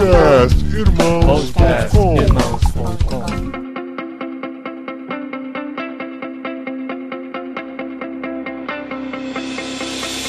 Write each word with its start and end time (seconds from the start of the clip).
Podcast 0.00 0.56
Irmãos.com 0.74 2.16
Irmãos.com. 2.16 3.26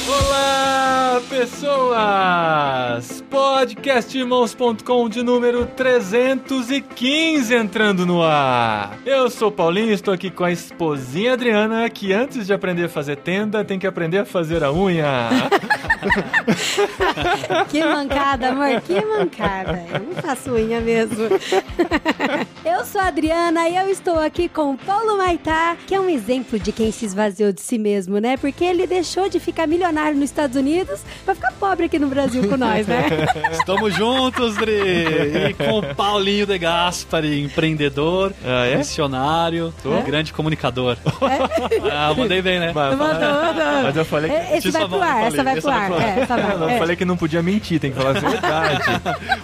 Olá, 0.10 1.22
pessoas! 1.30 3.24
Podcastirmãos.com 3.30 5.08
de 5.08 5.24
número 5.24 5.66
315 5.66 7.56
entrando 7.56 8.06
no 8.06 8.22
ar. 8.22 8.98
Eu 9.06 9.30
sou 9.30 9.50
Paulinho, 9.50 9.94
estou 9.94 10.14
aqui 10.14 10.30
com 10.30 10.44
a 10.44 10.52
esposinha 10.52 11.32
Adriana, 11.32 11.90
que 11.90 12.12
antes 12.12 12.46
de 12.46 12.54
aprender 12.54 12.84
a 12.84 12.90
fazer 12.90 13.16
tenda, 13.16 13.64
tem 13.64 13.80
que 13.80 13.88
aprender 13.88 14.18
a 14.18 14.26
fazer 14.26 14.66
a 14.66 14.74
unha. 14.74 15.30
Que 17.70 17.84
mancada, 17.84 18.50
amor, 18.50 18.82
que 18.82 19.06
mancada. 19.06 19.84
Eu 19.94 20.00
não 20.00 20.16
faço 20.22 20.52
unha 20.52 20.80
mesmo. 20.82 21.28
Eu 22.82 22.86
sou 22.88 23.00
a 23.00 23.06
Adriana 23.10 23.70
e 23.70 23.76
eu 23.76 23.90
estou 23.92 24.18
aqui 24.18 24.50
com 24.50 24.72
o 24.72 24.78
Paulo 24.78 25.16
Maitá, 25.16 25.78
que 25.86 25.94
é 25.94 26.00
um 26.00 26.10
exemplo 26.10 26.58
de 26.58 26.72
quem 26.72 26.92
se 26.92 27.06
esvaziou 27.06 27.52
de 27.52 27.62
si 27.62 27.78
mesmo, 27.78 28.18
né? 28.18 28.38
Porque 28.38 28.64
ele 28.66 28.88
deixou 28.88 29.30
de 29.30 29.40
ficar 29.40 29.68
milionário 29.68 30.16
nos 30.16 30.26
Estados 30.32 30.56
Unidos 30.56 31.02
pra 31.24 31.36
ficar 31.36 31.52
pobre 31.60 31.86
aqui 31.86 32.00
no 32.00 32.08
Brasil 32.08 32.50
com 32.50 32.58
nós, 32.58 32.88
né? 32.88 33.06
Estamos 33.54 33.94
juntos, 33.94 34.56
Dri! 34.56 34.72
E 35.52 35.54
com 35.54 35.78
o 35.78 35.94
Paulinho 35.96 36.48
De 36.48 36.58
Gaspari, 36.58 37.44
empreendedor, 37.44 38.34
Ah, 38.44 38.66
é? 38.66 38.78
missionário, 38.78 39.72
É? 39.86 40.02
grande 40.02 40.34
comunicador. 40.34 40.98
Ah, 41.92 42.12
mandei 42.18 42.42
bem, 42.42 42.60
né? 42.60 42.72
Mas, 42.74 42.98
Mandou, 42.98 43.20
mandou. 43.20 43.84
mas 43.84 43.96
eu 43.96 44.06
falei 44.06 44.32
que. 44.32 44.36
É, 44.38 44.58
Esse 44.58 44.72
vai 44.72 44.88
pro 44.88 44.98
não 44.98 45.04
ar, 45.04 45.24
essa 45.28 45.44
vai 45.44 45.58
essa 45.60 45.62
pro 45.62 45.72
ar. 45.80 45.86
pro 45.86 45.96
ar. 45.98 46.02
É, 46.18 46.20
essa 46.22 46.36
vai. 46.38 46.56
Eu 46.56 46.70
é. 46.70 46.78
falei 46.80 46.96
que 46.96 47.06
não 47.06 47.16
podia 47.16 47.44
mentir, 47.44 47.80
tem 47.80 47.92
que 47.92 47.98
falar 48.02 48.18
a 48.18 48.20
verdade. 48.28 48.84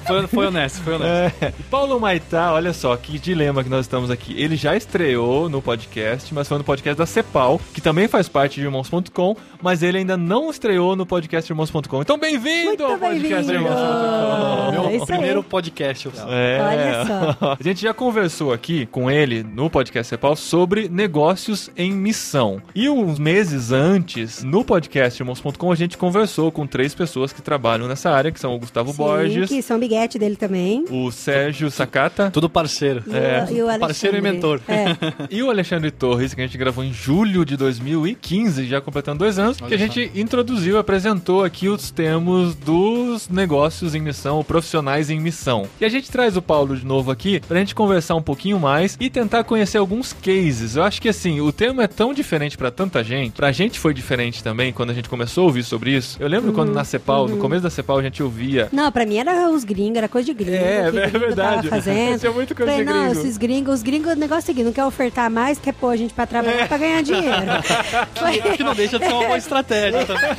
Foi, 0.08 0.28
foi 0.28 0.48
honesto, 0.48 0.82
foi 0.82 0.96
honesto. 0.96 1.36
É. 1.44 1.54
Paulo 1.70 2.00
Maitá, 2.00 2.52
olha 2.52 2.74
só 2.74 2.96
que 2.98 3.27
dilema 3.28 3.62
que 3.62 3.70
nós 3.70 3.82
estamos 3.82 4.10
aqui. 4.10 4.34
Ele 4.42 4.56
já 4.56 4.78
estreou 4.78 5.50
no 5.50 5.62
podcast, 5.62 6.34
mas 6.34 6.48
foi 6.48 6.58
no 6.58 6.64
podcast 6.64 6.98
da 6.98 7.06
Cepal, 7.06 7.60
que 7.74 7.82
também 7.82 8.08
faz 8.08 8.30
parte 8.30 8.62
de 8.62 8.66
Irmãos.com, 8.66 9.36
mas 9.62 9.84
ele 9.84 9.98
ainda 9.98 10.16
não 10.16 10.50
estreou 10.50 10.96
no 10.96 11.06
podcast 11.06 11.52
Irmãos.com. 11.52 12.02
Então, 12.02 12.18
bem-vindo 12.18 12.68
Muito 12.68 12.84
ao 12.86 12.98
podcast 12.98 13.46
bem-vindo. 13.46 13.54
Irmãos.com. 13.54 14.72
Meu 14.72 14.86
é 14.86 14.96
isso 14.96 15.06
primeiro 15.06 15.40
aí. 15.40 15.46
podcast 15.46 16.08
oficial. 16.08 16.30
É. 16.32 16.62
Olha 16.62 17.38
A 17.60 17.64
gente 17.64 17.82
já 17.82 17.94
conversou 17.94 18.54
aqui 18.54 18.86
com 18.86 19.12
ele 19.12 19.44
no 19.44 19.70
podcast 19.70 20.10
Cepal 20.10 20.38
sobre 20.38 20.88
negócios 20.88 21.70
em 21.76 21.92
missão. 21.92 22.62
E 22.74 22.88
uns 22.90 23.20
meses 23.20 23.74
antes, 23.74 24.42
no 24.42 24.64
podcast 24.64 25.22
Irmãos.com, 25.22 25.70
a 25.70 25.76
gente 25.76 25.98
conversou 25.98 26.50
com 26.50 26.66
três 26.66 26.96
pessoas 26.96 27.34
que 27.34 27.42
trabalham 27.42 27.90
nessa 27.90 28.10
área, 28.10 28.32
que 28.32 28.40
são 28.40 28.56
o 28.56 28.60
Gustavo 28.60 28.92
Sim, 28.92 28.98
Borges, 28.98 29.50
que 29.50 29.62
são 29.62 29.78
biguete 29.78 30.18
dele 30.18 30.38
também. 30.38 30.86
o 30.90 31.12
Sérgio 31.12 31.70
Sakata 31.70 32.32
Tudo 32.32 32.50
parceiro. 32.50 33.04
É. 33.16 33.48
e 33.52 33.62
o 33.62 33.80
Parceiro 33.80 34.18
e 34.18 34.22
mentor. 34.22 34.60
É. 34.68 34.96
e 35.30 35.42
o 35.44 35.50
Alexandre 35.50 35.92
Torres, 35.92 36.34
que 36.34 36.42
a 36.42 36.46
gente 36.46 36.58
gravou 36.58 36.84
em 36.84 36.94
julho 36.94 37.46
de 37.46 37.56
2015, 37.58 38.66
já 38.66 38.82
completando 38.82 39.20
dois 39.20 39.38
anos, 39.40 39.58
Olha 39.62 39.70
que 39.70 39.76
a 39.76 39.78
só. 39.78 39.94
gente 39.94 40.12
introduziu, 40.20 40.78
apresentou 40.78 41.44
aqui 41.44 41.70
os 41.70 41.92
termos 41.92 42.56
dos 42.56 43.30
negócios 43.30 43.96
em 43.96 44.02
missão, 44.02 44.44
profissionais 44.44 45.10
em 45.10 45.20
missão. 45.20 45.68
E 45.80 45.86
a 45.86 45.90
gente 45.90 46.12
traz 46.12 46.38
o 46.38 46.42
Paulo 46.42 46.76
de 46.76 46.86
novo 46.86 47.12
aqui 47.12 47.40
pra 47.48 47.60
gente 47.60 47.74
conversar 47.76 48.16
um 48.16 48.22
pouquinho 48.22 48.60
mais 48.60 48.98
e 49.00 49.10
tentar 49.10 49.44
conhecer 49.44 49.78
alguns 49.78 50.14
cases. 50.14 50.76
Eu 50.76 50.84
acho 50.84 51.02
que 51.02 51.10
assim, 51.10 51.40
o 51.42 51.52
termo 51.52 51.82
é 51.82 51.88
tão 51.88 52.14
diferente 52.14 52.58
pra 52.58 52.72
tanta 52.72 53.04
gente, 53.04 53.34
pra 53.34 53.52
gente 53.52 53.80
foi 53.80 53.94
diferente 53.94 54.44
também 54.44 54.72
quando 54.74 54.90
a 54.90 54.94
gente 54.94 55.10
começou 55.10 55.44
a 55.44 55.48
ouvir 55.48 55.64
sobre 55.64 55.96
isso. 55.96 56.18
Eu 56.20 56.28
lembro 56.28 56.52
quando 56.54 56.72
na 56.74 56.84
Cepal, 56.84 57.28
no 57.28 57.38
começo 57.38 57.64
da 57.64 57.70
Cepal, 57.70 57.98
a 58.00 58.04
gente 58.04 58.22
ouvia. 58.22 58.70
Não, 58.72 58.92
pra 58.92 59.06
mim 59.06 59.18
era 59.18 59.50
os 59.50 59.64
gringos, 59.64 59.98
era 59.98 60.08
coisa 60.08 60.26
de 60.26 60.34
gringo. 60.34 60.56
É, 60.56 60.92
que 60.92 60.98
é 60.98 61.02
gringo 61.02 61.20
verdade. 61.20 61.70
Tava 61.70 61.82
fazendo. 61.82 62.18
É 62.28 62.30
muito 62.30 62.54
coisa 62.56 62.72
Falei, 62.72 62.86
de 62.86 62.92
não, 62.92 62.97
gringo. 63.06 63.20
esses 63.20 63.38
gringos, 63.38 63.74
os 63.76 63.84
gringos, 63.84 64.14
o 64.14 64.16
negócio 64.16 64.42
é 64.42 64.44
o 64.44 64.46
seguinte, 64.46 64.66
não 64.66 64.74
quer 64.74 64.86
ofertar 64.86 65.30
mais, 65.30 65.58
quer 65.60 65.74
pôr 65.74 65.90
a 65.90 65.96
gente 65.96 66.14
pra 66.14 66.26
trabalhar 66.26 66.68
pra 66.68 66.78
ganhar 66.78 67.02
dinheiro. 67.04 67.28
Foi- 68.16 68.42
Que 68.58 68.64
não 68.64 68.74
deixa 68.76 69.00
de 69.00 69.06
ser 69.06 69.14
uma 69.14 69.26
boa 69.26 69.38
estratégia 69.38 70.06
também. 70.06 70.30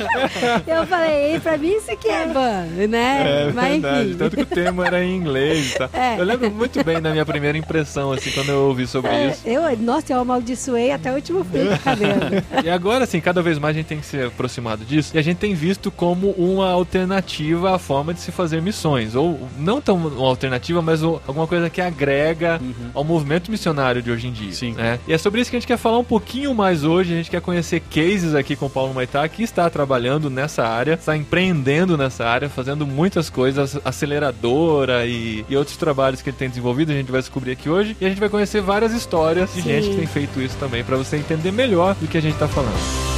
eu 0.67 0.85
falei, 0.87 1.39
pra 1.39 1.57
mim 1.57 1.73
isso 1.75 1.91
aqui 1.91 2.09
é 2.09 2.25
bom, 2.27 2.87
né? 2.89 3.47
É 3.49 3.51
Mas 3.53 3.71
verdade, 3.81 4.07
enfim. 4.09 4.17
tanto 4.17 4.35
que 4.35 4.41
o 4.41 4.45
termo 4.45 4.83
era 4.83 5.03
em 5.03 5.15
inglês 5.15 5.73
tal. 5.77 5.89
É. 5.93 6.19
Eu 6.19 6.23
lembro 6.25 6.49
muito 6.51 6.83
bem 6.83 7.01
da 7.01 7.11
minha 7.11 7.25
primeira 7.25 7.57
impressão, 7.57 8.11
assim, 8.11 8.31
quando 8.31 8.49
eu 8.49 8.67
ouvi 8.67 8.85
sobre 8.87 9.11
É, 9.11 9.27
isso. 9.27 9.41
eu, 9.47 9.77
nossa, 9.77 10.13
eu 10.13 10.19
amaldiçoei 10.19 10.91
até 10.91 11.11
o 11.11 11.15
último 11.15 11.43
fio 11.43 11.65
do 11.71 11.79
cabelo. 11.79 12.09
E 12.63 12.69
agora, 12.69 13.03
assim, 13.05 13.19
cada 13.21 13.41
vez 13.41 13.57
mais 13.57 13.75
a 13.75 13.77
gente 13.79 13.87
tem 13.87 13.99
que 13.99 14.05
se 14.05 14.21
aproximado 14.21 14.83
disso. 14.83 15.11
E 15.15 15.19
a 15.19 15.21
gente 15.21 15.37
tem 15.37 15.53
visto 15.53 15.89
como 15.91 16.31
uma 16.31 16.69
alternativa 16.71 17.75
à 17.75 17.79
forma 17.79 18.13
de 18.13 18.19
se 18.19 18.31
fazer 18.31 18.61
missões. 18.61 19.15
Ou 19.15 19.39
não 19.57 19.79
tão 19.81 19.95
uma 19.95 20.27
alternativa, 20.27 20.81
mas 20.81 21.01
alguma 21.03 21.47
coisa 21.47 21.69
que 21.69 21.79
agrega 21.81 22.48
ao 22.93 23.03
movimento 23.03 23.51
missionário 23.51 24.01
de 24.01 24.09
hoje 24.11 24.27
em 24.27 24.31
dia. 24.31 24.53
Sim. 24.53 24.73
né? 24.73 24.99
E 25.07 25.13
é 25.13 25.17
sobre 25.17 25.41
isso 25.41 25.49
que 25.49 25.57
a 25.57 25.59
gente 25.59 25.67
quer 25.67 25.77
falar 25.77 25.97
um 25.97 26.03
pouquinho 26.03 26.53
mais 26.53 26.83
hoje. 26.83 27.13
A 27.13 27.17
gente 27.17 27.29
quer 27.29 27.41
conhecer 27.41 27.81
cases 27.81 28.33
aqui 28.33 28.55
com 28.55 28.67
o 28.67 28.69
Paulo 28.69 28.93
Maitá, 28.93 29.27
que 29.27 29.43
está 29.43 29.69
trabalhando 29.69 30.29
nessa 30.29 30.65
área, 30.65 30.93
está 30.93 31.15
empreendendo 31.15 31.97
nessa 31.97 32.25
área, 32.25 32.49
fazendo 32.49 32.87
muitas 32.87 33.29
coisas, 33.29 33.77
aceleradora 33.83 35.05
e, 35.05 35.45
e 35.49 35.57
outros 35.57 35.77
trabalhos 35.77 36.21
que 36.21 36.29
ele 36.29 36.37
tem 36.37 36.49
desenvolvido. 36.49 36.91
A 36.91 36.95
gente 36.95 37.11
vai 37.11 37.21
descobrir 37.21 37.51
aqui 37.51 37.69
hoje. 37.69 37.95
E 37.99 38.05
a 38.05 38.09
gente 38.09 38.19
vai 38.19 38.29
conhecer 38.29 38.61
várias 38.61 38.93
histórias 38.93 39.53
de 39.53 39.61
Sim. 39.61 39.69
gente 39.69 39.89
que 39.89 39.95
tem 39.95 40.07
feito 40.07 40.41
isso 40.41 40.57
também, 40.57 40.83
para 40.83 40.97
você 40.97 41.17
entender 41.17 41.51
melhor 41.51 41.95
do 41.95 42.07
que 42.07 42.17
a 42.17 42.21
gente 42.21 42.37
tá 42.37 42.47
falando. 42.47 43.08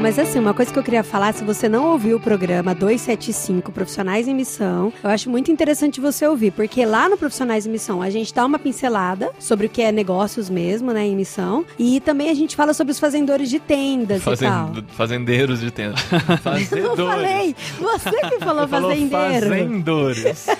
Mas 0.00 0.18
assim, 0.18 0.38
uma 0.38 0.54
coisa 0.54 0.72
que 0.72 0.78
eu 0.78 0.82
queria 0.82 1.02
falar, 1.02 1.32
se 1.34 1.42
você 1.42 1.68
não 1.68 1.86
ouviu 1.92 2.16
o 2.18 2.20
programa 2.20 2.74
275 2.74 3.72
Profissionais 3.72 4.28
em 4.28 4.34
Missão, 4.34 4.92
eu 5.02 5.10
acho 5.10 5.28
muito 5.30 5.50
interessante 5.50 6.00
você 6.00 6.26
ouvir, 6.26 6.52
porque 6.52 6.84
lá 6.84 7.08
no 7.08 7.16
Profissionais 7.16 7.66
em 7.66 7.70
Missão 7.70 8.02
a 8.02 8.10
gente 8.10 8.32
dá 8.32 8.44
uma 8.44 8.58
pincelada 8.58 9.30
sobre 9.38 9.66
o 9.66 9.68
que 9.70 9.82
é 9.82 9.90
negócios 9.90 10.48
mesmo, 10.50 10.92
né, 10.92 11.04
em 11.06 11.16
missão, 11.16 11.64
e 11.78 12.00
também 12.00 12.30
a 12.30 12.34
gente 12.34 12.54
fala 12.54 12.72
sobre 12.74 12.92
os 12.92 12.98
fazendores 13.00 13.48
de 13.50 13.58
tendas 13.58 14.22
e 14.22 14.36
tal. 14.36 14.72
Fazendeiros 14.90 15.60
de 15.60 15.70
tenda. 15.70 15.94
Eu 16.30 16.36
Fazedores. 16.38 16.98
não 16.98 17.06
falei, 17.06 17.56
você 17.80 18.10
que 18.28 18.38
falou 18.44 18.68
fazendeiro. 18.68 19.48
fazendores. 19.48 20.46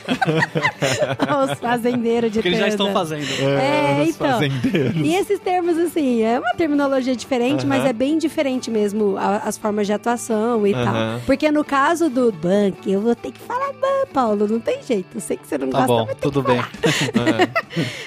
Os 1.53 1.59
fazendeiros 1.59 2.33
de 2.33 2.41
Que 2.43 2.49
eles 2.49 2.59
já 2.59 2.69
estão 2.69 2.93
fazendo. 2.93 3.27
É, 3.43 4.03
os 4.03 4.09
então. 4.11 4.27
fazendeiros. 4.29 4.97
E 4.97 5.15
esses 5.15 5.39
termos, 5.41 5.77
assim, 5.79 6.23
é 6.23 6.39
uma 6.39 6.53
terminologia 6.55 7.15
diferente, 7.15 7.61
Aham. 7.61 7.69
mas 7.69 7.85
é 7.85 7.93
bem 7.93 8.19
diferente 8.19 8.71
mesmo 8.71 9.17
a- 9.27 9.49
as 9.49 9.57
formas 9.59 9.87
de 9.87 9.93
atuação 9.93 10.67
e 10.67 10.73
Aham. 10.75 10.85
tal. 10.85 11.21
Porque 11.27 11.51
no 11.51 11.65
caso 11.65 12.09
do 12.09 12.31
banco, 12.33 12.79
eu 12.89 13.01
vou 13.01 13.15
ter 13.15 13.33
que 13.33 13.41
falar 13.41 13.73
ban, 13.73 14.07
Paulo, 14.13 14.47
não 14.49 14.61
tem 14.61 14.83
jeito. 14.83 15.09
Eu 15.15 15.21
sei 15.21 15.37
que 15.37 15.47
você 15.47 15.59
não 15.59 15.69
Tá 15.69 15.79
gosta, 15.87 15.93
bom, 15.93 16.07
mas 16.07 16.17
tudo 16.21 16.43
que 16.43 16.51
bem. 16.53 16.61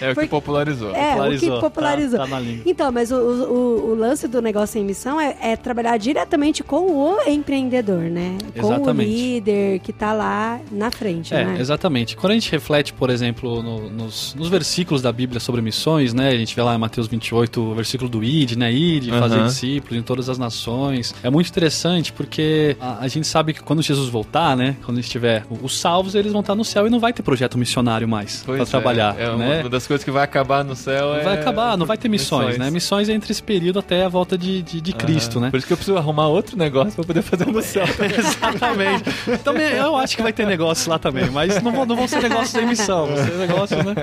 É, 0.01 0.05
é 0.05 0.07
o 0.07 0.09
que 0.09 0.13
Porque- 0.15 0.27
popularizou. 0.29 0.89
É, 0.89 0.93
o 0.93 0.95
que 0.95 1.09
Popularizou, 1.49 1.59
popularizou. 1.59 2.19
tá- 2.19 2.27
tá. 2.27 2.41
Então, 2.65 2.91
mas 2.91 3.11
o, 3.11 3.15
o- 3.17 3.91
o 3.91 3.95
lance 3.95 4.27
do 4.27 4.41
negócio 4.41 4.79
em 4.81 4.83
missão 4.85 5.19
é, 5.21 5.35
é 5.41 5.55
trabalhar 5.55 5.97
diretamente 5.97 6.63
com 6.63 6.91
o 6.91 7.21
empreendedor, 7.27 8.01
né? 8.03 8.37
Com 8.59 8.67
o 8.67 8.73
Exatamente. 8.73 9.09
líder 9.11 9.79
que 9.79 9.93
tá 9.93 10.13
lá 10.13 10.59
na 10.71 10.89
frente, 10.89 11.33
É, 11.33 11.43
né? 11.45 11.57
exatamente. 11.59 12.15
Quando 12.15 12.31
a 12.31 12.33
gente 12.35 12.51
reflete, 12.51 12.93
por 12.93 13.09
exemplo, 13.09 13.61
no- 13.61 13.89
nos, 13.89 14.33
nos 14.35 14.47
versículos 14.49 15.01
da 15.01 15.11
Bíblia 15.11 15.39
sobre 15.39 15.61
missões, 15.61 16.13
né? 16.13 16.29
A 16.29 16.37
gente 16.37 16.55
vê 16.55 16.61
lá 16.63 16.73
em 16.75 16.77
Mateus 16.79 17.07
28, 17.07 17.61
o 17.61 17.75
versículo 17.75 18.09
do 18.09 18.23
Id, 18.23 18.55
né? 18.55 18.71
Id, 18.71 19.09
fazer 19.09 19.35
Aham. 19.35 19.47
discípulos 19.47 19.99
em 19.99 20.01
todas 20.03 20.29
as 20.29 20.37
nações. 20.37 21.08
É 21.23 21.29
muito 21.29 21.49
interessante 21.49 22.11
porque 22.13 22.75
a, 22.79 22.99
a 23.01 23.07
gente 23.07 23.27
sabe 23.27 23.53
que 23.53 23.61
quando 23.61 23.81
Jesus 23.81 24.09
voltar, 24.09 24.55
né? 24.55 24.75
Quando 24.85 24.99
estiver 24.99 25.45
os 25.49 25.79
salvos, 25.79 26.15
eles 26.15 26.31
vão 26.31 26.41
estar 26.41 26.55
no 26.55 26.63
céu 26.65 26.87
e 26.87 26.89
não 26.89 26.99
vai 26.99 27.13
ter 27.13 27.23
projeto 27.23 27.57
missionário 27.57 28.07
mais 28.07 28.43
para 28.43 28.61
é, 28.61 28.65
trabalhar, 28.65 29.15
É, 29.19 29.29
uma, 29.29 29.37
né? 29.37 29.59
uma 29.61 29.69
das 29.69 29.85
coisas 29.87 30.03
que 30.03 30.11
vai 30.11 30.23
acabar 30.23 30.63
no 30.63 30.75
céu 30.75 31.15
é... 31.15 31.23
Vai 31.23 31.33
acabar, 31.39 31.77
não 31.77 31.85
vai 31.85 31.97
ter 31.97 32.09
missões, 32.09 32.57
né? 32.57 32.69
Missões 32.71 33.09
é 33.09 33.13
entre 33.13 33.31
esse 33.31 33.41
período 33.43 33.79
até 33.79 34.03
a 34.05 34.09
volta 34.09 34.37
de, 34.37 34.61
de, 34.61 34.81
de 34.81 34.93
Cristo, 34.93 35.37
Aham. 35.37 35.45
né? 35.45 35.51
Por 35.51 35.57
isso 35.57 35.67
que 35.67 35.73
eu 35.73 35.77
preciso 35.77 35.97
arrumar 35.97 36.27
outro 36.27 36.57
negócio 36.57 36.93
pra 36.93 37.03
poder 37.03 37.21
fazer 37.21 37.45
no 37.47 37.61
céu. 37.61 37.85
Exatamente. 38.17 39.03
Também 39.43 39.73
eu 39.73 39.95
acho 39.95 40.15
que 40.15 40.21
vai 40.23 40.33
ter 40.33 40.45
negócios 40.45 40.87
lá 40.87 40.99
também, 40.99 41.29
mas 41.29 41.61
não 41.61 41.71
vão, 41.71 41.85
não 41.85 41.95
vão 41.95 42.07
ser 42.07 42.21
negócios 42.21 42.55
em 42.61 42.65
missão, 42.65 43.07
vão 43.07 43.17
ser 43.17 43.37
negócios, 43.37 43.83
né? 43.83 43.95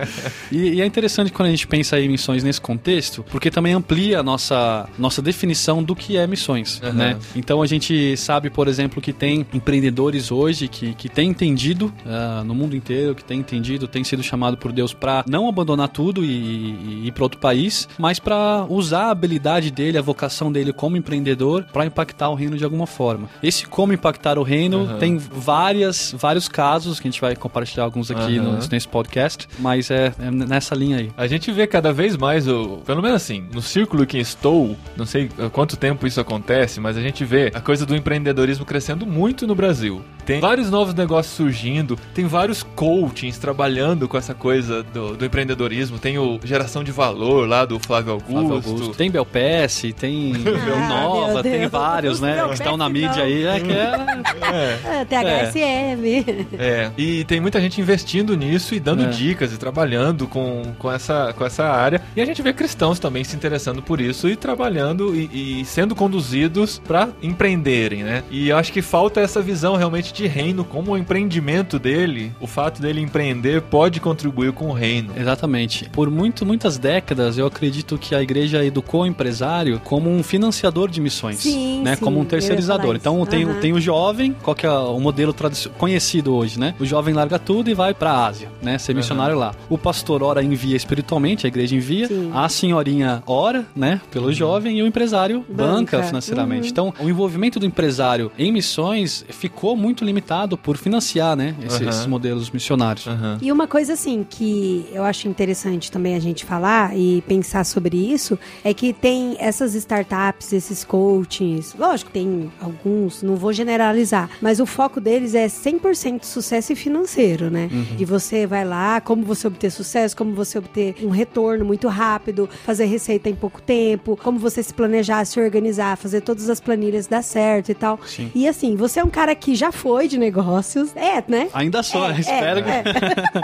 E, 0.51 0.75
e 0.75 0.81
é 0.81 0.87
interessante 0.87 1.33
quando 1.33 1.49
a 1.49 1.51
gente 1.51 1.67
pensa 1.67 1.99
em 1.99 2.09
missões 2.09 2.43
nesse 2.43 2.61
contexto, 2.61 3.25
porque 3.31 3.51
também 3.51 3.75
amplia 3.75 4.21
a 4.21 4.23
nossa, 4.23 4.89
nossa 4.99 5.21
definição 5.23 5.83
do 5.83 5.95
que 5.95 6.17
é 6.17 6.27
missões. 6.27 6.81
Aham. 6.83 6.96
Né? 6.97 7.19
Então 7.35 7.63
a 7.63 7.67
gente 7.67 8.17
sabe, 8.17 8.51
por 8.51 8.69
exemplo, 8.69 9.01
que 9.01 9.13
tem 9.13 9.47
empreendedores 9.53 10.31
hoje 10.31 10.69
que, 10.69 10.95
que 10.95 11.09
têm 11.09 11.29
entendido 11.31 11.93
ah, 12.07 12.43
no 12.45 12.55
mundo 12.55 12.75
inteiro, 12.77 13.15
que 13.15 13.25
têm 13.25 13.41
entendido, 13.41 13.87
têm 13.87 14.03
sido 14.05 14.23
chamado 14.23 14.57
por 14.57 14.73
Deus 14.73 14.93
para 14.93 15.25
não 15.29 15.49
abandonar 15.49 15.89
tudo 15.89 16.25
e, 16.25 16.29
e 16.29 17.07
ir 17.07 17.13
para 17.13 17.23
outro 17.25 17.39
país, 17.41 17.89
mas 17.99 18.19
para 18.19 18.65
usar 18.69 19.07
a 19.07 19.11
habilidade 19.11 19.71
dele, 19.71 19.99
a 19.99 20.03
vocação 20.03 20.51
dele 20.51 20.73
como 20.73 20.97
empreendedor 20.97 21.65
para 21.73 21.85
impactar 21.87 22.29
o 22.31 22.35
reino 22.35 22.57
de 22.57 22.65
alguma 22.65 22.87
forma. 22.87 23.29
Esse 23.43 23.67
como 23.67 23.93
impactar 23.93 24.39
o 24.39 24.43
reino 24.43 24.85
Aham. 24.85 24.99
tem 24.99 25.19
várias, 25.19 26.15
vários 26.19 26.49
casos 26.49 26.99
que 27.01 27.09
a 27.09 27.11
gente 27.11 27.21
vai 27.21 27.35
compartilhar 27.37 27.85
alguns 27.85 28.11
aqui 28.11 28.39
Aham. 28.39 28.59
no- 28.59 28.69
nesse 28.71 28.89
podcast, 28.89 29.49
mas 29.59 29.91
é, 29.91 30.13
é 30.19 30.31
nessa 30.31 30.75
linha 30.75 30.99
aí. 30.99 31.11
A 31.17 31.27
gente 31.27 31.51
vê 31.53 31.67
cada 31.67 31.93
vez 31.93 32.17
mais, 32.17 32.47
o, 32.49 32.79
pelo 32.85 33.03
menos 33.03 33.17
assim, 33.17 33.45
no 33.53 33.63
círculo 33.63 34.07
que 34.07 34.19
estou, 34.19 34.77
não 34.97 35.07
sei 35.07 35.29
há 35.39 35.49
quanto 35.51 35.77
tempo 35.77 36.07
isso 36.07 36.21
acontece, 36.21 36.81
mas 36.87 36.97
a 36.97 37.01
gente 37.01 37.25
vê 37.25 37.51
a 37.53 37.61
coisa 37.61 37.85
do 37.85 37.97
empreendedorismo 37.97 38.65
crescendo 38.65 39.05
muito 39.05 39.45
no 39.45 39.57
Brasil. 39.57 40.05
Tem 40.27 40.41
vários 40.41 40.71
novos 40.71 40.93
negócios 40.93 41.35
surgindo, 41.35 41.97
tem 42.13 42.27
vários 42.27 42.63
coachings 42.63 43.39
trabalhando 43.39 44.09
com 44.09 44.19
essa 44.19 44.35
coisa 44.35 44.83
do, 44.83 45.17
do 45.17 45.25
empreendedorismo. 45.25 45.99
Tem 45.99 46.19
o 46.19 46.39
Geração 46.45 46.83
de 46.83 46.91
Valor 46.91 47.49
lá 47.49 47.65
do 47.65 47.79
Flávio 47.79 48.13
Augusto. 48.13 48.33
Flávio 48.33 48.55
Augusto. 48.55 48.95
Tem 48.97 49.11
Belpass, 49.11 49.83
tem 49.99 50.33
Ah, 50.77 50.89
Nova, 50.89 51.43
tem 51.43 51.69
vários, 51.69 52.21
né? 52.21 52.35
Belpass 52.35 52.59
Que 52.59 52.63
estão 52.65 52.77
na 52.77 52.85
não. 52.85 52.91
mídia 52.93 53.23
aí. 53.23 53.47
É 53.47 53.61
que 53.61 53.73
é- 53.73 54.77
É. 55.01 55.05
THSM. 55.05 56.47
É, 56.59 56.91
e 56.99 57.25
tem 57.25 57.41
muita 57.41 57.61
gente 57.61 57.81
investindo 57.81 58.37
nisso 58.37 58.75
e 58.75 58.81
dando 58.81 59.05
É. 59.05 59.07
dicas 59.09 59.53
e 59.53 59.57
trabalhando 59.57 60.27
com, 60.27 60.63
com, 60.79 60.91
essa, 60.91 61.33
com 61.37 61.45
essa 61.45 61.65
área. 61.65 62.03
E 62.17 62.21
a 62.21 62.25
gente 62.25 62.43
vê 62.43 62.53
cristãos 62.53 62.99
também 62.99 63.23
se 63.25 63.37
interessando 63.37 63.81
por 63.83 64.01
isso 64.01 64.29
e 64.29 64.37
trabalhando 64.37 65.15
e, 65.15 65.61
e 65.61 65.65
sendo 65.65 65.95
conduzidos 65.95 66.81
para 66.87 67.09
empreenderem, 67.23 68.03
né? 68.03 68.25
E 68.31 68.49
eu 68.49 68.57
acho 68.57 68.73
que 68.73 68.83
falta 68.83 69.21
essa 69.21 69.41
visão 69.41 69.77
realmente 69.77 70.13
de 70.17 70.27
reino, 70.27 70.65
como 70.65 70.93
o 70.93 70.97
empreendimento 70.99 71.79
dele, 71.79 72.33
o 72.41 72.47
fato 72.47 72.81
dele 72.81 73.01
empreender 73.01 73.63
pode 73.63 74.01
contribuir 74.01 74.53
com 74.53 74.69
o 74.69 74.73
reino. 74.73 75.13
Exatamente. 75.17 75.89
Por 75.91 76.11
muito, 76.11 76.47
muitas 76.47 76.79
décadas, 76.79 77.37
eu 77.37 77.47
acredito 77.47 77.99
que 77.99 78.15
a 78.15 78.23
igreja 78.23 78.65
educou 78.65 79.03
o 79.03 79.07
empresário 79.07 79.81
como 79.85 80.11
um 80.11 80.23
financiador 80.23 80.91
de 80.91 81.01
missões. 81.01 81.39
Sim, 81.39 81.83
né? 81.83 81.97
sim, 81.97 82.03
Como 82.03 82.19
um 82.21 82.25
terceirizador. 82.25 82.97
Então 82.97 83.19
isso. 83.19 83.27
tem, 83.27 83.47
tem 83.61 83.73
o 83.73 83.81
jovem, 83.81 84.35
qual 84.43 84.55
que 84.55 84.67
é 84.67 84.71
o 84.71 84.99
modelo 84.99 85.35
conhecido 85.77 86.35
hoje, 86.35 86.59
né? 86.59 86.75
O 86.81 86.87
jovem 86.87 87.13
larga 87.13 87.39
tudo 87.39 87.69
e 87.69 87.75
vai 87.75 87.93
pra 87.93 88.27
Ásia, 88.27 88.49
né? 88.63 88.79
Ser 88.79 88.95
missionário 88.95 89.37
lá. 89.37 89.55
O 89.69 89.77
pastor 89.77 90.23
ora 90.23 90.43
envia 90.43 90.77
espiritualmente, 90.77 91.47
a 91.47 91.49
igreja 91.49 91.75
envia. 91.77 92.09
Sim. 92.09 92.31
A 92.33 92.49
senhorinha 92.49 93.23
ora, 93.27 93.67
né? 93.75 94.01
Pelo 94.11 94.33
jovem 94.33 94.79
e 94.79 94.83
o 94.83 94.87
empresário 94.87 95.45
banca, 95.49 95.99
Banca. 95.99 96.03
financeiramente. 96.05 96.63
Uhum. 96.63 96.69
Então, 96.71 96.95
o 97.01 97.09
envolvimento 97.09 97.61
do 97.61 97.67
empresário 97.67 98.33
em 98.39 98.51
missões 98.51 99.25
ficou 99.29 99.77
muito 99.77 100.06
limitado 100.07 100.57
por 100.57 100.77
financiar, 100.77 101.37
né? 101.37 101.55
Esse- 101.65 101.83
Aham. 101.83 101.89
Esses 101.91 102.07
modelos 102.07 102.51
missionários. 102.51 103.07
Aham. 103.07 103.39
E 103.43 103.51
uma 103.53 103.67
coisa 103.67 103.93
assim 103.95 104.25
que 104.29 104.87
eu 104.93 105.05
acho 105.05 105.29
interessante 105.29 105.91
também 105.91 106.15
a 106.15 106.21
gente 106.21 106.45
falar 106.45 106.97
e 106.97 107.23
pensar 107.29 107.65
sobre 107.65 107.97
isso 107.97 108.39
é 108.65 108.73
que 108.73 108.93
tem 108.93 109.37
essas 109.39 109.75
startups, 109.75 110.53
esses 110.53 110.85
coachings, 110.85 111.75
lógico, 111.79 112.11
tem 112.11 112.51
alguns, 112.61 113.23
não 113.23 113.37
vou 113.37 113.53
generalizar, 113.53 114.29
mas 114.41 114.61
o 114.61 114.67
foco 114.67 115.01
deles 115.01 115.35
é 115.35 115.47
100% 115.49 116.25
sucesso 116.25 116.73
e 116.73 116.77
financeiro, 116.77 117.51
né? 117.51 117.69
E 117.99 118.05
você 118.05 118.47
vai 118.47 118.65
lá, 118.65 119.01
como 119.01 119.25
você 119.25 119.47
obter 119.47 119.71
sucesso, 119.71 120.17
como 120.17 120.33
você 120.35 120.59
obter 120.59 120.95
um 121.03 121.11
retorno 121.11 121.65
muito 121.65 121.89
rápido, 121.89 122.49
fazer 122.65 122.85
receita 122.87 123.29
em 123.29 123.35
pouco 123.35 123.61
tempo, 123.61 124.17
como 124.23 124.39
você 124.39 124.63
se 124.63 124.73
planejar, 124.73 125.25
se 125.25 125.41
organizar, 125.41 125.97
fazer 125.97 126.21
todas 126.21 126.49
as 126.49 126.61
planilhas 126.61 127.07
dar 127.07 127.23
certo 127.23 127.71
e 127.71 127.75
tal. 127.75 127.99
Sim. 128.07 128.31
E 128.35 128.47
assim, 128.47 128.77
você 128.77 129.01
é 129.01 129.05
um 129.05 129.11
cara 129.11 129.35
que 129.35 129.55
já 129.55 129.73
foi 129.73 129.96
de 130.07 130.19
negócios, 130.19 130.91
é, 130.97 131.23
né? 131.27 131.49
Ainda 131.53 131.83
só, 131.83 132.11
É, 132.11 132.21
espero 132.21 132.61
é, 132.61 132.63
que. 132.63 132.71
é. 132.71 132.85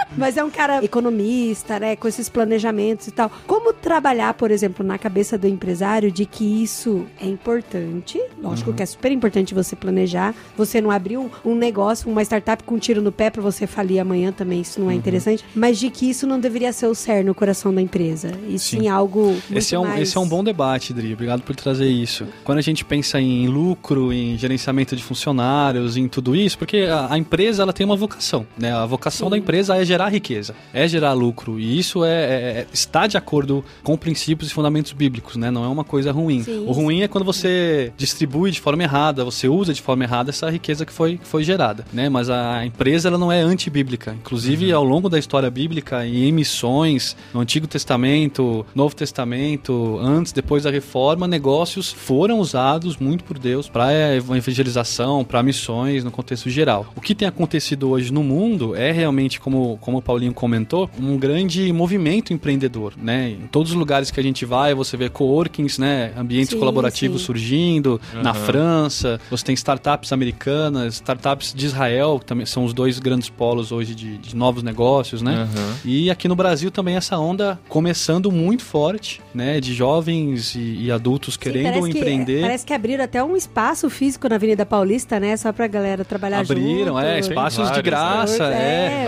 Mas 0.16 0.36
é 0.36 0.44
um 0.44 0.50
cara 0.50 0.84
economista, 0.84 1.78
né? 1.80 1.96
Com 1.96 2.08
esses 2.08 2.28
planejamentos 2.28 3.06
e 3.08 3.10
tal. 3.10 3.30
Como 3.46 3.72
trabalhar, 3.72 4.34
por 4.34 4.50
exemplo, 4.50 4.84
na 4.84 4.98
cabeça 4.98 5.36
do 5.38 5.46
empresário 5.48 6.10
de 6.10 6.24
que 6.26 6.62
isso 6.62 7.06
é 7.20 7.26
importante? 7.26 8.20
Lógico 8.40 8.70
Uhum. 8.70 8.76
que 8.76 8.82
é 8.82 8.86
super 8.86 9.10
importante 9.12 9.54
você 9.54 9.74
planejar. 9.76 10.34
Você 10.56 10.80
não 10.80 10.90
abrir 10.90 11.16
um, 11.18 11.28
um 11.44 11.54
negócio, 11.54 12.10
uma 12.10 12.22
startup 12.22 12.62
com 12.64 12.74
um 12.74 12.78
tiro 12.78 13.00
no 13.02 13.10
pé 13.12 13.30
pra 13.30 13.42
você 13.42 13.66
falir 13.66 13.98
amanhã 14.00 14.32
também, 14.32 14.60
isso 14.60 14.78
Uhum. 14.78 14.86
não 14.86 14.92
é 14.92 14.94
interessante. 14.94 15.44
Mas 15.54 15.78
de 15.78 15.90
que 15.90 16.08
isso 16.10 16.26
não 16.26 16.38
deveria 16.40 16.72
ser 16.72 16.86
o 16.86 16.94
cerne, 16.94 17.30
o 17.30 17.34
coração 17.34 17.72
da 17.74 17.80
empresa. 17.80 18.32
E 18.48 18.58
sim, 18.58 18.80
Sim. 18.80 18.88
algo 18.88 19.36
Esse 19.50 19.74
é, 19.74 19.78
um, 19.78 19.84
mais... 19.84 20.00
esse 20.02 20.16
é 20.16 20.20
um 20.20 20.28
bom 20.28 20.42
debate, 20.42 20.92
Dri. 20.92 21.12
Obrigado 21.12 21.42
por 21.42 21.54
trazer 21.54 21.86
isso. 21.88 22.26
Quando 22.44 22.58
a 22.58 22.62
gente 22.62 22.84
pensa 22.84 23.20
em 23.20 23.46
lucro, 23.48 24.12
em 24.12 24.36
gerenciamento 24.38 24.96
de 24.96 25.02
funcionários, 25.02 25.96
em 25.96 26.08
tudo 26.08 26.34
isso, 26.34 26.41
porque 26.56 26.78
a, 26.90 27.12
a 27.12 27.18
empresa 27.18 27.62
ela 27.62 27.72
tem 27.72 27.84
uma 27.84 27.96
vocação, 27.96 28.46
né? 28.58 28.72
A 28.72 28.84
vocação 28.86 29.26
Sim. 29.26 29.30
da 29.30 29.38
empresa 29.38 29.76
é 29.76 29.84
gerar 29.84 30.08
riqueza, 30.08 30.54
é 30.72 30.86
gerar 30.88 31.12
lucro. 31.12 31.58
E 31.58 31.78
isso 31.78 32.04
é, 32.04 32.10
é- 32.10 32.34
é- 32.60 32.66
está 32.72 33.06
de 33.06 33.16
acordo 33.16 33.64
com 33.82 33.96
princípios 33.96 34.50
e 34.50 34.54
fundamentos 34.54 34.92
bíblicos, 34.92 35.36
né? 35.36 35.50
Não 35.50 35.64
é 35.64 35.68
uma 35.68 35.84
coisa 35.84 36.10
ruim. 36.12 36.42
Sim, 36.42 36.64
o 36.66 36.72
ruim 36.72 37.02
é 37.02 37.08
quando 37.08 37.24
você 37.24 37.92
distribui 37.96 38.50
de 38.50 38.60
forma 38.60 38.82
errada, 38.82 39.24
você 39.24 39.48
usa 39.48 39.72
de 39.72 39.80
forma 39.82 40.04
errada 40.04 40.30
essa 40.30 40.50
riqueza 40.50 40.84
que 40.84 40.92
foi, 40.92 41.18
que 41.18 41.26
foi 41.26 41.44
gerada, 41.44 41.84
né? 41.92 42.08
Mas 42.08 42.28
a 42.30 42.64
empresa 42.64 43.08
ela 43.08 43.18
não 43.18 43.30
é 43.30 43.40
antibíblica. 43.40 44.14
Inclusive, 44.20 44.72
ao 44.72 44.84
longo 44.84 45.08
da 45.08 45.18
história 45.18 45.50
bíblica 45.50 46.04
e 46.06 46.28
em 46.28 46.32
missões, 46.32 47.16
no 47.32 47.40
Antigo 47.40 47.66
Testamento, 47.66 48.64
Novo 48.74 48.94
Testamento, 48.94 49.98
antes, 50.00 50.32
depois 50.32 50.62
da 50.64 50.70
reforma, 50.70 51.26
negócios 51.28 51.90
foram 51.92 52.38
usados 52.40 52.96
muito 52.96 53.24
por 53.24 53.38
Deus 53.38 53.68
para 53.68 54.16
evangelização, 54.16 55.24
para 55.24 55.42
missões 55.42 56.04
no 56.04 56.10
contexto 56.10 56.31
geral. 56.36 56.86
O 56.96 57.00
que 57.00 57.14
tem 57.14 57.26
acontecido 57.28 57.88
hoje 57.90 58.12
no 58.12 58.22
mundo 58.22 58.74
é 58.76 58.90
realmente, 58.92 59.40
como, 59.40 59.78
como 59.80 59.98
o 59.98 60.02
Paulinho 60.02 60.32
comentou, 60.34 60.90
um 61.00 61.16
grande 61.16 61.72
movimento 61.72 62.32
empreendedor, 62.32 62.94
né? 62.96 63.30
Em 63.30 63.46
todos 63.48 63.72
os 63.72 63.76
lugares 63.76 64.10
que 64.10 64.18
a 64.18 64.22
gente 64.22 64.44
vai, 64.44 64.74
você 64.74 64.96
vê 64.96 65.08
coworkings, 65.08 65.78
né? 65.78 66.12
Ambientes 66.16 66.50
Sim, 66.50 66.58
colaborativos 66.58 67.20
sim. 67.20 67.26
surgindo 67.26 68.00
na 68.22 68.30
Aham. 68.30 68.34
França, 68.44 69.20
você 69.30 69.44
tem 69.44 69.54
startups 69.54 70.12
americanas, 70.12 70.94
startups 70.94 71.52
de 71.54 71.66
Israel, 71.66 72.18
que 72.18 72.26
também 72.26 72.46
são 72.46 72.64
os 72.64 72.72
dois 72.72 72.98
grandes 72.98 73.28
polos 73.28 73.72
hoje 73.72 73.94
de, 73.94 74.18
de 74.18 74.34
novos 74.36 74.62
negócios, 74.62 75.22
né? 75.22 75.32
Aham. 75.34 75.74
E 75.84 76.10
aqui 76.10 76.28
no 76.28 76.34
Brasil 76.36 76.70
também 76.70 76.96
essa 76.96 77.18
onda 77.18 77.58
começando 77.68 78.30
muito 78.30 78.62
forte, 78.64 79.20
né? 79.34 79.60
De 79.60 79.74
jovens 79.74 80.54
e, 80.54 80.84
e 80.84 80.90
adultos 80.90 81.34
Sim, 81.34 81.40
querendo 81.40 81.64
parece 81.72 81.90
que- 81.90 81.98
empreender. 81.98 82.40
parece 82.40 82.66
que 82.66 82.72
abriram 82.72 83.04
até 83.04 83.22
um 83.22 83.36
espaço 83.36 83.88
físico 83.90 84.28
na 84.28 84.36
Avenida 84.36 84.64
Paulista, 84.66 85.18
né? 85.20 85.36
Só 85.36 85.52
pra 85.52 85.66
galera 85.66 86.04
trabalhar 86.12 86.40
Abriram, 86.40 86.94
junto. 86.94 86.98
é, 87.00 87.18
espaços 87.18 87.70
de 87.72 87.82
graça, 87.82 88.48
né? 88.50 88.56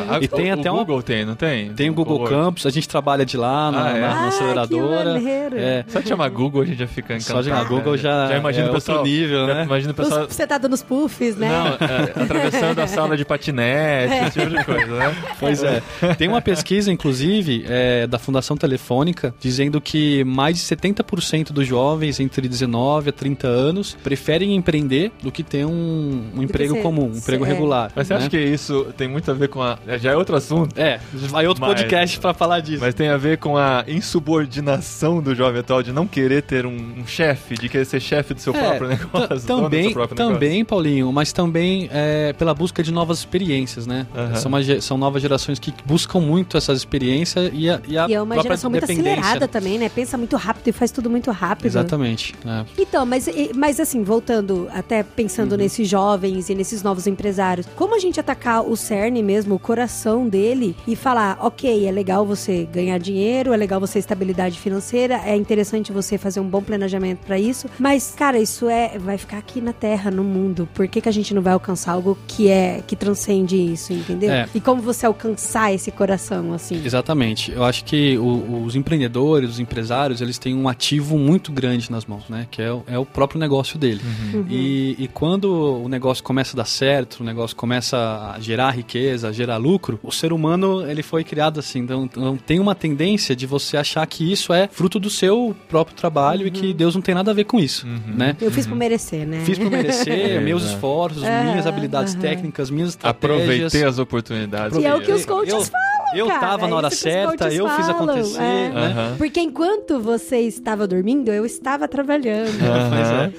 é. 0.09 0.15
É, 0.15 0.25
E 0.25 0.29
tem 0.29 0.51
o 0.51 0.55
até 0.55 0.71
uma 0.71 0.81
Google 0.81 1.03
tem, 1.03 1.25
não 1.25 1.35
tem? 1.35 1.71
Tem 1.75 1.91
o 1.91 1.95
Google. 1.95 2.25
Campus, 2.25 2.65
a 2.67 2.71
gente 2.71 2.89
trabalha 2.89 3.25
de 3.27 3.37
lá 3.37 3.71
na, 3.71 3.85
Ah, 3.85 3.91
é? 3.91 4.01
na- 4.01 4.09
na 4.09 4.15
Ah, 4.15 4.23
que 4.23 4.29
aceleradora. 4.29 5.13
maneiro. 5.15 5.57
É. 5.59 5.85
Só 5.89 6.01
de 6.01 6.09
chamar 6.09 6.29
Google 6.31 6.63
a 6.63 6.65
gente 6.65 6.79
já 6.79 6.87
fica 6.87 7.15
encantado. 7.15 7.33
Só 7.39 7.43
de 7.43 7.49
chamar 7.49 7.65
Google 7.69 7.97
já 7.97 8.29
já 8.29 8.37
imagina 8.39 8.67
é 8.67 8.71
o 8.71 8.75
pessoal, 8.75 8.99
outro 8.99 9.13
nível, 9.13 9.47
já 9.47 9.55
né? 9.55 9.65
Imagina 9.65 9.93
o 9.93 9.95
pessoal 9.95 10.23
Os- 10.27 10.35
Você 10.35 10.47
tá 10.47 10.59
dando 10.59 10.73
os 10.73 10.83
puffs, 10.83 11.37
né? 11.37 11.49
Não, 11.49 11.67
é, 11.87 12.13
atravessando 12.25 12.79
a 12.81 12.87
sala 12.87 13.17
de 13.17 13.25
patinete, 13.25 14.15
esse 14.27 14.31
tipo 14.41 14.51
de 14.57 14.65
coisa, 14.65 14.95
né? 14.99 15.15
Pois 15.39 15.63
é. 15.63 15.83
Tem 16.17 16.29
uma 16.29 16.41
pesquisa, 16.41 16.91
inclusive, 16.91 17.65
é, 17.69 18.07
da 18.07 18.19
Fundação 18.19 18.57
Telefônica, 18.57 19.35
dizendo 19.41 19.81
que 19.81 20.25
mais 20.25 20.57
de 20.57 20.63
70% 20.63 21.53
dos 21.53 21.67
jovens 21.67 22.21
entre 22.21 22.49
19 22.49 23.11
a 23.11 23.13
30 23.13 23.47
anos 23.47 23.97
preferem 24.03 24.55
empreender 24.55 25.13
do 25.23 25.31
que 25.31 25.43
ter 25.43 25.65
um, 25.65 26.25
um 26.37 26.43
emprego 26.43 26.75
ser- 26.75 26.83
comum, 26.95 27.13
um 27.13 27.17
emprego 27.19 27.45
é. 27.45 27.49
regular. 27.49 27.91
Mas 27.95 28.07
você 28.07 28.15
né? 28.15 28.21
acha 28.21 28.31
que 28.31 28.39
isso 28.39 28.87
tem 28.97 29.09
muito 29.09 29.31
a 29.31 29.35
ver 29.35 29.49
com 29.49 29.63
a. 29.63 29.79
Já 29.99 30.13
é 30.13 30.17
outro 30.17 30.37
assunto, 30.37 30.79
É, 30.79 31.01
vai 31.13 31.47
outro 31.47 31.61
Mas- 31.61 31.75
podcast 31.75 32.19
pra 32.21 32.33
falar 32.35 32.61
disso. 32.61 32.81
mas 32.81 32.95
tem 32.95 33.09
a 33.09 33.17
ver 33.17 33.39
com 33.39 33.57
a 33.57 33.85
insubordinação 33.87 35.23
do 35.23 35.35
jovem 35.35 35.61
atual 35.61 35.83
de 35.83 35.93
não 35.93 36.07
querer 36.07 36.43
ter 36.43 36.67
um, 36.67 36.75
um 37.01 37.07
chefe, 37.07 37.55
de 37.55 37.69
querer 37.69 37.85
ser 37.85 38.01
chefe 38.01 38.35
do 38.35 38.41
seu 38.41 38.55
É, 38.55 38.59
próprio 38.59 38.89
negócio. 38.89 39.29
dono 39.29 39.35
do 39.37 39.41
seu 39.41 39.57
também, 39.71 39.93
próprio 39.93 40.17
também, 40.17 40.65
Paulinho, 40.65 41.13
mas 41.13 41.33
também 41.33 41.89
é, 41.93 42.33
pela 42.35 42.55
busca 42.55 42.83
de 42.83 42.93
novas 42.93 43.19
experiências, 43.19 43.87
né? 43.87 44.07
Aham. 44.15 44.35
São, 44.37 44.49
uma 44.49 44.81
são 44.81 44.99
novas 44.99 45.23
gerações 45.23 45.59
que 45.59 45.73
buscam 45.85 46.21
muito 46.21 46.57
essas 46.57 46.79
experiências 46.79 47.51
e 47.53 47.69
a, 47.71 47.81
e 47.87 47.97
a 47.99 48.07
E 48.09 48.15
é 48.15 48.23
uma 48.23 48.41
geração 48.41 48.71
muito 48.71 48.85
acelerada 48.85 49.47
também, 49.49 49.79
né? 49.79 49.89
Pensa 49.89 50.17
muito 50.19 50.37
rápido 50.37 50.69
e 50.69 50.73
faz 50.73 50.91
tudo 50.91 51.09
muito 51.11 51.31
rápido. 51.31 51.67
Exatamente. 51.67 52.35
é. 52.47 52.65
Então, 52.79 53.07
mas, 53.07 53.29
mas 53.55 53.81
assim, 53.81 54.03
voltando, 54.03 54.69
até 54.73 55.03
pensando 55.03 55.53
Uhum. 55.53 55.59
nesses 55.59 55.89
jovens 55.89 56.49
e 56.49 56.55
nesses 56.55 56.83
novos 56.85 57.07
empresários. 57.09 57.67
Como 57.75 57.95
a 57.97 57.99
gente 57.99 58.21
atacar 58.21 58.63
o 58.63 58.77
cerne 58.77 59.23
mesmo, 59.23 59.55
o 59.57 59.59
coração 59.59 60.29
dele 60.29 60.77
e 60.87 60.95
falar, 60.95 61.39
ok, 61.41 61.87
é 61.87 61.91
legal 61.91 62.25
você 62.25 62.69
ganhar 62.73 62.99
dinheiro, 62.99 63.53
é 63.53 63.57
legal 63.57 63.81
você 63.81 63.99
estabilidade 63.99 64.59
financeira, 64.61 65.21
é 65.25 65.35
interessante 65.37 65.91
você 65.93 66.17
fazer 66.17 66.39
um 66.41 66.49
bom 66.49 66.63
planejamento 66.63 67.21
para 67.27 67.39
isso, 67.39 67.67
mas 67.79 68.15
cara, 68.17 68.39
isso 68.39 68.69
é 68.69 68.99
vai 68.99 69.19
ficar 69.19 69.39
aqui 69.39 69.61
na 69.61 69.73
Terra, 69.73 70.11
no 70.11 70.23
mundo. 70.23 70.69
Por 70.75 70.87
que, 70.87 71.01
que 71.01 71.09
a 71.09 71.13
gente 71.13 71.35
não 71.35 71.43
vai 71.43 71.53
alcançar 71.55 71.93
algo 71.93 72.17
que 72.29 72.49
é 72.49 72.83
que 72.87 72.95
transcende 72.95 73.57
isso, 73.57 73.93
entendeu? 73.93 74.31
É. 74.31 74.49
E 74.55 74.61
como 74.61 74.81
você 74.83 75.07
alcançar 75.07 75.73
esse 75.73 75.91
coração 75.91 76.53
assim? 76.53 76.81
Exatamente. 76.85 77.51
Eu 77.51 77.65
acho 77.65 77.85
que 77.85 78.17
o- 78.19 78.63
os 78.65 78.77
empreendedores, 78.77 79.51
os 79.51 79.59
empresários, 79.61 80.21
eles 80.21 80.39
têm 80.39 80.55
um 80.55 80.69
ativo 80.69 81.19
muito 81.19 81.51
grande 81.51 81.91
nas 81.91 82.05
mãos, 82.05 82.25
né? 82.29 82.47
Que 82.51 82.61
é, 82.63 82.73
o- 82.73 82.83
é 82.87 82.99
o 82.99 83.07
próprio 83.07 83.41
negócio 83.41 83.79
dele. 83.79 84.01
Uhum. 84.35 84.45
E, 84.51 84.97
e 84.99 85.09
quando 85.09 85.45
o 85.83 85.89
negócio 85.89 86.23
começa 86.23 86.55
a 86.55 86.59
dar 86.59 86.65
certo, 86.75 87.21
o 87.21 87.25
negócio 87.25 87.57
começa 87.57 87.97
a 88.35 88.41
gerar 88.41 88.71
riqueza, 88.71 89.29
a 89.29 89.33
gerar 89.33 89.57
lucro, 89.57 89.99
o 90.03 90.11
ser 90.13 90.33
humano 90.33 90.89
ele 90.89 91.03
foi 91.03 91.23
criado 91.25 91.61
assim. 91.61 91.81
Então, 91.81 92.05
então 92.05 92.37
tem 92.37 92.59
uma 92.61 92.75
tendência 92.75 93.35
de 93.37 93.47
você 93.47 93.77
achar 93.77 94.07
que 94.07 94.31
isso 94.33 94.53
é 94.53 94.69
fruto 94.71 94.99
do 94.99 95.09
seu 95.11 95.55
próprio 95.69 95.97
trabalho 95.97 96.47
e 96.47 96.51
que 96.51 96.67
Uhum. 96.69 96.73
Deus 96.73 96.95
não 96.95 97.03
tem 97.03 97.15
nada 97.15 97.31
a 97.31 97.35
ver 97.35 97.45
com 97.45 97.59
isso, 97.61 97.87
né? 98.07 98.37
Eu 98.41 98.51
fiz 98.51 98.67
por 98.67 98.77
merecer, 98.77 99.27
né? 99.27 99.43
Fiz 99.45 99.59
por 99.59 99.71
merecer, 99.71 100.41
meus 100.43 100.65
esforços, 100.65 101.23
minhas 101.23 101.67
habilidades 101.67 102.15
técnicas, 102.15 102.71
minhas 102.71 102.91
estratégias. 102.91 103.41
Aproveitei 103.41 103.85
as 103.85 103.99
oportunidades. 103.99 104.77
E 104.79 104.85
é 104.85 104.95
o 104.95 105.01
que 105.01 105.13
os 105.13 105.25
coaches 105.25 105.53
eu- 105.53 105.63
falam, 105.65 105.94
Eu 106.15 106.27
cara, 106.27 106.41
tava 106.41 106.69
na 106.69 106.77
hora 106.77 106.91
certa, 106.91 107.53
eu 107.53 107.69
fiz 107.69 107.87
falam, 107.87 108.03
acontecer, 108.03 108.43
é. 108.43 108.69
né? 108.69 108.87
Aham. 108.87 109.15
Porque 109.19 109.41
enquanto 109.41 110.01
você 110.01 110.41
estava 110.41 110.87
dormindo, 110.87 111.31
eu 111.31 111.45
estava 111.45 111.89
trabalhando. 111.89 112.55
Aham. 112.61 113.33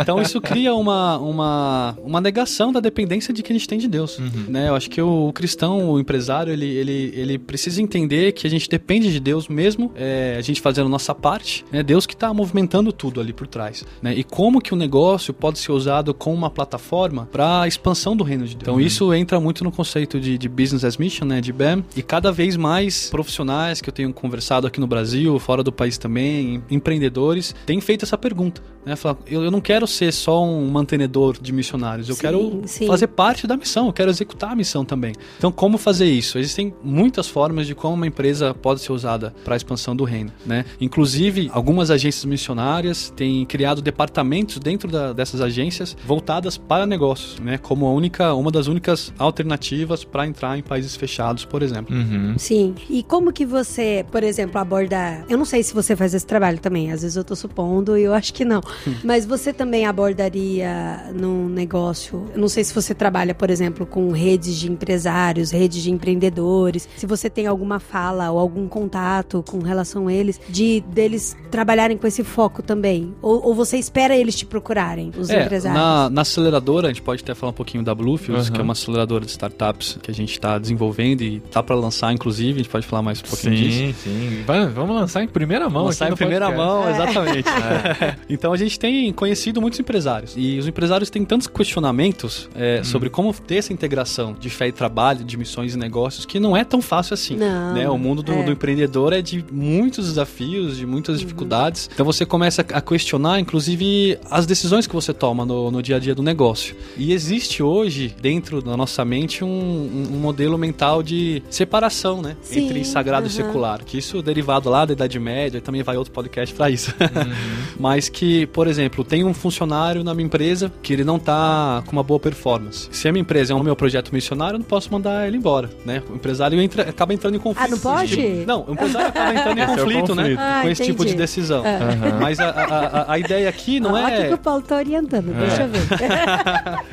Então 0.00 0.20
isso 0.20 0.40
cria 0.40 0.74
uma, 0.74 1.18
uma, 1.18 1.96
uma 2.02 2.20
negação 2.20 2.72
da 2.72 2.80
dependência 2.80 3.32
de 3.32 3.42
que 3.42 3.52
a 3.52 3.54
gente 3.54 3.68
tem 3.68 3.78
de 3.78 3.88
Deus. 3.88 4.18
Né? 4.48 4.68
Eu 4.68 4.74
acho 4.74 4.90
que 4.90 5.00
o, 5.00 5.32
cristão, 5.32 5.90
o 5.90 6.00
empresário, 6.00 6.52
ele, 6.52 6.66
ele, 6.66 7.12
ele 7.14 7.38
precisa 7.38 7.80
entender 7.80 8.32
que 8.32 8.46
a 8.46 8.50
gente 8.50 8.68
depende 8.68 9.12
de 9.12 9.20
Deus 9.20 9.48
mesmo, 9.48 9.92
é, 9.96 10.36
a 10.38 10.40
gente 10.40 10.60
fazendo 10.60 10.86
a 10.86 10.90
nossa 10.90 11.14
parte, 11.14 11.64
né? 11.70 11.82
Deus 11.82 12.06
que 12.06 12.14
está 12.14 12.32
movimentando 12.32 12.92
tudo 12.92 13.20
ali 13.20 13.32
por 13.32 13.46
trás. 13.46 13.84
Né? 14.00 14.14
E 14.14 14.24
como 14.24 14.60
que 14.60 14.72
o 14.72 14.76
negócio 14.76 15.34
pode 15.34 15.58
ser 15.58 15.72
usado 15.72 16.14
como 16.14 16.36
uma 16.36 16.50
plataforma 16.50 17.28
para 17.30 17.62
a 17.62 17.68
expansão 17.68 18.16
do 18.16 18.24
reino 18.24 18.46
de 18.46 18.56
Deus. 18.56 18.62
Então 18.62 18.80
isso 18.80 19.12
entra 19.12 19.40
muito 19.40 19.64
no 19.64 19.72
conceito 19.72 20.20
de, 20.20 20.38
de 20.38 20.48
business 20.48 20.84
as 20.84 20.96
mission, 20.96 21.24
né? 21.26 21.40
de 21.40 21.52
BAM, 21.52 21.84
e 21.96 22.02
cada 22.02 22.30
vez 22.32 22.56
mais 22.56 23.08
profissionais 23.10 23.80
que 23.80 23.88
eu 23.88 23.92
tenho 23.92 24.12
conversado 24.12 24.66
aqui 24.66 24.80
no 24.80 24.86
Brasil, 24.86 25.38
fora 25.38 25.62
do 25.62 25.72
país 25.72 25.98
também, 25.98 26.56
em- 26.70 26.74
empreendedores, 26.76 27.54
têm 27.66 27.80
feito 27.80 28.04
essa 28.04 28.16
pergunta. 28.18 28.62
Né? 28.84 28.96
Falar, 28.96 29.16
eu, 29.26 29.44
eu 29.44 29.50
não 29.50 29.60
quero 29.60 29.86
ser 29.86 30.12
só 30.12 30.42
um 30.44 30.68
mantenedor 30.68 31.36
de 31.40 31.52
missionários, 31.52 32.08
eu 32.08 32.14
Sim, 32.16 32.20
quero 32.20 32.62
sim. 32.66 32.86
fazer 32.86 33.06
parte 33.06 33.46
da 33.46 33.56
missão, 33.56 33.86
eu 33.86 33.92
quero 33.92 34.10
executar 34.10 34.50
a 34.52 34.56
missão 34.56 34.84
também. 34.84 35.12
Então, 35.38 35.52
como 35.52 35.78
fazer 35.78 36.06
isso? 36.06 36.36
Existem 36.38 36.74
muitas 36.82 37.28
formas 37.28 37.66
de 37.66 37.74
como 37.76 37.94
uma 37.94 38.06
empresa 38.06 38.52
pode 38.52 38.80
ser 38.80 38.92
usada 38.92 39.32
para 39.44 39.54
a 39.54 39.56
expansão 39.56 39.94
do 39.94 40.02
reino. 40.04 40.32
Né? 40.44 40.64
Inclusive, 40.80 41.48
algumas 41.52 41.90
agências 41.90 42.24
missionárias 42.24 43.12
têm 43.14 43.44
criado 43.46 43.80
departamentos 43.80 44.58
dentro 44.58 44.90
da- 44.90 45.12
dessas 45.12 45.40
agências 45.40 45.96
voltadas 46.04 46.56
para 46.58 46.84
negócios, 46.84 47.38
né? 47.38 47.58
como 47.58 47.86
a 47.86 47.92
única, 47.92 48.34
uma 48.34 48.50
das 48.50 48.66
únicas 48.66 49.12
alternativas 49.16 50.02
para 50.04 50.26
entrar 50.26 50.58
em 50.58 50.62
países 50.62 50.96
fechados, 50.96 51.44
por 51.44 51.62
exemplo. 51.62 51.71
Uhum. 51.80 52.34
Sim. 52.38 52.74
E 52.90 53.02
como 53.02 53.32
que 53.32 53.44
você, 53.46 54.04
por 54.10 54.22
exemplo, 54.22 54.58
aborda. 54.60 55.24
Eu 55.28 55.38
não 55.38 55.44
sei 55.44 55.62
se 55.62 55.72
você 55.74 55.94
faz 55.96 56.14
esse 56.14 56.26
trabalho 56.26 56.58
também, 56.58 56.90
às 56.92 57.02
vezes 57.02 57.16
eu 57.16 57.24
tô 57.24 57.34
supondo 57.36 57.96
e 57.96 58.02
eu 58.04 58.12
acho 58.14 58.32
que 58.34 58.44
não. 58.44 58.60
Mas 59.04 59.24
você 59.26 59.52
também 59.52 59.86
abordaria 59.86 61.10
num 61.14 61.48
negócio. 61.48 62.26
Eu 62.34 62.40
não 62.40 62.48
sei 62.48 62.64
se 62.64 62.74
você 62.74 62.94
trabalha, 62.94 63.34
por 63.34 63.50
exemplo, 63.50 63.86
com 63.86 64.10
redes 64.12 64.56
de 64.56 64.70
empresários, 64.70 65.50
redes 65.50 65.82
de 65.82 65.90
empreendedores, 65.90 66.88
se 66.96 67.06
você 67.06 67.28
tem 67.30 67.46
alguma 67.46 67.78
fala 67.80 68.30
ou 68.30 68.38
algum 68.38 68.68
contato 68.68 69.42
com 69.48 69.58
relação 69.60 70.08
a 70.08 70.12
eles, 70.12 70.40
de 70.48 70.80
deles 70.88 71.36
trabalharem 71.50 71.96
com 71.96 72.06
esse 72.06 72.24
foco 72.24 72.62
também. 72.62 73.14
Ou, 73.22 73.46
ou 73.48 73.54
você 73.54 73.76
espera 73.76 74.16
eles 74.16 74.36
te 74.36 74.46
procurarem, 74.46 75.10
os 75.18 75.30
É, 75.30 75.44
empresários. 75.44 75.80
na, 75.80 76.10
na 76.10 76.20
aceleradora, 76.22 76.88
a 76.88 76.90
gente 76.92 77.02
pode 77.02 77.22
até 77.22 77.34
falar 77.34 77.50
um 77.50 77.54
pouquinho 77.54 77.82
da 77.84 77.94
Bluefields, 77.94 78.46
Uhum. 78.48 78.54
que 78.54 78.60
é 78.60 78.64
uma 78.64 78.72
aceleradora 78.72 79.24
de 79.24 79.30
startups 79.30 79.98
que 80.02 80.10
a 80.10 80.14
gente 80.14 80.32
está 80.32 80.58
desenvolvendo 80.58 81.22
e 81.22 81.40
para 81.62 81.76
lançar, 81.76 82.12
inclusive, 82.12 82.52
a 82.60 82.62
gente 82.62 82.68
pode 82.68 82.86
falar 82.86 83.02
mais 83.02 83.20
um 83.20 83.22
pouquinho 83.22 83.54
disso. 83.54 83.78
Sim, 83.78 83.94
sim. 83.94 84.44
Vamos 84.74 84.94
lançar 84.96 85.22
em 85.22 85.28
primeira 85.28 85.68
mão 85.68 85.84
Lançar 85.86 86.06
aqui 86.06 86.14
em 86.14 86.16
primeira 86.16 86.46
podcast. 86.46 86.68
mão, 86.68 86.90
exatamente. 86.90 87.48
Então 88.28 88.52
a 88.52 88.56
gente 88.56 88.78
tem 88.78 89.12
conhecido 89.12 89.60
muitos 89.60 89.78
empresários. 89.80 90.34
E 90.36 90.58
os 90.58 90.66
empresários 90.66 91.10
têm 91.10 91.24
tantos 91.24 91.46
questionamentos 91.46 92.48
é, 92.54 92.80
Hum. 92.80 92.84
sobre 92.84 93.10
como 93.10 93.32
ter 93.34 93.56
essa 93.56 93.72
integração 93.72 94.34
de 94.38 94.48
fé 94.50 94.68
e 94.68 94.72
trabalho, 94.72 95.24
de 95.24 95.36
missões 95.36 95.74
e 95.74 95.78
negócios, 95.78 96.24
que 96.24 96.38
não 96.40 96.56
é 96.56 96.64
tão 96.64 96.80
fácil 96.80 97.14
assim. 97.14 97.36
Não, 97.36 97.74
né? 97.74 97.88
O 97.88 97.98
mundo 97.98 98.22
do, 98.22 98.32
é. 98.32 98.42
do 98.44 98.52
empreendedor 98.52 99.12
é 99.12 99.20
de 99.22 99.44
muitos 99.50 100.06
desafios, 100.06 100.76
de 100.76 100.86
muitas 100.86 101.18
dificuldades. 101.20 101.88
Então 101.92 102.04
você 102.06 102.24
começa 102.24 102.62
a 102.62 102.80
questionar, 102.80 103.38
inclusive, 103.40 104.18
as 104.30 104.46
decisões 104.46 104.86
que 104.86 104.94
você 104.94 105.12
toma 105.12 105.44
no, 105.44 105.70
no 105.70 105.82
dia 105.82 105.96
a 105.96 105.98
dia 105.98 106.14
do 106.14 106.22
negócio. 106.22 106.74
E 106.96 107.12
existe 107.12 107.62
hoje, 107.62 108.14
dentro 108.20 108.62
da 108.62 108.76
nossa 108.76 109.04
mente, 109.04 109.44
um- 109.44 110.06
um 110.12 110.18
modelo 110.18 110.56
mental 110.58 111.02
de 111.02 111.42
separação, 111.54 112.20
né? 112.22 112.36
Sim, 112.42 112.66
Entre 112.66 112.84
sagrado 112.84 113.26
e 113.26 113.28
aham. 113.28 113.36
secular. 113.36 113.84
Que 113.84 113.98
isso 113.98 114.18
é 114.18 114.22
derivado 114.22 114.68
lá 114.70 114.84
da 114.84 114.92
Idade 114.92 115.18
Média, 115.18 115.58
e 115.58 115.60
também 115.60 115.82
vai 115.82 115.96
outro 115.96 116.12
podcast 116.12 116.54
pra 116.54 116.70
isso. 116.70 116.92
Uhum. 117.00 117.32
Mas 117.78 118.08
que, 118.08 118.46
por 118.46 118.66
exemplo, 118.66 119.04
tem 119.04 119.24
um 119.24 119.34
funcionário 119.34 120.02
na 120.04 120.14
minha 120.14 120.26
empresa 120.26 120.72
que 120.82 120.92
ele 120.92 121.04
não 121.04 121.18
tá 121.18 121.82
com 121.86 121.92
uma 121.92 122.02
boa 122.02 122.18
performance. 122.20 122.88
Se 122.92 123.08
a 123.08 123.12
minha 123.12 123.22
empresa 123.22 123.52
é 123.52 123.56
um 123.56 123.62
meu 123.62 123.76
projeto 123.76 124.12
missionário, 124.12 124.54
eu 124.56 124.58
não 124.60 124.66
posso 124.66 124.92
mandar 124.92 125.26
ele 125.26 125.36
embora, 125.36 125.70
né? 125.84 126.02
O 126.10 126.14
empresário 126.14 126.60
entra- 126.60 126.88
acaba 126.88 127.12
entrando 127.14 127.34
em 127.36 127.38
conflito. 127.38 127.64
Ah, 127.66 127.68
não 127.68 127.78
pode? 127.78 128.16
Tipo, 128.16 128.46
não, 128.46 128.64
o 128.68 128.72
empresário 128.72 129.08
acaba 129.08 129.34
entrando 129.34 129.58
em 129.58 129.62
Esse 129.62 129.72
é 129.72 129.76
conflito, 129.76 130.14
né? 130.14 130.22
conflito. 130.22 130.40
Ah, 130.40 130.60
com 130.62 130.68
esse 130.68 130.82
tipo 130.84 130.98
de 131.04 131.10
entendi. 131.10 131.18
decisão. 131.18 131.62
Aham. 131.64 132.18
Mas 132.20 132.40
a, 132.40 132.48
a- 132.50 133.12
a- 133.12 133.18
ideia 133.18 133.48
aqui 133.48 133.78
não 133.80 133.92
que 133.94 133.98
é 134.12 134.28
que 134.28 134.34
o 134.34 134.38
Paulo 134.38 134.62
tá 134.62 134.76
orientando, 134.76 135.32
deixa 135.34 135.62
eu 135.62 135.68
ver. 135.68 135.82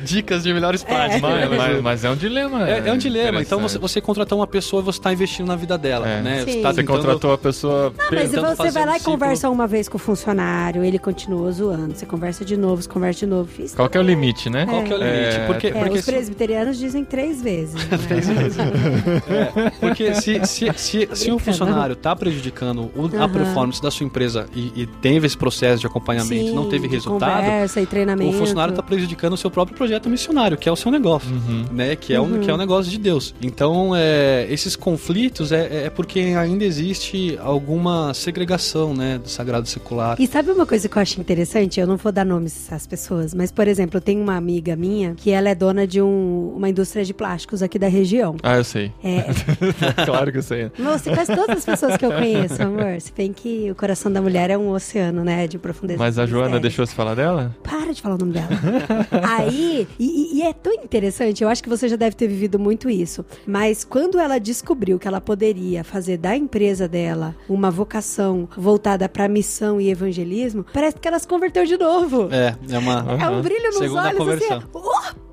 dicas 0.02 0.42
de 0.42 0.52
melhores 0.52 0.82
práticas. 0.82 1.20
Mas, 1.20 1.50
né? 1.50 1.56
mas- 1.56 1.82
mas 1.82 2.04
é 2.04 2.10
um 2.10 2.16
dilema. 2.16 2.68
É, 2.68 2.88
é 2.88 2.92
um 2.92 2.98
dilema. 2.98 3.40
Então 3.40 3.58
você, 3.60 3.78
você 3.78 4.00
contratou 4.00 4.38
uma 4.38 4.46
pessoa 4.50 4.82
e 4.82 4.84
você 4.84 4.98
está 4.98 5.12
investindo 5.12 5.46
na 5.46 5.56
vida 5.56 5.78
dela, 5.78 6.06
É. 6.08 6.20
né? 6.20 6.38
Sim. 6.44 6.52
Você, 6.52 6.60
tá 6.60 6.70
Você 6.72 6.80
tentando- 6.82 6.96
contratou 6.98 7.32
a 7.32 7.38
pessoa. 7.38 7.92
Mas 8.10 8.30
tentando 8.30 8.56
você 8.56 8.70
vai 8.70 8.82
um 8.82 8.86
lá 8.86 8.96
e 8.96 8.98
ciclo. 8.98 9.12
conversa 9.14 9.48
uma 9.50 9.66
vez 9.66 9.88
com 9.88 9.96
o 9.96 10.00
funcionário, 10.00 10.84
ele 10.84 10.98
continua 10.98 11.50
zoando. 11.52 11.94
Você 11.94 12.04
conversa 12.06 12.44
de 12.44 12.56
novo, 12.56 12.82
você 12.82 12.88
conversa 12.88 13.20
de 13.20 13.26
novo. 13.26 13.48
Fiz 13.50 13.74
Qual 13.74 13.88
que 13.88 13.96
é 13.96 14.00
o 14.00 14.04
limite, 14.04 14.50
né? 14.50 14.66
Qual 14.66 14.82
que 14.82 14.92
é 14.92 14.96
o 14.96 14.98
limite? 14.98 15.36
É, 15.36 15.46
Porque, 15.46 15.66
É, 15.68 15.70
porque 15.72 15.98
os 15.98 16.04
se- 16.04 16.10
presbiterianos 16.12 16.78
dizem 16.78 17.04
três 17.04 17.40
vezes. 17.42 17.74
né? 17.74 17.80
Porque 19.80 20.14
se, 20.14 20.44
se, 20.46 20.70
se, 20.76 21.08
se 21.12 21.32
o 21.32 21.38
funcionário 21.38 21.92
está 21.94 22.14
prejudicando 22.14 22.90
o- 22.96 23.10
a 23.22 23.28
performance 23.28 23.80
da 23.82 23.90
sua 23.90 24.04
empresa 24.06 24.46
e, 24.54 24.72
e 24.82 24.86
teve 24.86 25.26
esse 25.26 25.36
processo 25.36 25.80
de 25.80 25.86
acompanhamento 25.86 26.34
e 26.34 26.48
Sim, 26.48 26.54
não 26.54 26.68
teve 26.68 26.86
resultado, 26.88 27.40
Conversa 27.44 27.80
e 27.80 27.86
treinamento. 27.86 28.30
o 28.30 28.38
funcionário 28.38 28.72
está 28.72 28.82
prejudicando 28.82 29.34
o 29.34 29.36
seu 29.36 29.50
próprio 29.50 29.76
projeto 29.76 30.08
missionário, 30.08 30.56
que 30.56 30.68
é 30.68 30.72
o 30.72 30.76
seu 30.76 30.90
negócio, 30.90 31.30
Uhum. 31.30 31.64
né? 31.72 31.96
Que 31.96 32.14
é, 32.14 32.20
Uhum. 32.20 32.36
o, 32.36 32.40
que 32.40 32.50
é 32.50 32.54
o 32.54 32.56
negócio 32.56 32.90
de 32.90 32.98
Deus. 32.98 33.34
Então, 33.42 33.92
é, 33.94 34.39
esses 34.48 34.76
conflitos 34.76 35.52
é, 35.52 35.86
é 35.86 35.90
porque 35.90 36.20
ainda 36.38 36.64
existe 36.64 37.38
alguma 37.40 38.12
segregação, 38.14 38.94
né? 38.94 39.18
Do 39.18 39.28
sagrado 39.28 39.68
secular. 39.68 40.16
E 40.20 40.26
sabe 40.26 40.50
uma 40.50 40.66
coisa 40.66 40.88
que 40.88 40.96
eu 40.96 41.02
acho 41.02 41.20
interessante? 41.20 41.80
Eu 41.80 41.86
não 41.86 41.96
vou 41.96 42.12
dar 42.12 42.24
nomes 42.24 42.72
às 42.72 42.86
pessoas, 42.86 43.34
mas, 43.34 43.50
por 43.50 43.66
exemplo, 43.68 43.96
eu 43.96 44.00
tenho 44.00 44.22
uma 44.22 44.36
amiga 44.36 44.76
minha 44.76 45.14
que 45.14 45.30
ela 45.30 45.48
é 45.48 45.54
dona 45.54 45.86
de 45.86 46.00
um- 46.00 46.54
uma 46.56 46.68
indústria 46.68 47.04
de 47.04 47.12
plásticos 47.12 47.62
aqui 47.62 47.78
da 47.78 47.88
região. 47.88 48.36
Ah, 48.42 48.56
eu 48.56 48.64
sei. 48.64 48.92
É, 49.02 49.24
claro 50.04 50.30
que 50.32 50.38
eu 50.38 50.42
sei. 50.42 50.70
você 50.78 51.10
conhece 51.10 51.34
todas 51.34 51.58
as 51.58 51.64
pessoas 51.64 51.96
que 51.96 52.04
eu 52.04 52.12
conheço, 52.12 52.62
amor. 52.62 53.00
Se 53.00 53.12
bem 53.12 53.32
que 53.32 53.70
o 53.70 53.74
coração 53.74 54.10
da 54.12 54.20
mulher 54.22 54.50
é 54.50 54.58
um 54.58 54.70
oceano, 54.70 55.24
né? 55.24 55.46
De 55.46 55.58
profundeza. 55.58 55.98
Mas 55.98 56.18
a 56.18 56.26
Joana 56.26 56.44
mistério. 56.46 56.62
deixou 56.62 56.86
você 56.86 56.94
falar 56.94 57.14
dela? 57.14 57.54
Para 57.62 57.92
de 57.92 58.00
falar 58.00 58.14
o 58.14 58.18
nome 58.18 58.32
dela. 58.32 58.48
Aí, 59.38 59.86
e, 59.98 60.04
e- 60.04 60.38
e 60.38 60.42
é 60.42 60.52
tão 60.52 60.72
interessante, 60.74 61.42
eu 61.42 61.48
acho 61.48 61.62
que 61.62 61.68
você 61.68 61.88
já 61.88 61.96
deve 61.96 62.14
ter 62.16 62.28
vivido 62.28 62.58
muito 62.58 62.88
isso. 62.88 63.24
Mas 63.46 63.84
quando 63.84 64.18
ela 64.18 64.29
descobriu 64.38 64.98
que 64.98 65.08
ela 65.08 65.20
poderia 65.20 65.82
fazer 65.82 66.16
da 66.16 66.36
empresa 66.36 66.86
dela 66.86 67.34
uma 67.48 67.70
vocação 67.70 68.48
voltada 68.56 69.08
para 69.08 69.28
missão 69.28 69.80
e 69.80 69.90
evangelismo, 69.90 70.64
parece 70.72 70.96
que 70.96 71.08
ela 71.08 71.18
se 71.18 71.26
converteu 71.26 71.64
de 71.64 71.76
novo. 71.76 72.28
É, 72.30 72.54
é 72.70 72.78
uma. 72.78 73.18
É 73.20 73.28
um 73.28 73.42
brilho 73.42 73.72
nos 73.72 73.92
olhos, 73.92 74.18
conversão. 74.18 74.58
assim. 74.58 74.66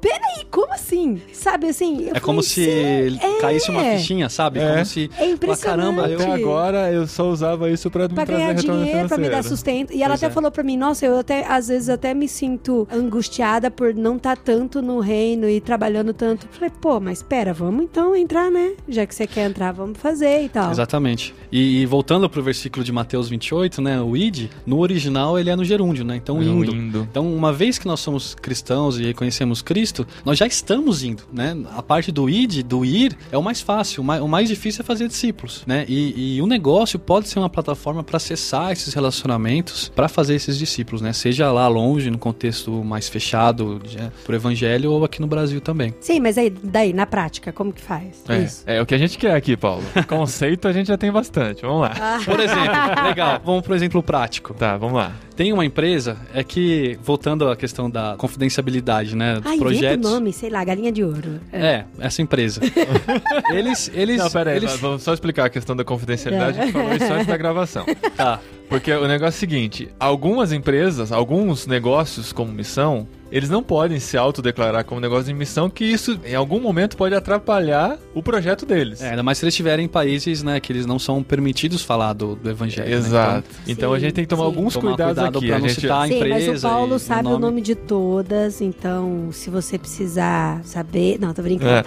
Peraí, 0.02 0.46
como 0.52 0.72
assim? 0.74 1.22
Sabe 1.34 1.68
assim? 1.68 2.04
eu 2.04 2.16
É 2.16 2.20
como 2.20 2.42
falei, 2.42 2.44
se 2.44 2.64
"Sim, 2.66 2.70
ele 2.72 3.20
é." 3.22 3.42
caísse 3.42 3.70
uma 3.72 3.84
fichinha, 3.84 4.30
sabe? 4.30 4.60
É. 4.60 4.72
Como 4.74 4.86
se. 4.86 5.10
É 5.18 5.30
impressionante. 5.30 5.96
caramba, 5.96 6.08
eu- 6.10 6.20
Até 6.22 6.32
agora 6.34 6.92
eu 6.92 7.08
só 7.08 7.30
usava 7.30 7.70
isso 7.70 7.90
pra 7.90 8.08
me 8.08 8.14
Pra 8.16 8.26
trazer 8.26 8.42
ganhar 8.42 8.54
dinheiro, 8.56 9.08
pra 9.08 9.18
me 9.18 9.30
dar 9.30 9.44
sustento. 9.44 9.92
E 9.94 9.98
ela 10.04 10.10
Pois 10.14 10.24
até 10.24 10.32
é. 10.32 10.34
falou 10.34 10.52
pra 10.52 10.64
mim, 10.64 10.78
nossa, 10.78 11.06
eu 11.06 11.18
até, 11.20 11.46
às 11.48 11.68
vezes 11.68 11.90
até 11.90 12.14
me 12.14 12.28
sinto 12.28 12.88
angustiada 12.92 13.70
por 13.72 13.94
não 13.94 14.18
estar 14.18 14.38
tanto 14.38 14.82
no 14.82 15.00
reino 15.00 15.50
e 15.50 15.60
trabalhando 15.60 16.14
tanto. 16.14 16.48
Falei, 16.52 16.72
pô, 16.82 17.00
mas 17.00 17.22
pera, 17.24 17.54
vamos 17.54 17.84
então 17.84 18.16
entrar, 18.16 18.50
né? 18.52 18.74
Já 18.88 19.06
que 19.06 19.14
você 19.16 19.26
quer 19.28 19.50
entrar, 19.50 19.72
vamos 19.72 19.98
fazer 20.00 20.44
e 20.44 20.50
tal. 20.50 20.72
Exatamente. 20.72 21.34
E, 21.52 21.82
e 21.82 21.86
voltando 21.86 22.30
pro 22.30 22.42
versículo 22.44 22.84
de 22.84 22.92
Mateus 22.92 23.30
28, 23.30 23.82
né? 23.82 24.02
O 24.02 24.16
id, 24.16 24.50
no 24.66 24.80
original 24.80 25.38
ele 25.40 25.50
é 25.50 25.56
no 25.56 25.64
gerúndio, 25.66 26.06
né? 26.06 26.16
Então 26.16 26.40
É 26.42 26.46
indo. 26.46 26.76
indo. 26.76 27.08
Então, 27.10 27.34
uma 27.34 27.52
vez 27.52 27.78
que 27.78 27.88
nós 27.88 28.00
somos 28.00 28.36
cristãos 28.36 29.00
e 29.00 29.04
reconhecemos 29.06 29.62
Cristo, 29.68 30.08
nós 30.24 30.38
já 30.38 30.48
estamos 30.48 31.04
indo, 31.04 31.24
né? 31.30 31.54
A 31.76 31.84
parte 31.84 32.10
do 32.10 32.30
id, 32.30 32.64
do 32.64 32.86
ir, 32.86 33.18
é 33.30 33.38
o 33.38 33.44
mais 33.44 33.60
fácil. 33.60 34.02
O 34.02 34.06
mais, 34.06 34.22
o 34.22 34.28
mais 34.28 34.48
difícil 34.48 34.82
é 34.82 34.86
fazer 34.86 35.10
discípulos, 35.10 35.64
né? 35.68 35.84
E, 35.90 36.38
e 36.38 36.42
o 36.42 36.48
negócio 36.48 36.98
pode 36.98 37.28
ser 37.28 37.40
uma 37.40 37.50
plataforma 37.50 38.02
para 38.02 38.16
acessar 38.16 38.72
esses 38.72 38.94
relacionamentos, 38.94 39.92
para 39.94 40.08
fazer 40.08 40.36
esses 40.36 40.58
discípulos, 40.58 41.02
né? 41.02 41.12
Seja 41.12 41.52
lá 41.52 41.68
longe, 41.68 42.10
no 42.10 42.18
contexto 42.18 42.72
mais 42.82 43.10
fechado 43.10 43.82
de, 43.84 43.98
por 44.26 44.34
evangelho, 44.34 44.90
ou 44.90 45.04
aqui 45.04 45.20
no 45.20 45.28
Brasil 45.28 45.60
também. 45.60 45.94
Sim, 46.00 46.22
mas 46.22 46.38
aí, 46.38 46.50
daí, 46.50 46.94
na 46.94 47.06
prática, 47.06 47.52
como 47.52 47.74
que 47.74 47.82
faz? 47.82 48.24
Isso. 48.46 48.64
É, 48.66 48.78
é 48.78 48.82
o 48.82 48.86
que 48.86 48.96
a 48.96 48.98
gente 48.98 49.18
quer 49.18 49.36
aqui, 49.36 49.58
Paulo. 49.58 49.84
Conceito 50.08 50.66
a 50.66 50.72
gente 50.72 50.88
já 50.88 50.98
tem 50.98 51.12
bastante. 51.12 51.64
Vamos 51.64 51.82
lá. 51.82 51.94
Ah, 52.00 52.20
Por 52.24 52.40
exemplo, 52.40 53.04
legal, 53.04 53.42
vamos 53.44 53.64
pro 53.64 53.76
exemplo 53.76 54.02
prático. 54.02 54.54
Tá, 54.54 54.78
vamos 54.78 54.96
lá. 54.96 55.12
Tem 55.38 55.54
uma 55.54 55.64
empresa, 55.64 56.18
é 56.34 56.44
que, 56.44 56.98
voltando 57.00 57.48
à 57.48 57.56
questão 57.56 57.88
da 57.88 58.16
confidenciabilidade, 58.18 59.16
né? 59.16 59.36
Dos 59.36 59.46
ah 59.46 59.56
inventa 59.56 59.64
projetos. 59.64 60.10
o 60.10 60.14
nome, 60.16 60.34
sei 60.34 60.50
lá, 60.50 60.64
galinha 60.64 60.92
de 60.92 61.04
ouro. 61.04 61.40
É, 61.54 61.86
essa 62.00 62.24
empresa. 62.24 62.60
eles, 63.54 63.92
eles, 63.94 64.18
Não, 64.18 64.32
pera 64.32 64.50
aí, 64.50 64.58
eles... 64.58 64.76
vamos 64.78 65.04
só 65.04 65.14
explicar 65.14 65.46
a 65.46 65.50
questão 65.50 65.76
da 65.76 65.84
confidencialidade, 65.84 66.60
a 66.60 66.64
gente 66.64 66.74
falou 66.74 66.92
isso 66.92 67.14
antes 67.14 67.28
da 67.28 67.38
gravação. 67.38 67.86
Tá. 68.18 68.40
Porque 68.70 68.92
o 68.92 69.08
negócio 69.08 69.36
é 69.36 69.38
o 69.38 69.40
seguinte: 69.40 69.90
algumas 70.00 70.52
empresas, 70.52 71.12
alguns 71.12 71.66
negócios 71.68 72.32
como 72.34 72.52
missão, 72.52 73.08
eles 73.32 73.50
não 73.50 73.62
podem 73.62 74.00
se 74.00 74.18
autodeclarar 74.18 74.86
como 74.86 75.02
negócio 75.02 75.26
de 75.26 75.34
missão, 75.34 75.70
que 75.70 75.84
isso 75.84 76.18
em 76.26 76.34
algum 76.36 76.60
momento 76.62 76.96
pode 76.96 77.14
atrapalhar 77.14 77.98
o 78.14 78.24
projeto 78.24 78.66
deles. 78.66 79.02
É, 79.02 79.10
ainda 79.12 79.24
mais 79.24 79.38
se 79.38 79.44
eles 79.46 79.54
estiverem 79.54 79.86
em 79.86 79.88
países, 79.90 80.44
né, 80.44 80.60
que 80.62 80.72
eles 80.72 80.86
não 80.86 80.98
são 80.98 81.22
permitidos 81.22 81.82
falar 81.82 82.14
do, 82.14 82.36
do 82.36 82.50
evangelho. 82.50 82.90
né? 82.90 82.96
Exato. 82.96 83.50
Então, 83.68 83.92
a 83.92 83.96
Sim, 83.98 84.02
gente 84.06 84.14
tem 84.14 84.24
que 84.24 84.30
tomar 84.30 84.44
sim. 84.44 84.48
alguns 84.48 84.74
Tomar 84.74 84.88
cuidados 84.90 85.14
cuidado 85.16 85.38
aqui. 85.40 85.48
pra 85.48 85.56
A 85.56 85.60
não 85.60 85.68
gente... 85.68 85.82
citar 85.82 85.98
a 86.04 86.08
Sim, 86.08 86.20
mas 86.20 86.44
empresa 86.44 86.68
o 86.68 86.72
Paulo 86.72 86.96
e 86.96 87.00
sabe 87.00 87.28
o 87.28 87.32
o 87.32 87.40
nome 87.40 87.62
de 87.62 87.76
todas, 87.76 88.62
então 88.62 89.30
se 89.32 89.50
você 89.50 89.78
precisar 89.78 90.62
saber. 90.64 91.18
Não, 91.20 91.34
tô 91.34 91.42
brincando. 91.42 91.72
É. 91.72 91.84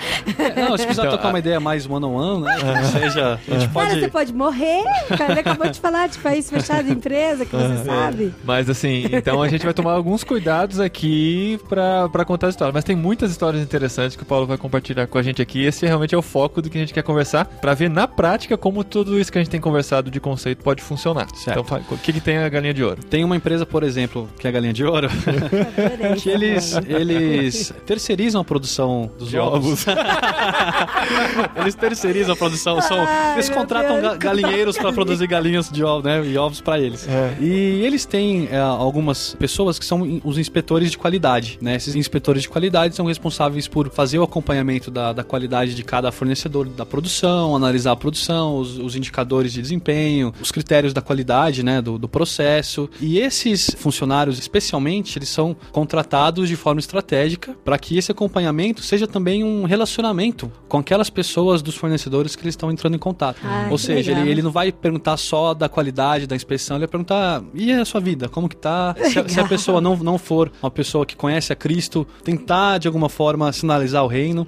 Então, 0.50 0.68
não, 0.70 0.76
se 0.76 0.84
precisar 0.84 1.06
Então, 1.06 1.16
tocar 1.16 1.28
uma 1.30 1.38
ideia 1.38 1.58
mais 1.58 1.86
one-on-one, 1.88 2.42
né, 2.44 2.54
que 2.82 2.86
seja, 3.00 3.34
a 3.34 3.50
gente 3.58 3.68
Cara, 3.72 3.88
pode... 3.88 4.00
você 4.00 4.08
pode 4.08 4.32
morrer. 4.34 4.82
Cara, 5.16 5.32
ele 5.32 5.40
acabou 5.40 5.68
de 5.70 5.80
falar 5.80 6.06
de 6.08 6.18
país 6.18 6.50
fechado 6.50 6.69
de 6.82 6.92
empresa, 6.92 7.44
que 7.44 7.54
você 7.56 7.76
sabe. 7.84 8.34
Mas 8.44 8.68
assim, 8.70 9.04
então 9.12 9.42
a 9.42 9.48
gente 9.48 9.64
vai 9.64 9.74
tomar 9.74 9.92
alguns 9.92 10.22
cuidados 10.24 10.78
aqui 10.80 11.58
pra, 11.68 12.08
pra 12.08 12.24
contar 12.24 12.46
a 12.46 12.50
história. 12.50 12.72
Mas 12.72 12.84
tem 12.84 12.96
muitas 12.96 13.30
histórias 13.30 13.62
interessantes 13.62 14.16
que 14.16 14.22
o 14.22 14.26
Paulo 14.26 14.46
vai 14.46 14.56
compartilhar 14.56 15.06
com 15.06 15.18
a 15.18 15.22
gente 15.22 15.42
aqui. 15.42 15.64
Esse 15.64 15.86
realmente 15.86 16.14
é 16.14 16.18
o 16.18 16.22
foco 16.22 16.62
do 16.62 16.70
que 16.70 16.78
a 16.78 16.80
gente 16.80 16.94
quer 16.94 17.02
conversar, 17.02 17.44
pra 17.44 17.74
ver 17.74 17.90
na 17.90 18.06
prática 18.06 18.56
como 18.56 18.82
tudo 18.84 19.18
isso 19.18 19.30
que 19.30 19.38
a 19.38 19.40
gente 19.42 19.50
tem 19.50 19.60
conversado 19.60 20.10
de 20.10 20.20
conceito 20.20 20.62
pode 20.62 20.82
funcionar. 20.82 21.26
Certo. 21.34 21.60
Então, 21.60 21.80
o 21.90 21.98
que, 21.98 22.12
que 22.12 22.20
tem 22.20 22.38
a 22.38 22.48
galinha 22.48 22.74
de 22.74 22.82
ouro? 22.84 23.02
Tem 23.04 23.24
uma 23.24 23.36
empresa, 23.36 23.64
por 23.66 23.82
exemplo, 23.82 24.28
que 24.38 24.46
é 24.46 24.50
a 24.50 24.52
Galinha 24.52 24.72
de 24.72 24.84
Ouro, 24.84 25.08
Adorei 25.88 26.14
que 26.20 26.28
eles, 26.28 26.74
eles 26.86 27.72
terceirizam 27.86 28.40
a 28.40 28.44
produção 28.44 29.10
dos 29.18 29.28
De 29.30 29.38
ovos. 29.38 29.84
eles 31.56 31.74
terceirizam 31.74 32.34
a 32.34 32.36
produção, 32.36 32.80
são, 32.80 32.98
Ai, 33.00 33.34
eles 33.34 33.48
contratam 33.48 34.00
ga- 34.00 34.16
galinheiros 34.16 34.76
para 34.76 34.92
produzir 34.92 35.26
galinhas 35.26 35.68
de 35.70 35.82
ovos, 35.84 36.04
né, 36.04 36.24
e 36.24 36.36
ovos 36.38 36.59
para 36.60 36.78
eles. 36.78 37.08
É. 37.08 37.36
E 37.40 37.84
eles 37.84 38.04
têm 38.04 38.48
é, 38.50 38.58
algumas 38.58 39.34
pessoas 39.38 39.78
que 39.78 39.84
são 39.84 40.20
os 40.24 40.38
inspetores 40.38 40.90
de 40.90 40.98
qualidade, 40.98 41.58
né? 41.60 41.76
Esses 41.76 41.94
inspetores 41.94 42.42
de 42.42 42.48
qualidade 42.48 42.94
são 42.94 43.06
responsáveis 43.06 43.68
por 43.68 43.90
fazer 43.90 44.18
o 44.18 44.22
acompanhamento 44.22 44.90
da, 44.90 45.12
da 45.12 45.24
qualidade 45.24 45.74
de 45.74 45.82
cada 45.82 46.10
fornecedor 46.12 46.68
da 46.68 46.86
produção, 46.86 47.54
analisar 47.56 47.92
a 47.92 47.96
produção, 47.96 48.58
os, 48.58 48.78
os 48.78 48.96
indicadores 48.96 49.52
de 49.52 49.62
desempenho, 49.62 50.32
os 50.40 50.50
critérios 50.50 50.92
da 50.92 51.00
qualidade, 51.00 51.62
né, 51.62 51.80
do, 51.80 51.98
do 51.98 52.08
processo. 52.08 52.88
E 53.00 53.18
esses 53.18 53.70
funcionários, 53.78 54.38
especialmente, 54.38 55.18
eles 55.18 55.28
são 55.28 55.56
contratados 55.72 56.48
de 56.48 56.56
forma 56.56 56.80
estratégica 56.80 57.56
para 57.64 57.78
que 57.78 57.96
esse 57.96 58.10
acompanhamento 58.12 58.82
seja 58.82 59.06
também 59.06 59.42
um 59.44 59.64
relacionamento 59.64 60.50
com 60.68 60.78
aquelas 60.78 61.10
pessoas 61.10 61.62
dos 61.62 61.74
fornecedores 61.74 62.36
que 62.36 62.42
eles 62.42 62.52
estão 62.52 62.70
entrando 62.70 62.94
em 62.94 62.98
contato. 62.98 63.38
Ai, 63.42 63.70
Ou 63.70 63.78
seja, 63.78 64.10
legal. 64.10 64.24
ele, 64.24 64.32
ele 64.32 64.42
não 64.42 64.50
vai 64.50 64.72
perguntar 64.72 65.16
só 65.16 65.54
da 65.54 65.68
qualidade 65.68 66.26
da 66.26 66.36
inspeção, 66.36 66.49
ele 66.76 66.80
vai 66.80 66.88
perguntar, 66.88 67.42
e 67.54 67.72
a 67.72 67.84
sua 67.84 68.00
vida, 68.00 68.28
como 68.28 68.48
que 68.48 68.56
tá? 68.56 68.94
Se, 69.10 69.18
a- 69.18 69.28
se 69.28 69.40
a 69.40 69.46
pessoa 69.46 69.80
não, 69.80 69.96
não 69.96 70.18
for 70.18 70.50
uma 70.62 70.70
pessoa 70.70 71.04
que 71.06 71.16
conhece 71.16 71.52
a 71.52 71.56
Cristo, 71.56 72.06
tentar 72.24 72.78
de 72.78 72.86
alguma 72.88 73.08
forma 73.08 73.52
sinalizar 73.52 74.04
o 74.04 74.06
reino. 74.06 74.46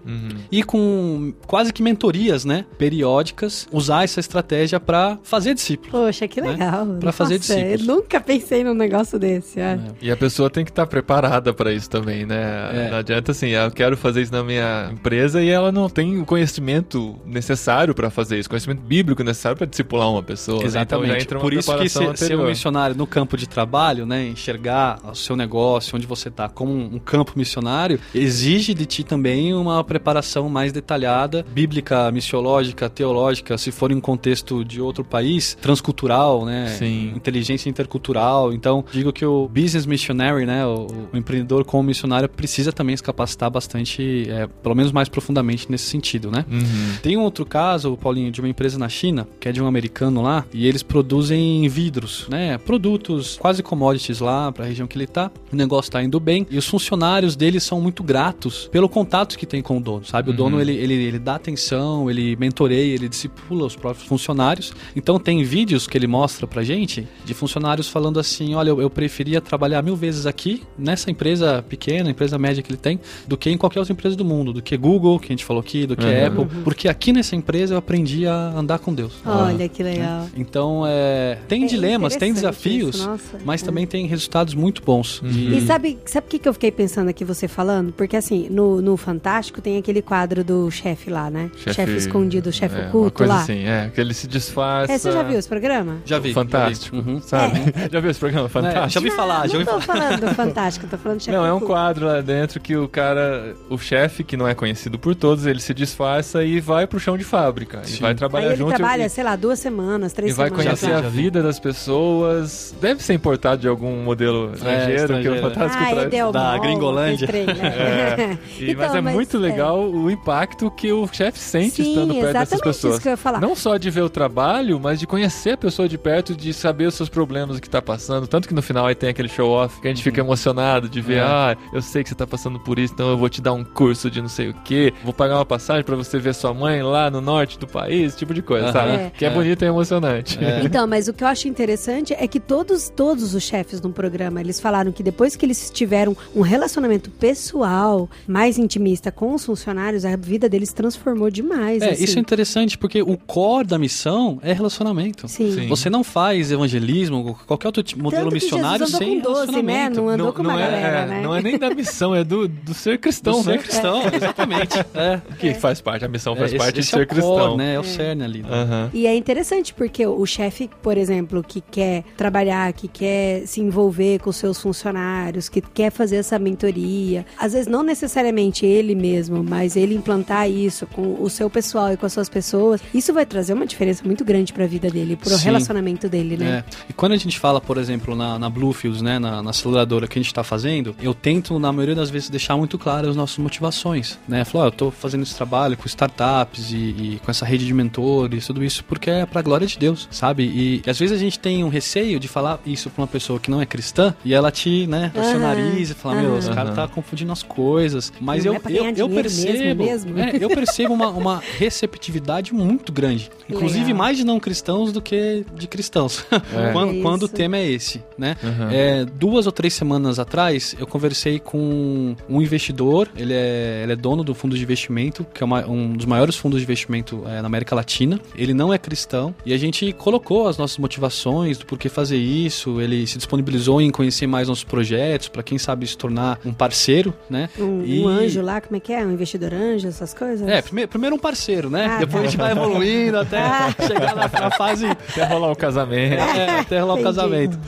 E 0.51 0.63
com 0.63 1.33
quase 1.47 1.73
que 1.73 1.83
mentorias, 1.83 2.45
né, 2.45 2.65
periódicas, 2.79 3.67
usar 3.73 4.05
essa 4.05 4.21
estratégia 4.21 4.79
para 4.79 5.19
fazer 5.23 5.55
discípulo. 5.55 5.91
Poxa, 5.91 6.29
que 6.29 6.41
Né? 6.41 6.51
legal. 6.53 6.87
Pra 7.01 7.13
fazer 7.13 7.39
Nossa, 7.39 7.53
Eu 7.55 7.59
discípulos. 7.63 7.87
nunca 7.87 8.21
pensei 8.21 8.63
num 8.65 8.75
negócio 8.75 9.19
desse. 9.19 9.61
é. 9.61 9.79
E 10.01 10.11
a 10.11 10.17
pessoa 10.17 10.49
tem 10.51 10.65
que 10.65 10.71
estar 10.71 10.87
preparada 10.87 11.53
pra 11.53 11.73
isso 11.73 11.89
também, 11.91 12.25
né? 12.27 12.87
É. 12.87 12.91
Não 12.91 12.99
adianta 12.99 13.33
assim, 13.33 13.49
eu 13.49 13.71
quero 13.71 13.97
fazer 13.97 14.23
isso 14.23 14.33
na 14.33 14.43
minha 14.43 14.91
empresa 14.93 15.43
e 15.43 15.49
ela 15.49 15.73
não 15.73 15.89
tem 15.89 16.21
o 16.21 16.25
conhecimento 16.25 17.17
necessário 17.27 17.95
pra 17.95 18.11
fazer 18.11 18.39
isso, 18.39 18.49
conhecimento 18.49 18.81
bíblico 18.83 19.23
necessário 19.25 19.57
pra 19.59 19.67
discipular 19.67 20.11
uma 20.11 20.23
pessoa. 20.23 20.59
né? 20.61 20.65
Exatamente. 20.65 21.05
Então 21.07 21.17
já 21.17 21.23
entra 21.23 21.39
uma 21.39 21.43
Por 21.43 21.53
isso 21.53 21.71
que 21.77 21.89
ser, 21.93 22.17
ser 22.17 22.39
um 22.39 22.47
missionário 22.47 22.97
no 22.97 23.07
campo 23.07 23.37
de 23.37 23.49
trabalho, 23.49 24.07
né, 24.07 24.29
enxergar 24.29 25.01
o 25.05 25.15
seu 25.15 25.37
negócio, 25.37 25.97
onde 25.97 26.07
você 26.07 26.29
está, 26.29 26.49
como 26.49 26.73
um, 26.73 26.97
um 26.97 26.99
campo 26.99 27.33
missionário, 27.37 27.99
exige 28.15 28.75
de 28.75 28.87
ti 28.87 29.05
também 29.05 29.55
uma 29.55 29.83
preparação 29.85 30.49
mais 30.49 30.73
detalhada, 30.73 31.45
bíblica, 31.51 32.11
missiológica, 32.11 32.89
teológica, 32.89 33.57
se 33.59 33.71
for 33.71 33.91
em 33.93 33.97
um 33.97 34.01
contexto 34.01 34.65
de 34.65 34.81
outro 34.81 35.05
país, 35.05 35.57
transcultural, 35.61 36.45
né, 36.45 36.69
Sim. 36.79 37.13
inteligência 37.15 37.69
intercultural. 37.69 38.53
Então, 38.53 38.85
digo 38.93 39.13
que 39.13 39.25
o 39.25 39.49
business 39.49 39.87
missionary, 39.87 40.47
né, 40.47 40.67
o, 40.67 40.87
o 41.13 41.17
empreendedor 41.17 41.65
como 41.65 41.83
missionário 41.83 42.29
precisa 42.29 42.73
também 42.73 42.97
se 42.97 43.03
capacitar 43.03 43.51
bastante, 43.51 44.27
é, 44.29 44.47
pelo 44.47 44.75
menos 44.75 44.93
mais 44.93 45.09
profundamente 45.09 45.71
nesse 45.71 45.85
sentido, 45.85 46.31
né? 46.31 46.45
Uhum. 46.51 46.97
Tem 47.03 47.17
um 47.17 47.23
outro 47.23 47.45
caso, 47.45 47.97
Paulinho, 47.97 48.31
de 48.31 48.41
uma 48.41 48.49
empresa 48.49 48.79
na 48.79 48.89
China, 48.89 49.27
que 49.39 49.49
é 49.49 49.53
de 49.53 49.63
um 49.63 49.67
americano 49.67 50.23
lá, 50.23 50.45
e 50.53 50.67
eles 50.67 50.83
produzem 50.83 51.69
vidros, 51.83 52.27
né? 52.29 52.59
Produtos 52.59 53.37
quase 53.41 53.63
commodities 53.63 54.21
lá 54.21 54.53
para 54.53 54.65
a 54.65 54.69
região 54.69 54.87
que 54.87 54.97
ele 54.97 55.07
tá. 55.07 55.31
O 55.53 55.57
negócio 55.57 55.91
tá 55.91 56.03
indo 56.03 56.21
bem 56.21 56.47
e 56.51 56.57
os 56.57 56.67
funcionários 56.67 57.35
deles 57.35 57.65
são 57.65 57.81
muito 57.81 58.03
gratos 58.05 58.69
pelo 58.71 58.89
contato 58.89 59.37
que 59.37 59.45
tem 59.45 59.61
com 59.61 59.79
o 59.79 59.81
dono, 59.81 60.05
sabe? 60.05 60.31
O 60.31 60.33
dono 60.33 60.61
ele, 60.61 60.73
ele, 60.75 60.95
ele 60.95 61.19
dá 61.19 61.35
atenção, 61.35 62.09
ele 62.09 62.37
mentoreia, 62.37 62.95
ele 62.95 63.09
discipula 63.09 63.67
os 63.67 63.75
próprios 63.75 64.07
funcionários. 64.07 64.73
Então 64.95 65.19
tem 65.19 65.43
vídeos 65.43 65.87
que 65.89 65.99
ele 65.99 66.07
mostra 66.07 66.47
pra 66.47 66.63
gente 66.63 67.07
de 67.25 67.35
funcionários 67.35 67.89
falando 67.89 68.21
assim: 68.21 68.55
olha, 68.55 68.71
eu, 68.71 68.81
eu 68.81 68.89
preferia 68.91 69.41
trabalhar 69.41 69.83
mil 69.83 69.97
vezes 69.97 70.25
aqui, 70.25 70.63
nessa 70.79 71.11
empresa 71.11 71.65
pequena, 71.69 72.11
empresa 72.11 72.39
média 72.39 72.63
que 72.63 72.71
ele 72.71 72.79
tem, 72.79 73.01
do 73.27 73.37
que 73.37 73.51
em 73.51 73.57
qualquer 73.59 73.81
outra 73.81 73.93
empresa 73.93 74.15
do 74.15 74.25
mundo, 74.25 74.53
do 74.53 74.63
que 74.63 74.77
Google, 74.77 75.19
que 75.19 75.27
a 75.27 75.33
gente 75.33 75.45
falou 75.45 75.61
aqui, 75.61 75.87
do 75.87 75.97
que 75.97 76.03
Uhum. 76.13 76.27
Apple, 76.27 76.63
porque 76.63 76.89
aqui 76.89 77.13
nessa 77.13 77.35
empresa 77.35 77.75
eu 77.75 77.79
aprendi 77.79 78.27
a 78.27 78.53
andar 78.55 78.79
com 78.79 78.93
Deus. 78.93 79.15
Olha 79.25 79.69
que 79.69 79.83
legal. 79.83 80.29
Então, 80.37 80.85
é, 80.87 81.39
tem 81.49 81.65
É 81.65 81.67
dilemas, 81.75 82.17
tem 82.17 82.33
desafios, 82.33 82.97
isso, 82.97 83.11
mas 83.45 83.63
É. 83.63 83.67
também 83.67 83.87
tem 83.87 84.07
resultados 84.07 84.55
muito 84.55 84.83
bons. 84.83 85.21
Uhum. 85.23 85.29
E 85.31 85.61
sabe, 85.63 85.99
sabe 86.07 86.27
o 86.27 86.31
que, 86.31 86.39
que 86.39 86.49
eu 86.49 86.53
fiquei 86.53 86.71
pensando 86.71 87.09
aqui 87.09 87.25
você 87.25 87.49
falando? 87.49 87.93
Porque 87.93 88.17
assim, 88.17 88.49
no, 88.51 88.81
no 88.81 88.97
Fantástico 88.97 89.61
tem 89.61 89.79
aquele 89.79 90.03
quadro 90.03 90.45
do 90.45 90.71
chefe 90.71 91.11
lá, 91.11 91.31
né? 91.31 91.51
Chefe, 91.57 91.97
escondido, 91.97 92.53
chefe 92.53 92.77
é, 92.77 92.81
Uma 92.81 92.89
oculto 92.89 93.13
coisa 93.19 93.33
lá. 93.35 93.41
assim, 93.43 93.65
é, 93.65 93.91
que 93.95 94.01
ele 94.01 94.15
se 94.15 94.27
disfarça. 94.27 94.93
É, 94.93 94.99
você 94.99 95.11
já 95.13 95.23
viu 95.23 95.39
esse 95.39 95.49
programa? 95.49 95.97
Já 96.05 96.19
vi. 96.19 96.33
Fantástico. 96.33 96.97
já 96.97 97.03
vi. 97.03 97.11
Uhum. 97.11 97.21
Sabe? 97.21 97.53
Já 97.93 98.01
viu 98.01 98.11
esse 98.11 98.21
programa? 98.21 98.47
É, 98.47 98.49
Fantástico. 98.49 98.91
já 98.91 99.01
ouvi 99.01 99.11
falar, 99.11 99.47
já 99.49 99.53
não 99.55 99.61
ouvi 99.61 99.65
tô 99.73 99.81
falar. 99.81 100.01
falando 100.01 100.21
do 100.21 100.35
Fantástico, 100.35 100.87
tô 100.89 100.99
falando 100.99 101.19
do 101.19 101.23
chefe 101.25 101.37
Não, 101.37 101.45
é 101.45 101.53
um 101.53 101.61
quadro 101.61 102.07
lá 102.07 102.21
dentro 102.21 102.61
que 102.61 102.77
o 102.77 102.89
cara, 102.89 103.55
o 103.69 103.77
chefe, 103.79 104.25
que 104.25 104.37
não 104.37 104.47
é 104.49 104.55
conhecido 104.55 104.99
por 104.99 105.15
todos, 105.15 105.47
ele 105.47 105.61
se 105.61 105.73
disfarça 105.75 106.45
e 106.45 106.61
vai 106.61 106.87
pro 106.87 106.99
chão 107.01 107.17
de 107.19 107.25
fábrica. 107.25 107.83
E 107.85 107.89
Sim. 107.91 108.01
vai 108.01 108.11
Aí 108.13 108.17
trabalhar 108.17 108.47
ele 108.49 108.57
junto. 108.57 108.75
trabalha, 108.75 109.05
e, 109.07 109.09
sei 109.11 109.25
lá, 109.25 109.37
duas 109.37 109.59
semanas, 109.59 110.13
três 110.13 110.33
e 110.33 110.35
vai 110.35 110.49
semanas. 110.49 110.67
conhecer 110.81 110.87
Já 110.91 110.99
a 110.99 111.03
já 111.03 111.09
vida 111.09 111.43
das 111.43 111.52
pessoas. 111.59 112.75
Deve 112.81 113.03
ser 113.03 113.15
importado 113.15 113.61
de 113.61 113.69
algum 113.69 114.03
modelo 114.03 114.53
estrangeiro, 114.55 114.87
que 114.87 114.93
o 114.93 114.97
estrangeiro. 114.97 115.41
Fantástico 115.41 115.83
Ah, 115.85 115.91
é 115.91 115.95
traz. 115.95 116.11
Del 116.11 116.33
Da 116.33 116.59
Gringolândia. 116.59 117.29
né? 117.31 117.45
É. 117.59 118.39
E- 118.63 118.73
Então, 118.73 118.87
mas 118.87 118.95
é 118.95 119.01
muito 119.01 119.39
legal 119.39 119.81
o 119.89 120.11
impacto 120.11 120.71
que 120.71 120.93
o 120.93 121.07
chefe 121.13 121.39
sente 121.39 121.83
Sim, 121.83 121.91
estando 121.91 122.15
perto 122.15 122.33
dessas 122.33 122.61
pessoas. 122.61 122.95
isso 122.95 123.03
que 123.03 123.09
eu 123.09 123.13
ia 123.13 123.17
falar. 123.17 123.41
Não 123.41 123.55
só 123.55 123.77
de 123.77 123.91
ver 123.91 124.01
o 124.03 124.09
trabalho, 124.11 124.81
mas 124.81 124.99
de 124.99 125.07
conhecer 125.07 125.51
a 125.53 125.57
pessoa 125.57 125.89
de 125.89 125.99
perto, 125.99 126.35
de 126.35 126.53
saber 126.53 126.87
os 126.87 126.95
seus 126.95 127.09
problemas, 127.09 127.57
o 127.57 127.61
que 127.61 127.69
tá 127.69 127.81
passando. 127.83 128.27
Tanto 128.27 128.49
que 128.49 128.55
no 128.55 128.63
final 128.63 128.87
aí 128.87 128.95
tem 128.95 129.09
aquele 129.11 129.29
show-off 129.29 129.81
que 129.81 129.87
a 129.89 129.91
gente 129.91 130.03
fica 130.03 130.21
emocionado 130.21 130.89
de 130.89 131.01
ver, 131.01 131.19
É. 131.19 131.21
ah, 131.23 131.57
eu 131.73 131.83
sei 131.83 132.03
que 132.03 132.09
você 132.09 132.15
tá 132.15 132.27
passando 132.27 132.59
por 132.61 132.79
isso, 132.79 132.93
então 132.95 133.09
eu 133.11 133.17
vou 133.19 133.29
te 133.29 133.41
dar 133.43 133.53
um 133.53 133.63
curso 133.65 134.11
de 134.11 134.21
não 134.21 134.29
sei 134.29 134.49
o 134.51 134.55
quê, 134.65 134.93
vou 135.05 135.13
pagar 135.13 135.37
uma 135.37 135.45
passagem 135.47 135.85
pra 135.85 135.97
você 135.97 136.19
ver 136.19 136.35
sua 136.35 136.53
mãe 136.55 136.83
lá 136.83 137.11
no 137.11 137.21
norte 137.21 137.59
do 137.59 137.67
país, 137.67 138.17
tipo 138.17 138.33
de 138.35 138.43
coisa, 138.43 138.73
sabe? 138.73 138.93
É. 138.93 139.13
Que 139.17 139.25
é, 139.25 139.29
É. 139.29 139.31
bonito 139.31 139.63
e 139.65 139.69
emocionante. 139.69 140.39
É. 140.43 140.61
Então, 140.65 140.87
mas 140.87 141.09
o 141.09 141.13
que 141.13 141.23
eu 141.25 141.29
acho 141.29 141.42
interessante 141.49 142.15
é 142.15 142.27
que 142.27 142.39
todos, 142.41 142.89
todos 142.89 143.35
os 143.35 143.43
chefes 143.43 143.81
no 143.81 143.91
programa, 143.91 144.41
eles 144.41 144.61
falaram 144.61 144.93
que 144.93 145.03
depois 145.03 145.37
que 145.37 145.45
eles 145.47 145.71
tiveram 145.71 146.17
um 146.35 146.41
relacionamento 146.41 147.11
pessoal 147.11 148.09
mais 148.27 148.59
intimista 148.59 149.11
com 149.11 149.35
os 149.35 149.45
funcionários, 149.45 150.05
a 150.05 150.17
vida 150.17 150.49
deles 150.49 150.73
transformou 150.73 151.31
demais. 151.31 151.83
É, 151.83 151.91
assim. 151.91 152.05
isso 152.05 152.19
é 152.19 152.21
interessante 152.21 152.77
porque 152.79 153.03
o 153.03 153.17
core 153.17 153.67
da 153.67 153.79
missão 153.79 154.39
é 154.43 154.53
relacionamento. 154.53 155.27
Sim. 155.29 155.53
Sim. 155.53 155.69
Você 155.69 155.89
não 155.91 156.05
faz 156.05 156.51
evangelismo, 156.53 157.39
qualquer 157.47 157.69
outro 157.69 157.83
modelo 157.99 158.25
Tanto 158.25 158.29
que 158.29 158.35
missionário 158.45 158.87
Jesus 158.87 158.95
andou 158.95 159.09
sem 159.09 159.21
com 159.21 159.23
12, 159.23 159.63
né? 159.63 159.73
relacionamento. 159.73 159.97
Não 160.03 160.09
andou 160.09 160.27
não, 160.27 160.33
com 160.33 160.43
não 160.43 160.51
uma 160.51 160.61
é, 160.61 160.65
galera, 160.65 160.99
é, 160.99 161.07
né? 161.07 161.23
não 161.23 161.35
é 161.35 161.43
nem 161.43 161.59
da 161.59 161.71
missão, 161.75 162.15
é 162.15 162.23
do, 162.25 162.49
do 162.49 162.75
ser 162.75 162.99
cristão, 162.99 163.39
Do 163.39 163.45
ser 163.45 163.51
né? 163.53 163.59
cristão, 163.59 164.03
exatamente. 164.13 164.79
É. 164.95 165.21
Que 165.39 165.55
faz 165.55 165.81
parte, 165.81 166.05
a 166.05 166.09
missão 166.09 166.35
faz 166.37 166.53
É, 166.53 166.57
parte 166.59 166.81
esse 166.81 166.91
de 166.91 166.95
ser 166.97 167.01
é 167.01 167.03
o 167.05 167.07
core, 167.07 167.21
cristão. 167.21 167.57
né? 167.57 167.75
É 167.75 167.81
o 167.81 167.85
cerne 167.85 168.25
ali. 168.25 168.43
né? 168.43 168.49
Aham. 168.51 168.91
E 168.93 169.07
é 169.07 169.15
interessante 169.17 169.73
porque 169.75 170.07
o 170.07 170.25
chefe, 170.27 170.69
por 170.83 170.97
exemplo, 170.97 171.32
que 171.41 171.61
quer 171.61 172.03
trabalhar, 172.17 172.73
que 172.73 172.89
quer 172.89 173.47
se 173.47 173.61
envolver 173.61 174.19
com 174.19 174.31
os 174.31 174.37
seus 174.37 174.61
funcionários, 174.61 175.49
que 175.49 175.61
quer 175.61 175.93
fazer 175.93 176.17
essa 176.17 176.37
mentoria, 176.37 177.25
às 177.39 177.53
vezes 177.53 177.69
não 177.69 177.85
necessariamente 177.85 178.67
ele 178.67 178.97
mesmo, 178.97 179.45
mas 179.45 179.77
ele 179.77 179.95
implantar 179.95 180.51
isso 180.51 180.85
com 180.89 181.23
o 181.23 181.31
seu 181.31 181.49
pessoal 181.49 181.93
e 181.93 181.97
com 181.97 182.05
as 182.05 182.13
suas 182.13 182.29
pessoas, 182.29 182.81
isso 182.93 183.13
vai 183.13 183.25
trazer 183.25 183.53
uma 183.53 183.67
diferença 183.67 184.03
muito 184.05 184.25
grande 184.25 184.53
pra 184.53 184.67
vida 184.67 184.91
dele, 184.91 185.15
pro 185.15 185.31
Sim. 185.31 185.45
relacionamento 185.45 186.09
dele, 186.09 186.37
né? 186.37 186.65
É. 186.67 186.75
E 186.89 186.93
quando 186.93 187.13
a 187.13 187.17
gente 187.17 187.39
fala, 187.39 187.61
por 187.61 187.79
exemplo, 187.79 188.17
na, 188.17 188.39
na 188.39 188.51
Bluefields, 188.51 189.01
né, 189.01 189.19
na, 189.19 189.43
na 189.43 189.51
aceleradora 189.51 190.09
que 190.09 190.19
a 190.19 190.23
gente 190.23 190.31
está 190.31 190.43
fazendo, 190.43 190.97
eu 191.01 191.15
tento, 191.15 191.59
na 191.59 191.73
maioria 191.73 191.95
das 191.95 192.11
vezes, 192.11 192.29
deixar 192.29 192.57
muito 192.57 192.79
claras 192.79 193.11
as 193.11 193.17
nossas 193.17 193.39
motivações, 193.39 194.19
né? 194.27 194.45
Falar, 194.45 194.65
ó, 194.65 194.67
eu 194.69 194.73
tô 194.73 194.91
fazendo 194.91 195.23
esse 195.23 195.35
trabalho 195.35 195.77
com 195.77 195.87
startups 195.87 196.73
e, 196.73 196.77
e 196.77 197.21
com 197.25 197.31
essa 197.31 197.45
rede 197.45 197.67
de 197.67 197.75
mentores, 197.75 198.47
tudo 198.47 198.65
isso, 198.65 198.85
porque 198.85 199.11
é 199.11 199.27
pra 199.27 199.43
glória 199.43 199.67
de 199.67 199.79
Deus, 199.79 200.09
sabe? 200.11 200.45
E, 200.45 200.83
e 200.85 200.91
às 200.91 200.99
vezes 200.99 201.17
a 201.17 201.21
gente 201.23 201.39
tem 201.39 201.65
um 201.65 201.69
receio 201.69 202.19
de 202.21 202.29
falar 202.29 202.61
isso 202.67 202.91
pra 202.91 203.03
uma 203.03 203.09
pessoa 203.09 203.39
que 203.41 203.51
não 203.51 203.61
é 203.61 203.67
cristã 203.67 204.15
e 204.25 204.33
ela 204.35 204.51
te, 204.51 204.87
né, 204.87 205.11
torce 205.15 205.31
o 205.31 205.37
Aham, 205.37 205.41
nariz 205.41 205.91
e 205.91 205.95
fala, 205.95 206.21
meu, 206.23 206.39
esse 206.39 206.49
aham. 206.49 206.55
cara 206.57 206.73
tá 206.73 206.89
confundindo 206.89 207.33
as 207.33 207.43
coisas. 207.43 208.13
Mas 208.21 208.45
Não 208.45 208.55
eu, 208.55 208.57
é 208.57 208.73
eu, 208.73 208.85
eu 208.87 208.93
dinheiro 208.93 209.15
percebo, 209.15 209.85
mesmo, 209.85 210.13
mesmo? 210.15 210.19
é, 210.19 210.45
eu 210.45 210.49
percebo 210.49 210.95
uma, 210.95 211.09
uma 211.09 211.43
receptividade 211.59 212.55
muito 212.55 212.93
grande. 212.93 213.31
Inclusive 213.49 213.85
Legal. 213.85 213.97
mais 213.99 214.17
de 214.17 214.25
não 214.25 214.39
cristãos 214.41 214.93
do 214.93 215.01
que 215.03 215.45
de 215.55 215.67
cristãos. 215.67 216.25
É. 216.31 216.73
quando, 216.73 216.93
É 216.99 217.03
quando 217.03 217.23
o 217.25 217.29
tema 217.29 217.57
é 217.57 217.69
esse, 217.71 218.03
né? 218.17 218.37
É, 218.71 219.05
duas 219.05 219.47
ou 219.47 219.53
três 219.53 219.75
semanas 219.75 220.19
atrás, 220.19 220.75
eu 220.79 220.87
conversei 220.87 221.39
com 221.39 222.15
um 222.29 222.41
investidor, 222.41 223.09
ele 223.17 223.33
é, 223.33 223.81
ele 223.83 223.93
é 223.93 223.97
dono 223.97 224.23
do 224.25 224.35
fundo 224.35 224.57
de 224.57 224.63
investimento, 224.63 225.27
que 225.35 225.43
é 225.43 225.47
uma- 225.47 225.67
um 225.67 225.93
dos 225.93 226.07
maiores 226.07 226.37
fundos 226.37 226.59
de 226.61 226.65
investimento 226.65 227.23
é, 227.27 227.41
na 227.41 227.47
América 227.47 227.75
Latina. 227.75 228.21
Ele 228.37 228.55
não 228.55 228.73
é 228.73 228.79
cristão 228.79 229.35
e 229.45 229.53
a 229.53 229.57
gente 229.59 229.93
colocou 229.93 230.47
as 230.49 230.57
nossas 230.59 230.79
motivações 230.79 231.12
do 231.59 231.67
porquê 231.67 231.89
fazer 231.89 232.17
isso. 232.17 232.81
Ele 232.81 233.07
se 233.07 233.17
disponibilizou 233.19 233.81
em 233.81 233.91
conhecer 233.91 234.27
mais 234.27 234.49
nossos 234.49 234.65
projetos, 234.65 235.29
para 235.29 235.43
quem 235.43 235.59
sabe 235.59 235.87
se 235.87 235.97
tornar 235.97 236.39
um 236.45 236.53
parceiro, 236.53 237.13
né? 237.29 237.49
Um, 237.59 237.85
E- 237.85 238.01
um 238.03 238.09
anjo 238.09 238.41
lá, 238.43 238.61
como 238.61 238.77
é 238.77 238.81
que 238.81 238.93
é? 238.93 239.05
Um 239.05 239.13
investidor 239.13 239.53
anjo, 239.55 239.89
essas 239.89 240.13
coisas? 240.15 240.47
É, 240.49 240.61
primeiro, 240.63 240.89
primeiro 240.89 241.17
um 241.17 241.19
parceiro, 241.19 241.69
né? 241.71 241.87
Ah, 241.87 241.99
Depois 241.99 242.23
tá. 242.23 242.29
a 242.29 242.31
gente 242.31 242.37
vai 242.39 242.53
evoluindo 242.53 243.19
até 243.19 243.39
Ah. 243.39 243.75
chegar 243.87 244.15
na, 244.15 244.29
na 244.29 244.51
fase 244.51 244.87
Até 244.87 245.25
rolar 245.25 245.53
o 245.53 245.57
casamento. 245.57 246.15
é, 246.21 246.61
até 246.61 246.79
rolar 246.81 246.95
o 246.95 247.03
casamento. 247.03 247.59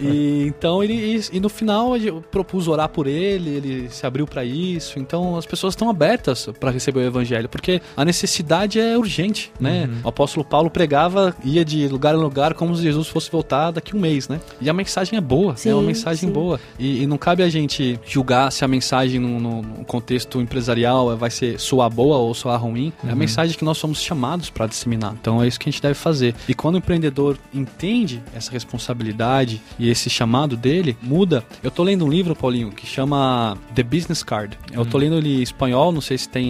E 0.00 0.44
então 0.46 0.82
ele 0.82 0.94
e, 0.94 1.36
e 1.36 1.40
no 1.40 1.48
final 1.48 1.96
eu 1.96 2.20
propus 2.30 2.68
orar 2.68 2.88
por 2.88 3.06
ele, 3.06 3.50
ele 3.50 3.88
se 3.90 4.06
abriu 4.06 4.26
pra 4.26 4.44
isso. 4.44 4.98
Então 4.98 5.36
as 5.36 5.46
pessoas 5.46 5.72
estão 5.72 5.88
abertas 5.90 6.48
pra 6.58 6.70
receber 6.70 7.00
o 7.00 7.02
evangelho, 7.02 7.48
porque 7.48 7.80
a 7.96 8.04
necessidade 8.04 8.80
é 8.80 8.96
urgente, 8.96 9.52
né? 9.60 9.88
O 10.04 10.08
apóstolo 10.08 10.44
Paulo 10.44 10.70
pregava, 10.70 11.34
ia 11.44 11.64
de 11.64 11.86
lugar 11.88 12.14
em 12.14 12.18
lugar 12.18 12.54
como 12.54 12.74
se 12.74 12.82
Jesus 12.86 13.08
fosse 13.08 13.30
voltar 13.30 13.70
daqui 13.70 13.96
um 13.96 14.00
mês, 14.00 14.28
né? 14.28 14.40
E 14.60 14.68
a 14.70 14.72
mensagem 14.72 15.16
é 15.16 15.20
boa, 15.20 15.56
Sim, 15.56 15.70
é 15.70 15.74
uma 15.74 15.82
mensagem 15.82 16.28
sim. 16.28 16.32
boa. 16.32 16.58
E, 16.78 17.02
e 17.02 17.06
não 17.06 17.18
cabe 17.18 17.42
a 17.42 17.48
gente 17.48 17.98
julgar 18.06 18.50
se 18.52 18.64
a 18.64 18.68
mensagem 18.68 19.20
no, 19.20 19.40
no- 19.40 19.84
contexto 19.84 20.40
empresarial 20.40 21.16
vai 21.16 21.30
ser 21.30 21.58
soar 21.60 21.88
boa 21.90 22.16
ou 22.18 22.32
soar 22.34 22.60
ruim. 22.62 22.92
É 23.06 23.10
a 23.10 23.14
mensagem 23.14 23.56
que 23.56 23.64
nós 23.64 23.78
somos 23.78 24.00
chamados 24.00 24.50
para 24.50 24.66
disseminar. 24.66 25.14
Então 25.20 25.42
é 25.42 25.46
isso 25.48 25.58
que 25.60 25.68
a 25.68 25.72
gente 25.72 25.82
deve 25.82 25.94
fazer. 25.94 26.34
E 26.48 26.54
quando 26.54 26.74
o 26.74 26.78
empreendedor 26.78 27.36
entende 27.54 28.22
essa 28.34 28.50
responsabilidade 28.50 29.60
e 29.78 29.88
esse 29.90 30.08
chamado 30.08 30.56
dele, 30.56 30.96
muda. 31.02 31.44
Eu 31.62 31.70
tô 31.70 31.82
lendo 31.82 32.04
um 32.04 32.08
livro, 32.08 32.34
Paulinho, 32.34 32.70
que 32.70 32.86
chama 32.86 33.56
The 33.74 33.82
Business 33.82 34.22
Card. 34.22 34.56
Eu 34.72 34.84
tô 34.84 34.98
lendo 34.98 35.16
ele 35.16 35.38
em 35.38 35.42
espanhol, 35.42 35.92
não 35.92 36.00
sei 36.00 36.16
se 36.18 36.28
tem 36.28 36.46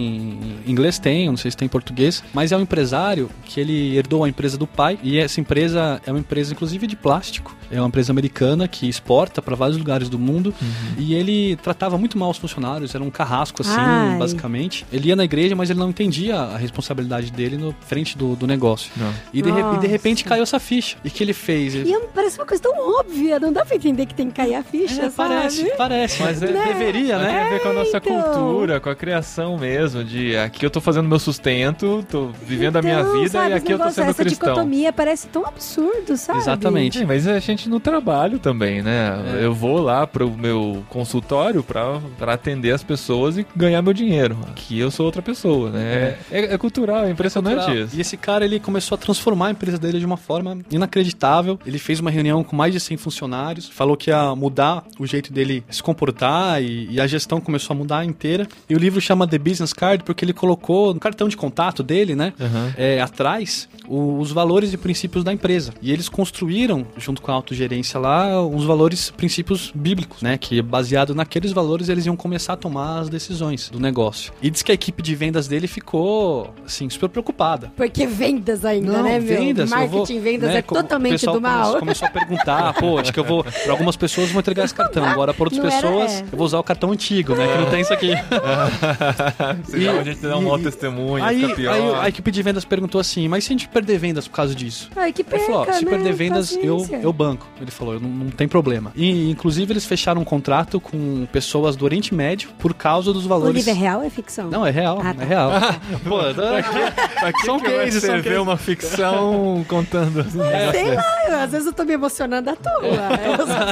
em 0.65 0.71
inglês 0.71 0.99
tem, 0.99 1.27
não 1.27 1.37
sei 1.37 1.51
se 1.51 1.57
tem 1.57 1.65
em 1.65 1.69
português, 1.69 2.23
mas 2.33 2.51
é 2.51 2.57
um 2.57 2.61
empresário 2.61 3.29
que 3.45 3.59
ele 3.59 3.95
herdou 3.97 4.23
a 4.23 4.29
empresa 4.29 4.57
do 4.57 4.67
pai 4.67 4.97
e 5.03 5.17
essa 5.17 5.39
empresa 5.39 6.01
é 6.05 6.11
uma 6.11 6.19
empresa 6.27 6.53
inclusive 6.53 6.85
de 6.85 6.95
plástico. 6.95 7.55
É 7.71 7.79
uma 7.81 7.87
empresa 7.87 8.11
americana 8.11 8.67
que 8.67 8.87
exporta 8.87 9.41
para 9.41 9.55
vários 9.55 9.77
lugares 9.77 10.07
do 10.09 10.19
mundo 10.19 10.53
e 10.97 11.13
ele 11.13 11.55
tratava 11.57 11.97
muito 11.97 12.17
mal 12.17 12.29
os 12.29 12.37
funcionários, 12.37 12.93
era 12.93 13.03
um 13.03 13.09
carrasco 13.09 13.61
assim, 13.61 13.71
Ai. 13.77 14.17
basicamente. 14.17 14.85
Ele 14.91 15.09
ia 15.09 15.15
na 15.15 15.23
igreja, 15.25 15.55
mas 15.55 15.69
ele 15.69 15.79
não 15.79 15.89
entendia 15.89 16.35
a 16.37 16.57
responsabilidade 16.57 17.31
dele 17.31 17.57
no 17.57 17.73
frente 17.81 18.17
do, 18.17 18.35
do 18.35 18.45
negócio. 18.47 18.91
E 19.33 19.41
de, 19.41 19.49
e 19.49 19.79
de 19.79 19.87
repente 19.87 20.23
caiu 20.23 20.43
essa 20.43 20.59
ficha. 20.59 20.97
E 21.03 21.09
que 21.09 21.23
ele 21.23 21.33
fez? 21.33 21.75
Ele- 21.75 21.89
E 21.89 21.93
é- 21.93 21.99
parece 22.13 22.37
uma 22.39 22.45
coisa 22.45 22.61
tão 22.63 22.73
óbvia, 22.99 23.39
não 23.39 23.51
dá 23.51 23.65
pra 23.65 23.75
entender 23.75 24.05
que 24.05 24.13
tem 24.15 24.27
que 24.29 24.33
cair 24.35 24.55
a 24.55 24.63
ficha, 24.63 25.03
É, 25.03 25.09
parece, 25.09 25.57
sabe? 25.63 25.71
parece. 25.77 26.21
Mas 26.23 26.41
é- 26.41 26.47
deveria, 26.47 27.17
Tem 27.19 27.27
né? 27.27 27.41
a 27.43 27.49
ver 27.49 27.61
com 27.61 27.69
a 27.69 27.73
nossa 27.73 27.97
então. 27.97 28.21
cultura, 28.21 28.79
com 28.79 28.89
a 28.89 28.95
criação 28.95 29.57
mesmo, 29.57 30.03
de 30.03 30.35
aqui 30.37 30.65
eu 30.65 30.69
tô 30.69 30.81
fazendo 30.81 31.07
meu 31.07 31.19
sustento, 31.19 32.03
tô 32.09 32.29
vivendo 32.45 32.77
a 32.77 32.81
minha 32.81 33.01
Então, 33.01 33.13
vida 33.19 33.29
sabe, 33.29 33.51
e 33.51 33.53
aqui 33.53 33.71
eu 33.73 33.77
tô 33.77 33.89
sendo 33.91 34.09
essa 34.09 34.23
cristão. 34.23 34.49
dicotomia 34.53 34.91
parece 34.91 35.27
tão 35.27 35.45
absurdo, 35.45 36.16
sabe? 36.17 36.39
Exatamente. 36.39 36.99
Sim, 36.99 37.05
mas 37.05 37.27
a 37.27 37.39
gente 37.39 37.69
no 37.69 37.79
trabalho 37.79 38.39
também, 38.39 38.81
né? 38.81 39.39
É. 39.39 39.45
Eu 39.45 39.53
vou 39.53 39.79
lá 39.79 40.05
pro 40.07 40.29
meu 40.31 40.83
consultório 40.89 41.63
pra, 41.63 41.99
pra 42.17 42.33
atender 42.33 42.71
as 42.73 42.83
pessoas 42.83 43.37
e 43.37 43.45
ganhar 43.55 43.81
meu 43.81 43.93
dinheiro. 43.93 44.37
Aqui 44.49 44.79
eu 44.79 44.89
sou 44.91 45.05
outra 45.05 45.21
pessoa, 45.21 45.69
né? 45.71 46.17
É, 46.31 46.53
é 46.53 46.57
cultural, 46.57 47.05
é 47.05 47.11
impressionante 47.11 47.55
Cultural. 47.65 47.77
isso. 47.85 47.95
E 47.95 48.01
esse 48.01 48.17
cara, 48.17 48.45
ele 48.45 48.59
começou 48.59 48.95
a 48.95 48.99
transformar 48.99 49.47
a 49.47 49.51
empresa 49.51 49.77
dele 49.77 49.99
de 49.99 50.05
uma 50.05 50.17
forma 50.17 50.57
inacreditável. 50.97 51.59
Ele 51.65 51.77
fez 51.77 51.99
uma 51.99 52.09
reunião 52.09 52.43
com 52.43 52.55
mais 52.55 52.73
de 52.73 52.79
100 52.79 52.97
funcionários, 52.97 53.69
falou 53.69 53.95
que 53.95 54.09
ia 54.09 54.35
mudar 54.35 54.83
o 54.99 55.05
jeito 55.05 55.31
dele 55.31 55.63
se 55.69 55.81
comportar 55.83 56.61
e, 56.61 56.87
e 56.91 56.99
a 57.01 57.07
gestão 57.07 57.39
começou 57.39 57.73
a 57.73 57.77
mudar 57.77 58.05
inteira. 58.05 58.47
E 58.69 58.75
o 58.75 58.79
livro 58.79 58.99
chama 59.01 59.27
The 59.27 59.37
Business 59.37 59.73
Card 59.73 60.03
porque 60.03 60.23
ele 60.25 60.33
colocou 60.33 60.93
no 60.93 60.99
cartão 60.99 61.27
de 61.27 61.37
contato 61.37 61.83
dele, 61.83 62.15
né, 62.15 62.33
Aham. 62.39 62.73
é, 62.77 63.01
atrás, 63.01 63.67
o- 63.87 64.17
os 64.19 64.31
valores 64.31 64.73
e 64.73 64.77
princípios 64.77 65.23
da 65.23 65.31
empresa. 65.33 65.73
E 65.81 65.91
eles 65.97 66.09
construíram, 66.09 66.85
junto 66.97 67.21
com 67.21 67.31
a 67.31 67.33
autogerência 67.35 67.99
lá, 67.99 68.41
os 68.45 68.63
valores, 68.63 69.09
princípios 69.09 69.71
bíblicos, 69.73 70.21
né, 70.21 70.37
que 70.37 70.61
baseado 70.61 71.13
naqueles 71.15 71.51
valores 71.51 71.89
eles 71.89 72.05
iam 72.05 72.15
começar 72.15 72.53
a 72.53 72.57
tomar 72.57 72.99
as 72.99 73.09
decisões 73.09 73.69
do 73.69 73.79
negócio. 73.79 74.31
E 74.41 74.49
diz 74.49 74.61
que 74.61 74.71
a 74.71 74.75
equipe 74.75 75.01
de 75.01 75.15
vendas 75.15 75.47
dele 75.47 75.67
ficou, 75.67 76.53
assim, 76.65 76.89
super 76.89 77.09
preocupada. 77.09 77.71
Porque 77.75 78.05
vendas 78.05 78.63
ainda, 78.63 79.01
né, 79.01 79.19
meu? 79.19 79.37
vendas, 79.37 79.69
Marketing 79.69 80.13
vou, 80.13 80.21
vendas 80.23 80.49
né, 80.49 80.57
é 80.57 80.61
totalmente 80.61 81.25
do 81.25 81.41
mal. 81.41 81.67
come- 81.73 81.79
Começou 81.87 82.07
a 82.07 82.11
perguntar, 82.11 82.73
pô, 82.79 82.97
acho 82.99 83.11
que 83.13 83.19
eu 83.19 83.23
vou. 83.23 83.43
Pra 83.43 83.71
algumas 83.71 83.95
pessoas 83.95 84.27
eu 84.27 84.33
vou 84.33 84.39
entregar 84.41 84.65
esse 84.65 84.73
cartão, 84.75 85.03
agora 85.05 85.33
para 85.33 85.43
outras 85.45 85.61
Não 85.61 85.69
era, 85.69 85.75
pessoas 85.81 86.11
é. 86.13 86.21
eu 86.31 86.37
vou 86.37 86.45
usar 86.45 86.59
o 86.59 86.63
cartão 86.63 86.91
antigo, 86.91 87.33
né? 87.35 87.47
Que 87.47 87.57
não 87.57 87.69
tem 87.69 87.81
isso 87.81 87.93
aqui. 87.93 88.11
Senão 89.65 89.99
a 89.99 90.03
gente 90.03 90.19
dá 90.21 90.37
um 90.37 90.41
e- 90.41 90.45
mau 90.45 90.59
testemunho, 90.59 91.23
aí, 91.23 91.41
fica 91.41 91.55
pior. 91.55 91.73
aí 91.73 92.05
a 92.05 92.09
equipe 92.09 92.31
de 92.31 92.41
vendas 92.43 92.65
perguntou 92.65 92.99
assim: 92.99 93.27
mas 93.27 93.43
se 93.45 93.51
a 93.51 93.53
gente 93.53 93.67
perder 93.67 93.97
vendas 93.97 94.27
por 94.27 94.35
causa 94.35 94.53
disso? 94.55 94.89
Ai, 94.95 95.11
que 95.13 95.21
Ele 95.21 95.29
perca, 95.29 95.45
falou: 95.45 95.61
ó, 95.69 95.73
se? 95.73 95.85
Perder 95.87 96.13
vendas, 96.13 96.51
eu, 96.61 96.77
Paciência. 96.77 96.99
eu 97.03 97.13
banco. 97.13 97.47
Ele 97.61 97.71
falou: 97.71 97.99
não, 97.99 98.09
não 98.09 98.29
tem 98.29 98.47
problema. 98.47 98.91
E, 98.95 99.29
inclusive, 99.31 99.71
eles 99.73 99.85
fecharam 99.85 100.21
um 100.21 100.25
contrato 100.25 100.79
com 100.79 101.25
pessoas 101.31 101.75
do 101.75 101.85
Oriente 101.85 102.13
Médio 102.13 102.49
por 102.59 102.73
causa 102.73 103.11
dos 103.13 103.25
O 103.25 103.29
valores. 103.29 103.55
livro 103.55 103.71
é 103.71 103.73
real 103.73 103.99
ou 103.99 104.05
é 104.05 104.09
ficção? 104.09 104.49
Não, 104.49 104.65
é 104.65 104.71
real, 104.71 104.99
Ah, 105.03 105.13
tá. 105.13 105.23
é 105.23 105.25
real. 105.25 105.51
Pô, 106.07 106.17
Pra 107.19 107.33
que 107.33 107.41
São 107.45 107.59
que 107.59 107.69
vai 107.69 107.77
cases, 107.85 107.95
escrever 108.03 108.23
cases. 108.23 108.39
uma 108.41 108.57
ficção 108.57 109.65
contando 109.67 110.19
assim? 110.21 110.39
Sei 110.71 110.95
lá, 110.95 111.03
eu- 111.29 111.37
às 111.39 111.51
vezes 111.51 111.67
eu 111.67 111.73
tô 111.73 111.83
me 111.83 111.93
emocionando 111.93 112.49
à 112.49 112.55
toa. 112.55 112.85
Eu 112.85 113.47
só- 113.47 113.67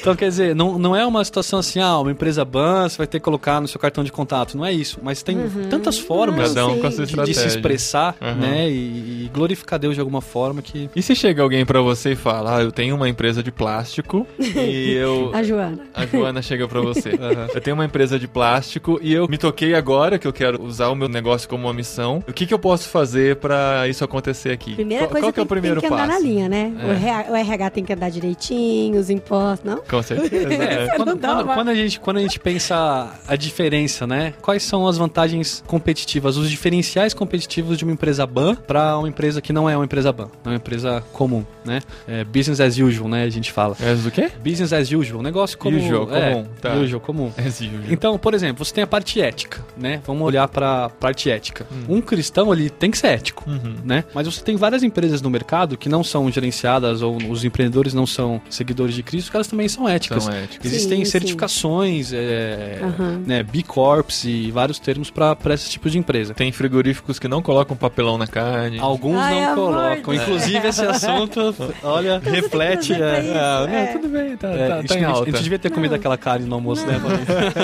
Então, 0.00 0.14
quer 0.16 0.28
dizer, 0.28 0.54
não, 0.54 0.78
não 0.78 0.94
é 0.94 1.04
uma 1.04 1.24
situação 1.24 1.58
assim, 1.58 1.80
ah, 1.80 1.98
uma 1.98 2.10
empresa 2.10 2.44
ban, 2.44 2.88
você 2.88 2.98
vai 2.98 3.06
ter 3.06 3.18
que 3.18 3.24
colocar 3.24 3.60
no 3.60 3.68
seu 3.68 3.80
cartão 3.80 4.04
de 4.04 4.12
contato. 4.12 4.56
Não 4.56 4.64
é 4.64 4.72
isso. 4.72 4.98
Mas 5.02 5.22
tem 5.22 5.38
tantas 5.70 5.98
formas 5.98 6.50
sua 6.50 6.90
de, 7.06 7.14
de 7.24 7.34
se 7.34 7.46
expressar, 7.46 8.14
Uhum. 8.20 8.34
né? 8.34 8.68
E, 8.70 9.24
e 9.24 9.30
glorificar 9.32 9.78
Deus 9.86 9.94
de 9.94 10.00
alguma 10.00 10.20
forma 10.20 10.60
que. 10.62 10.90
E 10.96 11.02
se 11.02 11.14
chega 11.14 11.42
alguém 11.42 11.64
pra 11.64 11.80
você 11.80 12.12
e 12.12 12.16
fala, 12.16 12.58
ah, 12.58 12.62
eu 12.62 12.72
tenho 12.72 12.96
uma 12.96 13.08
empresa 13.08 13.42
de 13.42 13.52
plástico 13.52 14.26
e 14.38 14.92
eu... 14.94 15.30
A 15.32 15.42
Joana. 15.42 15.78
A 15.94 16.04
Joana 16.06 16.42
chega 16.42 16.66
pra 16.66 16.80
você. 16.80 17.10
Eu 17.54 17.60
tenho 17.60 17.74
uma 17.76 17.84
empresa 17.84 18.18
de 18.18 18.26
plástico 18.26 18.98
e 19.02 19.12
eu 19.12 19.28
me 19.28 19.38
toquei 19.38 19.74
agora 19.74 20.18
que 20.18 20.26
eu 20.26 20.32
quero 20.32 20.62
usar 20.62 20.88
o 20.88 20.94
meu 20.94 21.08
negócio 21.08 21.48
como 21.48 21.66
uma 21.66 21.72
missão. 21.72 22.22
O 22.28 22.32
que, 22.32 22.46
que 22.46 22.52
eu 22.52 22.58
posso 22.58 22.88
fazer 22.88 23.36
pra 23.36 23.86
isso 23.88 24.04
acontecer 24.04 24.50
aqui? 24.50 24.74
Primeira 24.74 25.04
qual, 25.04 25.10
coisa 25.10 25.26
qual 25.26 25.32
que 25.32 25.40
é 25.40 25.42
o 25.42 25.46
primeiro 25.46 25.80
tem 25.80 25.88
que 25.88 25.94
andar 25.94 26.06
passo? 26.08 26.20
na 26.22 26.26
linha, 26.28 26.48
né? 26.48 26.72
O, 26.76 26.86
É. 26.90 26.96
RH, 26.96 27.30
o 27.32 27.36
RH 27.36 27.70
tem 27.70 27.84
que 27.84 27.92
andar 27.92 28.10
direitinho, 28.10 28.98
os 28.98 29.08
impostos, 29.10 29.64
não? 29.64 29.78
Com 29.82 30.02
certeza. 30.02 30.46
É, 30.56 30.84
é. 30.84 30.86
quando, 30.96 31.18
quando- 31.18 31.42
uma- 31.44 31.54
quando 31.54 31.68
a 31.68 31.74
gente, 31.74 32.00
quando 32.00 32.16
a 32.18 32.20
gente 32.20 32.38
pensa 32.40 33.10
a 33.26 33.36
diferença, 33.36 34.06
né? 34.06 34.34
Quais 34.42 34.62
são 34.62 34.86
as 34.86 34.96
vantagens 34.98 35.62
competitivas, 35.66 36.36
os 36.36 36.50
diferenciais 36.50 37.14
competitivos 37.14 37.78
de 37.78 37.84
uma 37.84 37.92
empresa 37.92 38.26
ban 38.26 38.54
para 38.54 38.98
uma 38.98 39.08
empresa 39.08 39.40
que 39.40 39.52
não 39.52 39.68
é 39.68 39.75
uma 39.76 39.84
empresa 39.84 40.12
ban, 40.12 40.28
é 40.44 40.48
uma 40.48 40.56
empresa 40.56 41.02
comum, 41.12 41.44
né? 41.64 41.80
É 42.06 42.24
business 42.24 42.60
as 42.60 42.76
usual, 42.78 43.08
né? 43.08 43.24
A 43.24 43.28
gente 43.30 43.50
fala. 43.52 43.76
É 43.80 43.94
do 43.94 44.10
quê? 44.10 44.30
business 44.42 44.72
as 44.72 44.90
usual, 44.90 45.20
um 45.20 45.22
negócio 45.22 45.56
como 45.58 45.76
Usual, 45.76 46.08
é, 46.14 46.30
comum, 46.32 46.46
tá. 46.60 46.74
usual, 46.74 47.00
comum. 47.00 47.32
É 47.36 47.42
usual. 47.48 47.70
Então, 47.90 48.18
por 48.18 48.34
exemplo, 48.34 48.64
você 48.64 48.72
tem 48.74 48.84
a 48.84 48.86
parte 48.86 49.20
ética, 49.20 49.64
né? 49.76 50.00
Vamos 50.06 50.22
olhar 50.26 50.46
para 50.48 50.86
a 50.86 50.88
parte 50.88 51.30
ética. 51.30 51.66
Um 51.88 52.00
cristão, 52.00 52.52
ele 52.52 52.70
tem 52.70 52.90
que 52.90 52.98
ser 52.98 53.08
ético, 53.08 53.44
Uhum. 53.48 53.76
né? 53.84 54.04
Mas 54.14 54.26
você 54.26 54.42
tem 54.42 54.56
várias 54.56 54.82
empresas 54.82 55.20
no 55.22 55.30
mercado 55.30 55.76
que 55.76 55.88
não 55.88 56.02
são 56.04 56.30
gerenciadas 56.30 57.02
ou 57.02 57.16
os 57.30 57.44
empreendedores 57.44 57.94
não 57.94 58.06
são 58.06 58.40
seguidores 58.50 58.94
de 58.94 59.02
Cristo, 59.02 59.30
que 59.30 59.36
elas 59.36 59.46
também 59.46 59.68
são 59.68 59.88
éticas. 59.88 60.24
São 60.24 60.32
éticas. 60.32 60.64
Existem 60.66 60.98
Sim, 60.98 61.04
sim. 61.04 61.10
certificações, 61.10 62.12
é, 62.12 62.80
Aham. 62.82 63.22
né, 63.26 63.42
B 63.42 63.62
Corps 63.62 64.24
e 64.24 64.50
vários 64.50 64.78
termos 64.78 65.10
para 65.10 65.36
esse 65.54 65.70
tipo 65.70 65.88
de 65.90 65.98
empresa. 65.98 66.34
Tem 66.34 66.50
frigoríficos 66.52 67.18
que 67.18 67.28
não 67.28 67.42
colocam 67.42 67.76
papelão 67.76 68.18
na 68.18 68.26
carne. 68.26 68.78
Alguns 68.78 69.18
Ai, 69.18 69.34
não 69.34 69.52
amor 69.52 69.65
colocam. 69.72 70.14
Inclusive, 70.14 70.68
esse 70.68 70.84
assunto, 70.84 71.54
olha, 71.82 72.18
reflete. 72.18 72.88
fazer 72.92 72.98
pra 72.98 73.16
é, 73.18 73.20
isso. 73.22 73.32
Ah, 73.36 73.66
não, 73.66 73.74
É. 73.74 73.86
tudo 73.86 74.08
bem, 74.08 74.36
tá, 74.36 74.48
é, 74.48 74.68
tá, 74.68 74.74
a 74.74 74.80
gente 74.80 74.88
tá 74.88 74.94
em 74.94 74.98
devia- 74.98 75.08
alta. 75.08 75.22
A 75.22 75.32
gente 75.32 75.42
devia 75.42 75.58
ter 75.58 75.70
comido 75.70 75.94
aquela 75.94 76.16
carne 76.16 76.46
no 76.46 76.54
almoço, 76.54 76.86
né? 76.86 76.94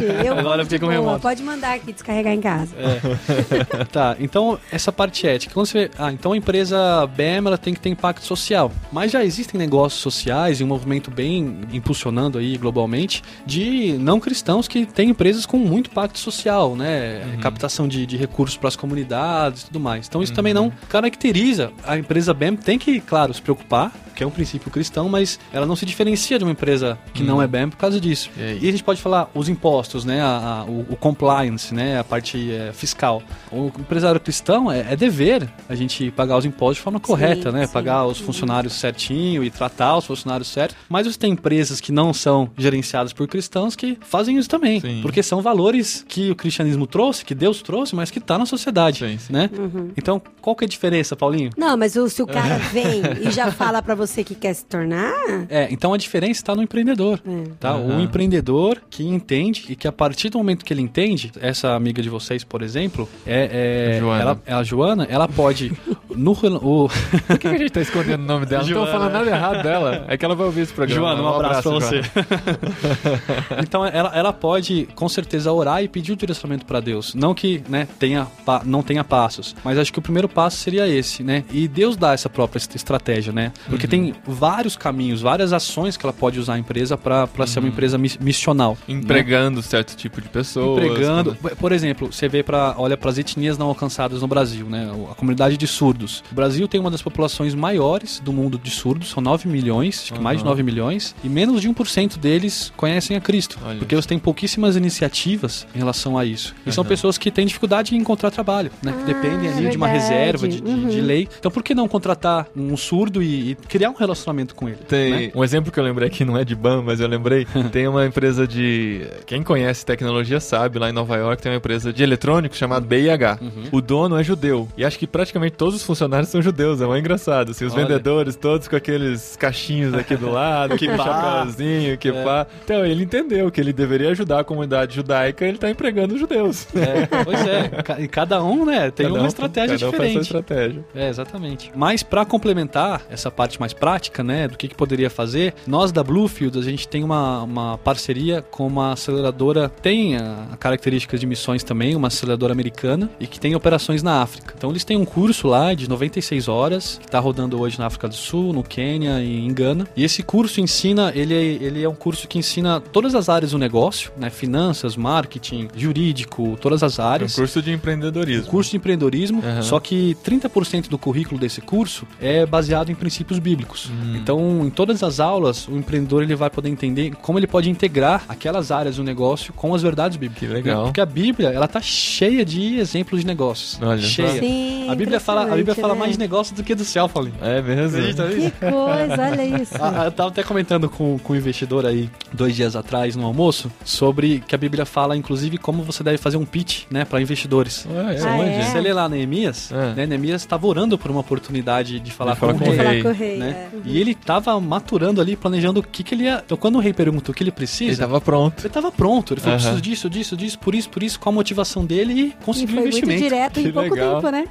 Gente, 0.00 0.26
eu 0.26 0.38
Agora 0.38 0.62
eu 0.62 0.66
fiquei 0.66 0.78
com 0.78 0.86
boa, 0.86 0.98
remoto. 0.98 1.20
Pode 1.20 1.42
mandar 1.42 1.74
aqui 1.74 1.92
descarregar 1.92 2.32
em 2.32 2.40
casa. 2.40 2.74
Tá, 3.92 4.16
então 4.18 4.58
essa 4.70 4.92
parte 4.92 5.26
ética. 5.26 5.54
Quando 5.54 5.66
você 5.66 5.90
ah, 5.98 6.12
então 6.12 6.32
a 6.32 6.36
empresa 6.36 7.06
BEM 7.06 7.38
ela 7.46 7.58
tem 7.58 7.72
que 7.74 7.80
ter 7.80 7.88
impacto 7.88 8.24
social. 8.24 8.70
Mas 8.92 9.10
já 9.12 9.24
existem 9.24 9.58
negócios 9.58 10.00
sociais 10.00 10.60
e 10.60 10.64
um 10.64 10.66
movimento 10.66 11.10
bem 11.10 11.60
impulsionando 11.72 12.38
aí 12.38 12.56
globalmente 12.56 13.22
de 13.46 13.96
não 13.98 14.20
cristãos 14.20 14.68
que 14.68 14.84
têm 14.86 15.10
empresas 15.10 15.46
com 15.46 15.56
muito 15.58 15.90
impacto 15.90 16.18
social, 16.18 16.74
né? 16.76 17.22
Captação 17.40 17.86
de, 17.88 18.04
de 18.06 18.16
recursos 18.16 18.56
para 18.56 18.68
as 18.68 18.76
comunidades 18.76 19.62
e 19.62 19.66
tudo 19.66 19.80
mais. 19.80 20.06
Então 20.06 20.22
isso 20.22 20.32
também 20.32 20.52
não 20.54 20.70
caracteriza 20.88 21.37
a 21.86 21.96
empresa 21.98 22.32
BEM. 22.34 22.56
Tem 22.56 22.78
que, 22.78 23.00
claro, 23.00 23.32
se 23.32 23.40
preocupar, 23.42 23.92
que 24.14 24.24
é 24.24 24.26
um 24.26 24.30
princípio 24.30 24.70
cristão, 24.70 25.08
mas 25.08 25.38
ela 25.52 25.64
não 25.64 25.76
se 25.76 25.86
diferencia 25.86 26.38
de 26.38 26.44
uma 26.44 26.50
empresa 26.50 26.98
que 27.14 27.22
não 27.22 27.40
é 27.40 27.46
BEM 27.46 27.68
por 27.70 27.76
causa 27.76 28.00
disso. 28.00 28.30
E? 28.36 28.64
E 28.64 28.68
a 28.68 28.72
gente 28.72 28.82
pode 28.82 29.00
falar 29.00 29.30
os 29.34 29.48
impostos, 29.48 30.04
né? 30.04 30.20
A- 30.20 30.26
a- 30.26 30.64
o, 30.64 30.80
o 30.90 30.96
compliance, 30.96 31.72
né? 31.74 31.98
A 32.00 32.04
parte 32.04 32.50
é, 32.52 32.72
fiscal. 32.72 33.22
O 33.52 33.66
empresário 33.78 34.20
cristão 34.20 34.70
é, 34.72 34.92
é 34.92 34.96
dever 34.96 35.48
a 35.68 35.74
gente 35.74 36.10
pagar 36.10 36.36
os 36.36 36.44
impostos 36.44 36.78
de 36.78 36.82
forma 36.82 36.98
correta, 37.00 37.52
né? 37.52 37.66
sim. 37.66 37.72
Pagar 37.72 38.06
os 38.06 38.18
funcionários 38.18 38.72
certinho 38.74 39.44
e 39.44 39.50
tratar 39.50 39.96
os 39.96 40.04
funcionários 40.06 40.48
certo. 40.48 40.74
Mas 40.88 41.06
você 41.06 41.18
tem 41.18 41.32
empresas 41.32 41.80
que 41.80 41.92
não 41.92 42.12
são 42.12 42.50
gerenciadas 42.58 43.12
por 43.12 43.26
cristãos 43.28 43.76
que 43.76 43.96
fazem 44.00 44.36
isso 44.36 44.48
também. 44.48 44.80
Sim. 44.80 45.00
Porque 45.00 45.22
são 45.22 45.40
valores 45.40 46.04
que 46.08 46.30
o 46.30 46.34
cristianismo 46.34 46.86
trouxe, 46.86 47.24
que 47.24 47.34
Deus 47.34 47.62
trouxe, 47.62 47.94
mas 47.94 48.10
que 48.10 48.18
tá 48.20 48.36
na 48.36 48.46
sociedade, 48.46 48.98
Sim, 49.06 49.18
sim. 49.18 49.32
né? 49.32 49.48
Uhum. 49.56 49.90
Então, 49.96 50.20
qual 50.40 50.56
que 50.56 50.64
é 50.64 50.66
a 50.66 50.68
diferença, 50.68 51.14
Paulinho? 51.28 51.50
Não, 51.56 51.76
mas 51.76 51.94
o- 51.96 52.08
se 52.08 52.22
o 52.22 52.26
cara 52.26 52.56
vem 52.72 53.02
e 53.20 53.30
já 53.30 53.50
fala 53.52 53.82
pra 53.82 53.94
você 53.94 54.24
que 54.24 54.34
quer 54.34 54.54
se 54.54 54.64
tornar, 54.64 55.12
É, 55.48 55.68
então 55.70 55.92
a 55.92 55.96
diferença 55.96 56.40
está 56.40 56.54
no 56.54 56.62
empreendedor. 56.62 57.20
É. 57.26 57.50
Tá? 57.60 57.76
O 57.76 57.90
Aham. 57.92 58.02
empreendedor 58.02 58.80
que 58.90 59.06
entende 59.06 59.66
e 59.68 59.76
que 59.76 59.86
a 59.86 59.92
partir 59.92 60.30
do 60.30 60.38
momento 60.38 60.64
que 60.64 60.72
ele 60.72 60.82
entende, 60.82 61.30
essa 61.40 61.74
amiga 61.74 62.00
de 62.02 62.08
vocês, 62.08 62.42
por 62.44 62.62
exemplo, 62.62 63.08
é, 63.26 63.94
é 63.96 64.00
Joana. 64.00 64.20
Ela, 64.22 64.40
é 64.46 64.52
a 64.54 64.62
Joana, 64.62 65.06
ela 65.10 65.28
pode 65.28 65.72
no 66.14 66.32
o 66.32 66.88
Por 67.26 67.38
que 67.38 67.48
a 67.48 67.56
gente 67.58 67.70
tá 67.70 67.80
escondendo 67.80 68.22
o 68.22 68.26
nome 68.26 68.46
dela? 68.46 68.62
Não 68.62 68.68
tô 68.68 68.74
Joana. 68.74 68.90
falando 68.92 69.12
nada 69.12 69.30
errado 69.30 69.62
dela. 69.62 70.04
É 70.08 70.16
que 70.16 70.24
ela 70.24 70.34
vai 70.34 70.46
ouvir 70.46 70.62
esse 70.62 70.72
programa. 70.72 71.00
Joana, 71.16 71.22
um 71.22 71.28
abraço 71.34 71.62
pra 71.62 71.70
você. 71.72 72.02
Joana. 72.02 73.62
então 73.62 73.84
ela, 73.86 74.10
ela 74.14 74.32
pode 74.32 74.88
com 74.94 75.08
certeza 75.08 75.52
orar 75.52 75.82
e 75.82 75.88
pedir 75.88 76.12
o 76.12 76.16
direcionamento 76.16 76.64
para 76.64 76.80
Deus, 76.80 77.14
não 77.14 77.34
que 77.34 77.62
né, 77.68 77.86
tenha 77.98 78.26
não 78.64 78.82
tenha 78.82 79.02
passos, 79.04 79.54
mas 79.64 79.78
acho 79.78 79.92
que 79.92 79.98
o 79.98 80.02
primeiro 80.02 80.28
passo 80.28 80.56
seria 80.58 80.86
esse, 80.88 81.17
né? 81.22 81.44
E 81.52 81.66
Deus 81.68 81.96
dá 81.96 82.12
essa 82.12 82.28
própria 82.28 82.58
est- 82.58 82.74
estratégia, 82.74 83.32
né? 83.32 83.52
Porque 83.68 83.86
tem 83.86 84.14
vários 84.26 84.76
caminhos, 84.76 85.20
várias 85.20 85.52
ações 85.52 85.96
que 85.96 86.04
ela 86.04 86.12
pode 86.12 86.38
usar 86.38 86.54
a 86.54 86.58
empresa 86.58 86.96
para 86.96 87.28
ser 87.46 87.58
uma 87.60 87.68
empresa 87.68 87.96
mis- 87.98 88.16
missional, 88.18 88.76
né? 88.86 88.94
Empregando 88.94 89.62
certo 89.62 89.96
tipo 89.96 90.20
de 90.20 90.28
pessoas. 90.28 90.82
empregando. 90.84 91.36
Por 91.58 91.72
exemplo, 91.72 92.12
você 92.12 92.28
vê 92.28 92.42
para 92.42 92.74
olha 92.78 92.96
para 92.96 93.10
as 93.10 93.18
etnias 93.18 93.56
não 93.58 93.66
alcançadas 93.68 94.20
no 94.22 94.28
Brasil, 94.28 94.66
né? 94.66 94.90
A 95.10 95.14
comunidade 95.14 95.56
de 95.56 95.66
surdos. 95.66 96.22
O 96.30 96.34
Brasil 96.34 96.66
tem 96.68 96.80
uma 96.80 96.90
das 96.90 97.02
populações 97.02 97.54
maiores 97.54 98.20
do 98.24 98.32
mundo 98.32 98.58
de 98.58 98.70
surdos, 98.70 99.10
são 99.10 99.22
9 99.22 99.48
milhões, 99.48 100.00
acho 100.04 100.12
que 100.14 100.20
mais 100.20 100.38
de 100.38 100.42
Aham. 100.44 100.50
9 100.50 100.62
milhões, 100.62 101.14
e 101.24 101.28
menos 101.28 101.60
de 101.60 101.68
1% 101.68 102.18
deles 102.18 102.72
conhecem 102.76 103.16
a 103.16 103.20
Cristo, 103.20 103.58
Olha 103.64 103.78
porque 103.78 103.94
você 103.94 104.08
tem 104.08 104.18
pouquíssimas 104.18 104.76
iniciativas 104.76 105.66
em 105.74 105.78
relação 105.78 106.18
a 106.18 106.24
isso. 106.24 106.54
E 106.66 106.72
são 106.72 106.84
pessoas 106.84 107.16
que 107.18 107.30
têm 107.30 107.46
dificuldade 107.46 107.94
em 107.94 107.98
encontrar 107.98 108.30
trabalho, 108.30 108.70
né? 108.82 108.92
Que 108.92 109.02
Ah, 109.02 109.14
dependem 109.14 109.48
ali 109.50 109.68
de 109.70 109.76
uma 109.76 109.86
reserva 109.88 110.48
de, 110.48 110.60
de- 110.60 110.68
Uhum. 110.68 110.88
de 110.88 111.00
lei. 111.08 111.28
Então 111.38 111.50
por 111.50 111.62
que 111.62 111.74
não 111.74 111.88
contratar 111.88 112.46
um 112.56 112.76
surdo 112.76 113.22
e, 113.22 113.50
e 113.50 113.54
criar 113.54 113.90
um 113.90 113.94
relacionamento 113.94 114.54
com 114.54 114.68
ele? 114.68 114.78
Tem 114.88 115.10
né? 115.10 115.32
um 115.34 115.42
exemplo 115.42 115.72
que 115.72 115.80
eu 115.80 115.84
lembrei 115.84 116.08
aqui, 116.08 116.24
não 116.24 116.36
é 116.36 116.44
de 116.44 116.54
BAM, 116.54 116.82
mas 116.82 117.00
eu 117.00 117.08
lembrei. 117.08 117.46
tem 117.72 117.86
uma 117.88 118.04
empresa 118.06 118.46
de. 118.46 119.06
Quem 119.26 119.42
conhece 119.42 119.84
tecnologia 119.84 120.40
sabe, 120.40 120.78
lá 120.78 120.88
em 120.88 120.92
Nova 120.92 121.16
York 121.16 121.42
tem 121.42 121.50
uma 121.52 121.58
empresa 121.58 121.92
de 121.92 122.02
eletrônicos 122.02 122.58
chamada 122.58 122.84
BIH. 122.86 123.38
Uhum. 123.40 123.64
O 123.72 123.80
dono 123.80 124.16
é 124.16 124.22
judeu. 124.22 124.68
E 124.76 124.84
acho 124.84 124.98
que 124.98 125.06
praticamente 125.06 125.56
todos 125.56 125.74
os 125.76 125.82
funcionários 125.82 126.28
são 126.30 126.40
judeus. 126.42 126.80
É 126.80 126.86
mais 126.86 127.00
engraçado. 127.00 127.50
Assim, 127.52 127.64
os 127.64 127.74
Olha. 127.74 127.82
vendedores 127.86 128.36
todos 128.36 128.68
com 128.68 128.76
aqueles 128.76 129.36
cachinhos 129.36 129.94
aqui 129.94 130.16
do 130.16 130.30
lado, 130.30 130.76
que 130.76 130.86
chapéuzinho, 130.96 131.96
que 131.98 132.08
É. 132.08 132.24
pá. 132.24 132.46
Então 132.64 132.84
ele 132.84 133.02
entendeu 133.04 133.50
que 133.50 133.60
ele 133.60 133.72
deveria 133.72 134.10
ajudar 134.10 134.40
a 134.40 134.44
comunidade 134.44 134.94
judaica 134.94 135.44
ele 135.44 135.58
tá 135.58 135.70
empregando 135.70 136.16
judeus. 136.18 136.66
É, 136.74 137.06
pois 137.24 137.46
é. 137.46 137.70
E 138.02 138.06
cada 138.08 138.42
um, 138.42 138.64
né, 138.64 138.90
tem 138.90 139.06
Cada 139.06 139.18
uma 139.18 139.24
um- 139.24 139.28
estratégia 139.28 139.76
cada 139.78 139.88
um 139.88 139.92
faz 139.92 140.12
sua 140.12 140.20
diferente. 140.20 140.24
estratégia. 140.24 140.84
É, 140.94 141.08
exatamente. 141.08 141.70
Mas 141.74 142.02
para 142.02 142.24
complementar 142.24 143.02
essa 143.10 143.30
parte 143.30 143.60
mais 143.60 143.72
prática, 143.72 144.22
né, 144.24 144.48
do 144.48 144.56
que, 144.56 144.68
que 144.68 144.74
poderia 144.74 145.10
fazer, 145.10 145.54
nós 145.66 145.92
da 145.92 146.02
Bluefield, 146.02 146.58
a 146.58 146.62
gente 146.62 146.88
tem 146.88 147.04
uma, 147.04 147.42
uma 147.42 147.78
parceria 147.78 148.42
com 148.42 148.66
uma 148.66 148.92
aceleradora, 148.92 149.68
tem 149.68 150.16
a, 150.16 150.48
a 150.52 150.56
características 150.56 151.20
de 151.20 151.26
missões 151.26 151.62
também, 151.62 151.94
uma 151.94 152.08
aceleradora 152.08 152.52
americana 152.52 153.10
e 153.20 153.26
que 153.26 153.38
tem 153.38 153.54
operações 153.54 154.02
na 154.02 154.22
África. 154.22 154.54
Então 154.56 154.70
eles 154.70 154.84
têm 154.84 154.96
um 154.96 155.04
curso 155.04 155.48
lá 155.48 155.74
de 155.74 155.88
96 155.88 156.48
horas, 156.48 156.98
que 156.98 157.06
está 157.06 157.18
rodando 157.18 157.60
hoje 157.60 157.78
na 157.78 157.86
África 157.86 158.08
do 158.08 158.14
Sul, 158.14 158.52
no 158.52 158.62
Quênia 158.62 159.20
e 159.20 159.44
em 159.46 159.52
Gana. 159.52 159.86
E 159.96 160.04
esse 160.04 160.22
curso 160.22 160.60
ensina, 160.60 161.12
ele 161.14 161.34
é, 161.34 161.42
ele 161.42 161.82
é 161.82 161.88
um 161.88 161.94
curso 161.94 162.26
que 162.26 162.38
ensina 162.38 162.80
todas 162.80 163.14
as 163.14 163.28
áreas 163.28 163.50
do 163.52 163.58
negócio, 163.58 164.10
né, 164.16 164.30
finanças, 164.30 164.96
marketing, 164.96 165.68
jurídico, 165.76 166.56
todas 166.60 166.82
as 166.82 166.98
É 166.98 167.02
um 167.02 167.06
áreas. 167.06 167.34
curso 167.34 167.60
de 167.62 167.72
empreendedorismo. 167.72 168.46
Curso 168.50 168.70
de 168.70 168.76
empreendedorismo, 168.76 169.42
Aham. 169.44 169.62
só 169.62 169.78
que 169.80 170.16
30% 170.24 170.77
do 170.86 170.98
currículo 170.98 171.40
desse 171.40 171.60
curso 171.60 172.06
é 172.20 172.44
baseado 172.46 172.90
em 172.90 172.94
princípios 172.94 173.38
bíblicos. 173.38 173.90
Hum. 173.90 174.16
Então, 174.16 174.64
em 174.66 174.70
todas 174.70 175.02
as 175.02 175.18
aulas, 175.20 175.66
o 175.66 175.76
empreendedor 175.76 176.22
ele 176.22 176.34
vai 176.34 176.50
poder 176.50 176.68
entender 176.68 177.14
como 177.22 177.38
ele 177.38 177.46
pode 177.46 177.70
integrar 177.70 178.24
aquelas 178.28 178.70
áreas 178.70 178.96
do 178.96 179.02
negócio 179.04 179.52
com 179.54 179.74
as 179.74 179.82
verdades 179.82 180.16
bíblicas. 180.16 180.48
Que 180.48 180.54
legal. 180.54 180.78
Né? 180.80 180.84
Porque 180.88 181.00
a 181.00 181.06
Bíblia, 181.06 181.48
ela 181.48 181.66
tá 181.66 181.80
cheia 181.80 182.44
de 182.44 182.76
exemplos 182.78 183.20
de 183.20 183.26
negócios. 183.26 183.78
Olha 183.82 184.00
cheia. 184.00 184.38
Sim, 184.40 184.88
A 184.90 184.94
Bíblia 184.94 185.18
fala, 185.20 185.40
a 185.40 185.44
Bíblia 185.44 185.62
impressionante, 185.62 185.80
fala 185.80 185.94
né? 185.94 186.00
mais 186.00 186.12
de 186.12 186.18
negócio 186.18 186.54
do 186.54 186.62
que 186.62 186.74
do 186.74 186.84
céu, 186.84 187.08
Paulinho. 187.08 187.34
É 187.40 187.60
mesmo? 187.62 187.96
Acredita? 187.98 188.28
Que 188.28 188.50
coisa, 188.50 189.30
olha 189.30 189.62
isso. 189.62 189.74
Ah, 189.80 190.04
Eu 190.04 190.12
tava 190.12 190.28
até 190.30 190.42
comentando 190.42 190.88
com, 190.88 191.18
com 191.18 191.32
um 191.32 191.36
investidor 191.36 191.86
aí 191.86 192.10
dois 192.32 192.54
dias 192.54 192.76
atrás 192.76 193.16
no 193.16 193.24
almoço 193.26 193.70
sobre 193.84 194.40
que 194.46 194.54
a 194.54 194.58
Bíblia 194.58 194.84
fala, 194.84 195.16
inclusive, 195.16 195.56
como 195.58 195.82
você 195.82 196.02
deve 196.02 196.18
fazer 196.18 196.36
um 196.36 196.44
pitch, 196.44 196.84
né, 196.90 197.04
para 197.04 197.20
investidores. 197.20 197.86
Ué, 197.90 198.16
é 198.16 198.22
Ah, 198.24 198.38
é? 198.38 198.62
Você 198.62 198.80
lê 198.80 198.92
lá 198.92 199.08
Neemias, 199.08 199.72
É. 199.72 199.94
né? 199.94 200.06
Neemias 200.06 200.42
estava 200.42 200.66
orando 200.68 200.96
por 200.98 201.10
uma 201.10 201.20
oportunidade 201.20 201.98
de 202.00 202.10
falar 202.10 202.34
De 202.34 202.40
com 202.40 202.46
falar 202.46 202.54
o 202.54 202.58
com 202.58 202.64
rei. 202.64 202.74
o 202.74 202.76
Falar 202.76 202.90
rei, 202.90 203.02
com 203.02 203.08
o 203.08 203.12
rei, 203.12 203.38
Né? 203.38 203.68
é. 203.72 203.76
E 203.84 203.98
ele 204.00 204.12
estava 204.12 204.60
maturando 204.60 205.20
ali, 205.20 205.36
planejando 205.36 205.80
o 205.80 205.82
que, 205.82 206.02
que 206.02 206.14
ele 206.14 206.24
ia. 206.24 206.42
Então, 206.44 206.56
quando 206.56 206.76
o 206.76 206.78
rei 206.78 206.92
perguntou 206.92 207.32
o 207.32 207.36
que 207.36 207.42
ele 207.42 207.50
precisa, 207.50 207.90
Ele 207.90 207.96
tava 207.96 208.20
pronto. 208.20 208.60
ele 208.60 208.66
estava 208.68 208.90
pronto. 208.92 209.32
Ele 209.34 209.40
falou: 209.40 209.54
Aham. 209.56 209.62
preciso 209.64 209.82
disso, 209.82 210.10
disso, 210.10 210.36
disso, 210.36 210.58
por 210.58 210.74
isso, 210.74 210.88
por 210.90 211.02
isso, 211.02 211.18
qual 211.20 211.32
a 211.32 211.34
motivação 211.34 211.84
dele 211.84 212.12
e 212.12 212.26
E 212.28 212.30
conseguiu 212.44 212.68
foi 212.74 212.78
um 212.78 212.82
muito 212.82 212.96
investimento. 212.98 213.22
direto 213.22 213.60
em 213.60 213.62
Que 213.64 213.72
pouco 213.72 213.94
legal. 213.94 214.14
tempo, 214.16 214.30
né? 214.30 214.44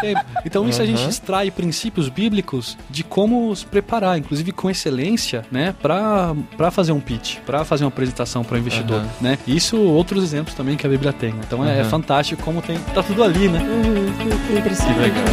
tempo. 0.00 0.20
Então, 0.44 0.68
isso 0.68 0.82
a 0.82 0.86
gente 0.86 1.08
extrai 1.08 1.50
princípios 1.50 2.08
bíblicos 2.08 2.76
de 2.90 3.02
como 3.04 3.54
se 3.54 3.64
preparar, 3.66 4.18
inclusive 4.18 4.52
com 4.52 4.70
excelência, 4.70 5.44
né, 5.50 5.74
para 5.82 6.34
fazer 6.70 6.92
um 6.92 7.00
pitch, 7.00 7.38
para 7.46 7.64
fazer 7.64 7.84
uma 7.84 7.88
apresentação 7.88 8.42
para 8.44 8.54
o 8.56 8.58
investidor, 8.58 9.00
Aham. 9.00 9.08
né? 9.20 9.38
Isso 9.46 9.76
outros 9.78 10.22
exemplos 10.22 10.54
também 10.54 10.76
que 10.76 10.86
a 10.86 10.90
Bíblia 10.90 11.12
tem. 11.12 11.34
Então 11.46 11.64
é, 11.64 11.80
é 11.80 11.84
fantástico 11.84 12.42
como 12.42 12.60
tem 12.62 12.76
tá 12.94 13.02
tudo 13.02 13.22
ali, 13.22 13.48
né? 13.48 13.60
Uhum, 13.60 14.12
que- 14.30 14.52
que 14.52 14.58
impressionante. 14.58 14.98
legal. 15.00 15.24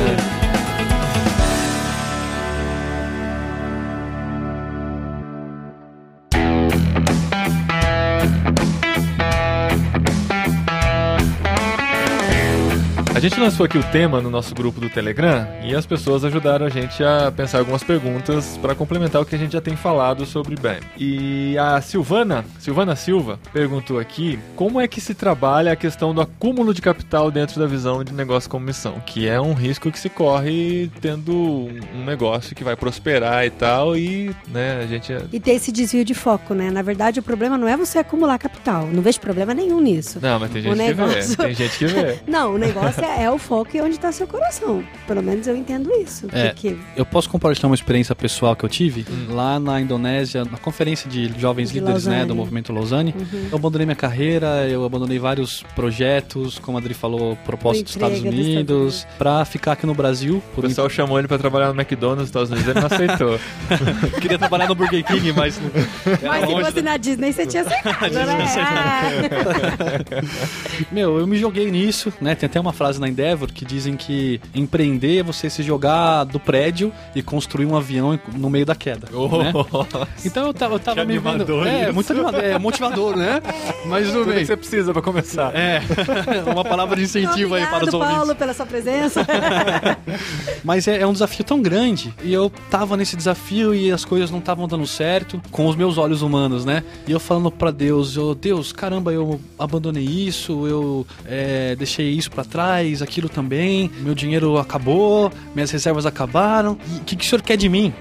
Gente 13.30 13.40
lançou 13.40 13.66
aqui 13.66 13.78
o 13.78 13.84
tema 13.84 14.20
no 14.20 14.30
nosso 14.30 14.54
grupo 14.54 14.82
do 14.82 14.90
Telegram 14.90 15.48
e 15.64 15.74
as 15.74 15.86
pessoas 15.86 16.26
ajudaram 16.26 16.66
a 16.66 16.70
gente 16.70 17.02
a 17.02 17.32
pensar 17.32 17.60
algumas 17.60 17.82
perguntas 17.82 18.58
para 18.62 18.76
complementar 18.76 19.22
o 19.22 19.26
que 19.26 19.34
a 19.34 19.38
gente 19.38 19.54
já 19.54 19.62
tem 19.62 19.78
falado 19.78 20.26
sobre 20.26 20.58
BAM. 20.58 20.76
E 20.98 21.58
a 21.58 21.80
Silvana, 21.80 22.44
Silvana 22.60 22.98
Silva, 22.98 23.40
perguntou 23.54 23.98
aqui 23.98 24.38
como 24.58 24.80
é 24.82 24.90
que 24.90 25.00
se 25.00 25.14
trabalha 25.14 25.72
a 25.72 25.76
questão 25.76 26.14
do 26.14 26.20
acúmulo 26.20 26.74
de 26.74 26.82
capital 26.82 27.32
dentro 27.32 27.62
da 27.62 27.66
visão 27.66 28.04
de 28.04 28.14
negócio 28.14 28.50
como 28.50 28.66
missão, 28.66 29.02
que 29.06 29.26
é 29.26 29.40
um 29.40 29.54
risco 29.54 29.90
que 29.90 30.00
se 30.00 30.10
corre 30.10 30.92
tendo 31.00 31.34
um 31.96 32.04
negócio 32.04 32.54
que 32.54 32.64
vai 32.64 32.76
prosperar 32.76 33.46
e 33.46 33.50
tal 33.50 33.96
e, 33.96 34.36
né, 34.50 34.82
a 34.84 34.86
gente 34.86 35.14
E 35.32 35.40
ter 35.40 35.52
esse 35.52 35.72
desvio 35.72 36.04
de 36.04 36.14
foco, 36.14 36.54
né? 36.54 36.70
Na 36.70 36.82
verdade, 36.82 37.22
o 37.22 37.24
problema 37.24 37.58
não 37.58 37.70
é 37.70 37.78
você 37.78 38.00
acumular 38.00 38.38
capital. 38.38 38.86
Não 38.88 39.02
vejo 39.02 39.22
problema 39.22 39.54
nenhum 39.54 39.80
nisso. 39.80 40.20
Não, 40.22 40.38
mas 40.40 40.52
tem 40.52 40.62
gente 40.62 40.74
que 40.74 40.84
negócio- 40.84 41.38
vê, 41.38 41.44
tem 41.46 41.54
gente 41.56 41.78
que 41.78 41.86
vê. 41.86 42.20
Não, 42.28 42.56
o 42.56 42.58
negócio 42.58 43.04
é, 43.04 43.13
é 43.20 43.30
o 43.30 43.38
foco 43.38 43.76
e 43.76 43.82
onde 43.82 43.96
está 43.96 44.12
seu 44.12 44.28
coração. 44.28 44.84
Pelo 45.08 45.22
menos 45.22 45.48
eu 45.48 45.56
entendo 45.56 45.92
isso. 45.94 46.28
É. 46.32 46.50
Porque 46.50 46.78
Eu 46.96 47.06
posso 47.06 47.30
compartilhar 47.30 47.70
uma 47.70 47.76
experiência 47.76 48.16
pessoal 48.16 48.56
que 48.56 48.64
eu 48.64 48.70
tive 48.70 49.06
lá 49.30 49.60
na 49.60 49.80
Indonésia, 49.80 50.46
na 50.46 50.58
conferência 50.58 51.10
de 51.10 51.32
jovens 51.40 51.72
De 51.72 51.80
líderes 51.80 52.06
né, 52.06 52.26
do 52.26 52.36
movimento 52.36 52.72
Lausanne. 52.74 53.14
Eu 53.52 53.58
abandonei 53.58 53.86
minha 53.86 53.96
carreira, 53.96 54.68
eu 54.68 54.84
abandonei 54.86 55.20
vários 55.20 55.64
projetos, 55.76 56.60
como 56.60 56.78
a 56.78 56.82
Adri 56.82 56.94
falou, 56.94 57.38
propósitos 57.46 57.96
dos 57.96 57.96
Estados 57.96 58.22
Unidos, 58.22 59.08
pra 59.18 59.46
ficar 59.46 59.74
aqui 59.74 59.86
no 59.86 59.94
Brasil. 59.94 60.38
O 60.38 60.56
Por 60.56 60.66
um 60.66 60.68
pessoal 60.68 60.90
chamou 60.90 61.20
ele 61.20 61.28
pra 61.28 61.38
trabalhar 61.38 61.74
no 61.74 61.80
McDonald's 61.80 62.20
nos 62.20 62.30
Estados 62.30 62.52
Unidos, 62.52 62.70
ele 62.70 62.80
não 62.80 62.88
aceitou. 62.88 63.40
Queria 64.22 64.38
trabalhar 64.38 64.68
no 64.68 64.76
Burger 64.76 65.04
King, 65.04 65.32
mas. 65.34 65.60
Mas 66.22 66.46
se 66.46 66.52
fosse 66.52 66.76
né? 66.78 66.82
na 66.82 66.98
Disney, 66.98 67.34
você 67.34 67.46
tinha 67.46 67.64
aceitado, 67.64 68.14
né? 68.14 68.46
Meu, 70.92 71.20
eu 71.20 71.28
me 71.28 71.38
joguei 71.38 71.70
nisso, 71.72 72.12
né? 72.22 72.36
Tem 72.36 72.48
até 72.48 72.60
uma 72.60 72.74
frase 72.74 73.00
na 73.04 73.10
Endeavor 73.10 73.52
que 73.52 73.66
dizem 73.66 73.96
que 73.96 74.40
empreender 74.56 75.20
é 75.20 75.24
você 75.24 75.50
se 75.50 75.62
jogar 75.62 76.24
do 76.24 76.40
prédio 76.40 76.92
e 77.14 77.22
construir 77.22 77.66
um 77.66 77.76
avião 77.76 78.18
no 78.36 78.50
meio 78.50 78.66
da 78.66 78.76
queda. 78.76 79.08
né? 79.12 79.54
Então 80.26 80.48
eu 80.48 80.54
tava, 80.54 80.76
eu 80.76 80.80
tava 80.80 81.04
me 81.04 81.20
vendo. 81.20 81.68
É, 81.68 81.92
muito 81.92 82.12
animador, 82.12 82.44
é 82.44 82.58
motivador, 82.58 83.18
né? 83.18 83.42
Mas 83.86 84.10
tudo 84.10 84.32
bem. 84.32 84.46
você 84.46 84.56
precisa 84.56 84.94
pra 84.94 85.02
começar. 85.02 85.54
É, 85.56 85.82
uma 86.52 86.64
palavra 86.64 86.96
de 86.96 87.04
incentivo 87.04 87.56
aí 87.56 87.66
para 87.66 87.84
os 87.84 87.94
Obrigado, 87.94 87.96
ouvintes. 87.96 88.18
Paulo, 88.18 88.36
pela 88.36 88.54
sua 88.54 88.66
presença. 88.66 89.26
Mas 90.64 90.88
é, 90.88 91.02
é 91.02 91.08
um 91.08 91.14
desafio 91.14 91.44
tão 91.44 91.62
grande. 91.62 92.14
E 92.24 92.32
eu 92.32 92.52
tava 92.70 92.96
nesse 92.96 93.16
desafio 93.16 93.76
e 93.76 93.92
as 93.92 94.06
coisas 94.06 94.32
não 94.32 94.40
estavam 94.40 94.68
dando 94.68 94.88
certo 94.88 95.42
com 95.52 95.68
os 95.68 95.76
meus 95.76 95.98
olhos 95.98 96.22
humanos, 96.22 96.64
né? 96.66 96.84
E 97.08 97.12
eu 97.12 97.20
falando 97.20 97.52
pra 97.52 97.72
Deus, 97.72 98.16
eu, 98.16 98.34
Deus, 98.34 98.72
caramba, 98.72 99.12
eu 99.12 99.40
abandonei 99.58 100.04
isso, 100.04 100.68
eu 100.68 101.06
é, 101.26 101.76
deixei 101.76 102.12
isso 102.12 102.32
pra 102.32 102.44
trás, 102.44 102.93
aquilo 103.02 103.30
também, 103.30 103.90
meu 104.02 104.14
dinheiro 104.14 104.58
acabou, 104.58 105.32
minhas 105.54 105.72
reservas 105.72 106.06
acabaram. 106.06 106.74
O 106.74 107.04
que, 107.04 107.16
que 107.16 107.26
o 107.26 107.28
senhor 107.28 107.42
quer 107.42 107.58
de 107.58 107.70
mim? 107.70 107.94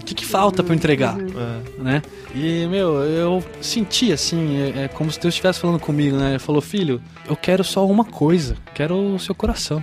O 0.00 0.04
que, 0.04 0.14
que 0.14 0.24
falta 0.24 0.62
pra 0.62 0.72
eu 0.72 0.76
entregar? 0.76 1.16
É. 1.18 1.82
né? 1.82 2.02
E, 2.34 2.66
meu, 2.68 3.02
eu 3.02 3.44
senti 3.60 4.12
assim, 4.12 4.56
é, 4.58 4.84
é 4.84 4.88
como 4.88 5.10
se 5.10 5.18
Deus 5.20 5.34
estivesse 5.34 5.58
falando 5.60 5.80
comigo, 5.80 6.16
né? 6.16 6.30
Ele 6.30 6.38
falou, 6.38 6.62
filho, 6.62 7.02
eu 7.28 7.36
quero 7.36 7.64
só 7.64 7.86
uma 7.86 8.04
coisa, 8.04 8.56
quero 8.74 8.96
o 9.14 9.18
seu 9.18 9.34
coração. 9.34 9.82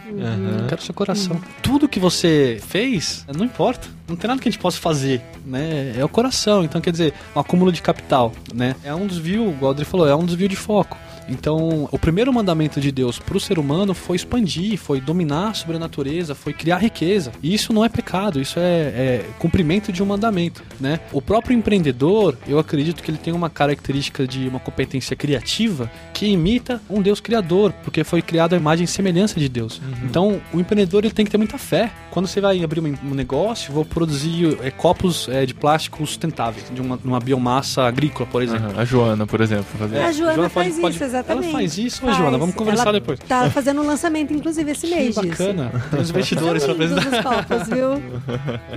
Eu 0.61 0.67
quero 0.67 0.81
o 0.81 0.83
seu 0.83 0.93
coração. 0.93 1.39
Tudo 1.61 1.87
que 1.87 1.99
você 1.99 2.59
fez, 2.65 3.25
não 3.35 3.45
importa. 3.45 3.87
Não 4.07 4.15
tem 4.15 4.27
nada 4.27 4.41
que 4.41 4.47
a 4.47 4.51
gente 4.51 4.61
possa 4.61 4.79
fazer, 4.79 5.21
né? 5.45 5.93
É 5.97 6.03
o 6.03 6.07
coração. 6.07 6.63
Então, 6.63 6.79
quer 6.79 6.91
dizer, 6.91 7.13
um 7.35 7.39
acúmulo 7.39 7.71
de 7.73 7.81
capital, 7.81 8.31
né? 8.53 8.73
É 8.83 8.95
um 8.95 9.05
desvio, 9.05 9.53
o 9.59 9.67
Adri 9.67 9.83
falou, 9.83 10.07
é 10.07 10.15
um 10.15 10.25
desvio 10.25 10.47
de 10.47 10.55
foco. 10.55 10.97
Então, 11.27 11.87
o 11.91 11.99
primeiro 11.99 12.31
mandamento 12.33 12.79
de 12.79 12.91
Deus 12.91 13.19
para 13.19 13.35
o 13.37 13.39
ser 13.39 13.59
humano 13.59 13.93
foi 13.93 14.15
expandir, 14.15 14.77
foi 14.77 14.99
dominar 15.01 15.55
sobre 15.55 15.75
a 15.75 15.79
natureza, 15.79 16.33
foi 16.35 16.53
criar 16.53 16.77
riqueza. 16.77 17.31
E 17.41 17.53
isso 17.53 17.73
não 17.73 17.83
é 17.83 17.89
pecado, 17.89 18.39
isso 18.41 18.59
é, 18.59 18.63
é 18.63 19.25
cumprimento 19.39 19.91
de 19.91 20.01
um 20.01 20.05
mandamento, 20.05 20.63
né? 20.79 20.99
O 21.11 21.21
próprio 21.21 21.55
empreendedor, 21.57 22.37
eu 22.47 22.59
acredito 22.59 23.03
que 23.03 23.11
ele 23.11 23.17
tem 23.17 23.33
uma 23.33 23.49
característica 23.49 24.25
de 24.27 24.47
uma 24.47 24.59
competência 24.59 25.15
criativa 25.15 25.89
que 26.13 26.25
imita 26.27 26.81
um 26.89 27.01
Deus 27.01 27.19
criador, 27.19 27.73
porque 27.83 28.03
foi 28.03 28.21
criado 28.21 28.53
a 28.53 28.57
imagem 28.57 28.85
e 28.85 28.87
semelhança 28.87 29.39
de 29.39 29.49
Deus. 29.49 29.81
Então, 30.03 30.39
o 30.53 30.59
empreendedor 30.59 31.03
ele 31.03 31.13
tem 31.13 31.25
que 31.25 31.31
ter 31.31 31.37
muita 31.37 31.57
fé. 31.57 31.91
Quando 32.11 32.27
você 32.27 32.41
vai 32.41 32.63
abrir 32.63 32.79
um 32.79 33.13
negócio, 33.13 33.71
vou 33.71 33.85
produzir 33.85 34.57
é, 34.63 34.71
copos 34.71 35.27
é, 35.29 35.45
de 35.45 35.53
plástico 35.53 36.05
sustentáveis, 36.05 36.65
de 36.73 36.81
uma, 36.81 36.99
uma 37.03 37.19
biomassa 37.19 37.83
agrícola, 37.83 38.27
por 38.31 38.41
exemplo. 38.41 38.69
Aham. 38.71 38.79
A 38.81 38.85
Joana, 38.85 39.27
por 39.27 39.41
exemplo, 39.41 39.65
fazer. 39.77 39.97
a 39.99 40.11
Joana, 40.11 40.33
Joana 40.35 40.49
faz 40.49 40.67
pode- 40.69 40.81
pode- 40.81 40.95
isso, 40.95 41.03
exatamente. 41.19 41.45
Ela 41.45 41.53
faz 41.53 41.77
isso, 41.77 42.05
ô, 42.05 42.13
Joana, 42.13 42.37
vamos 42.37 42.55
conversar 42.55 42.83
Ela 42.83 42.93
depois. 42.93 43.19
Tá 43.19 43.49
fazendo 43.49 43.81
um 43.81 43.85
lançamento, 43.85 44.33
inclusive, 44.33 44.71
esse 44.71 44.87
Que 44.87 44.95
mês 44.95 45.15
bacana. 45.15 45.71
Tem 45.91 45.99
os 45.99 46.09
investidores 46.09 46.63
pra 46.65 46.73
lindos 46.73 46.97
apresentar. 46.97 47.39
os 47.39 47.45
copos, 47.45 47.67
viu? 47.67 48.03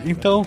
Então, 0.04 0.44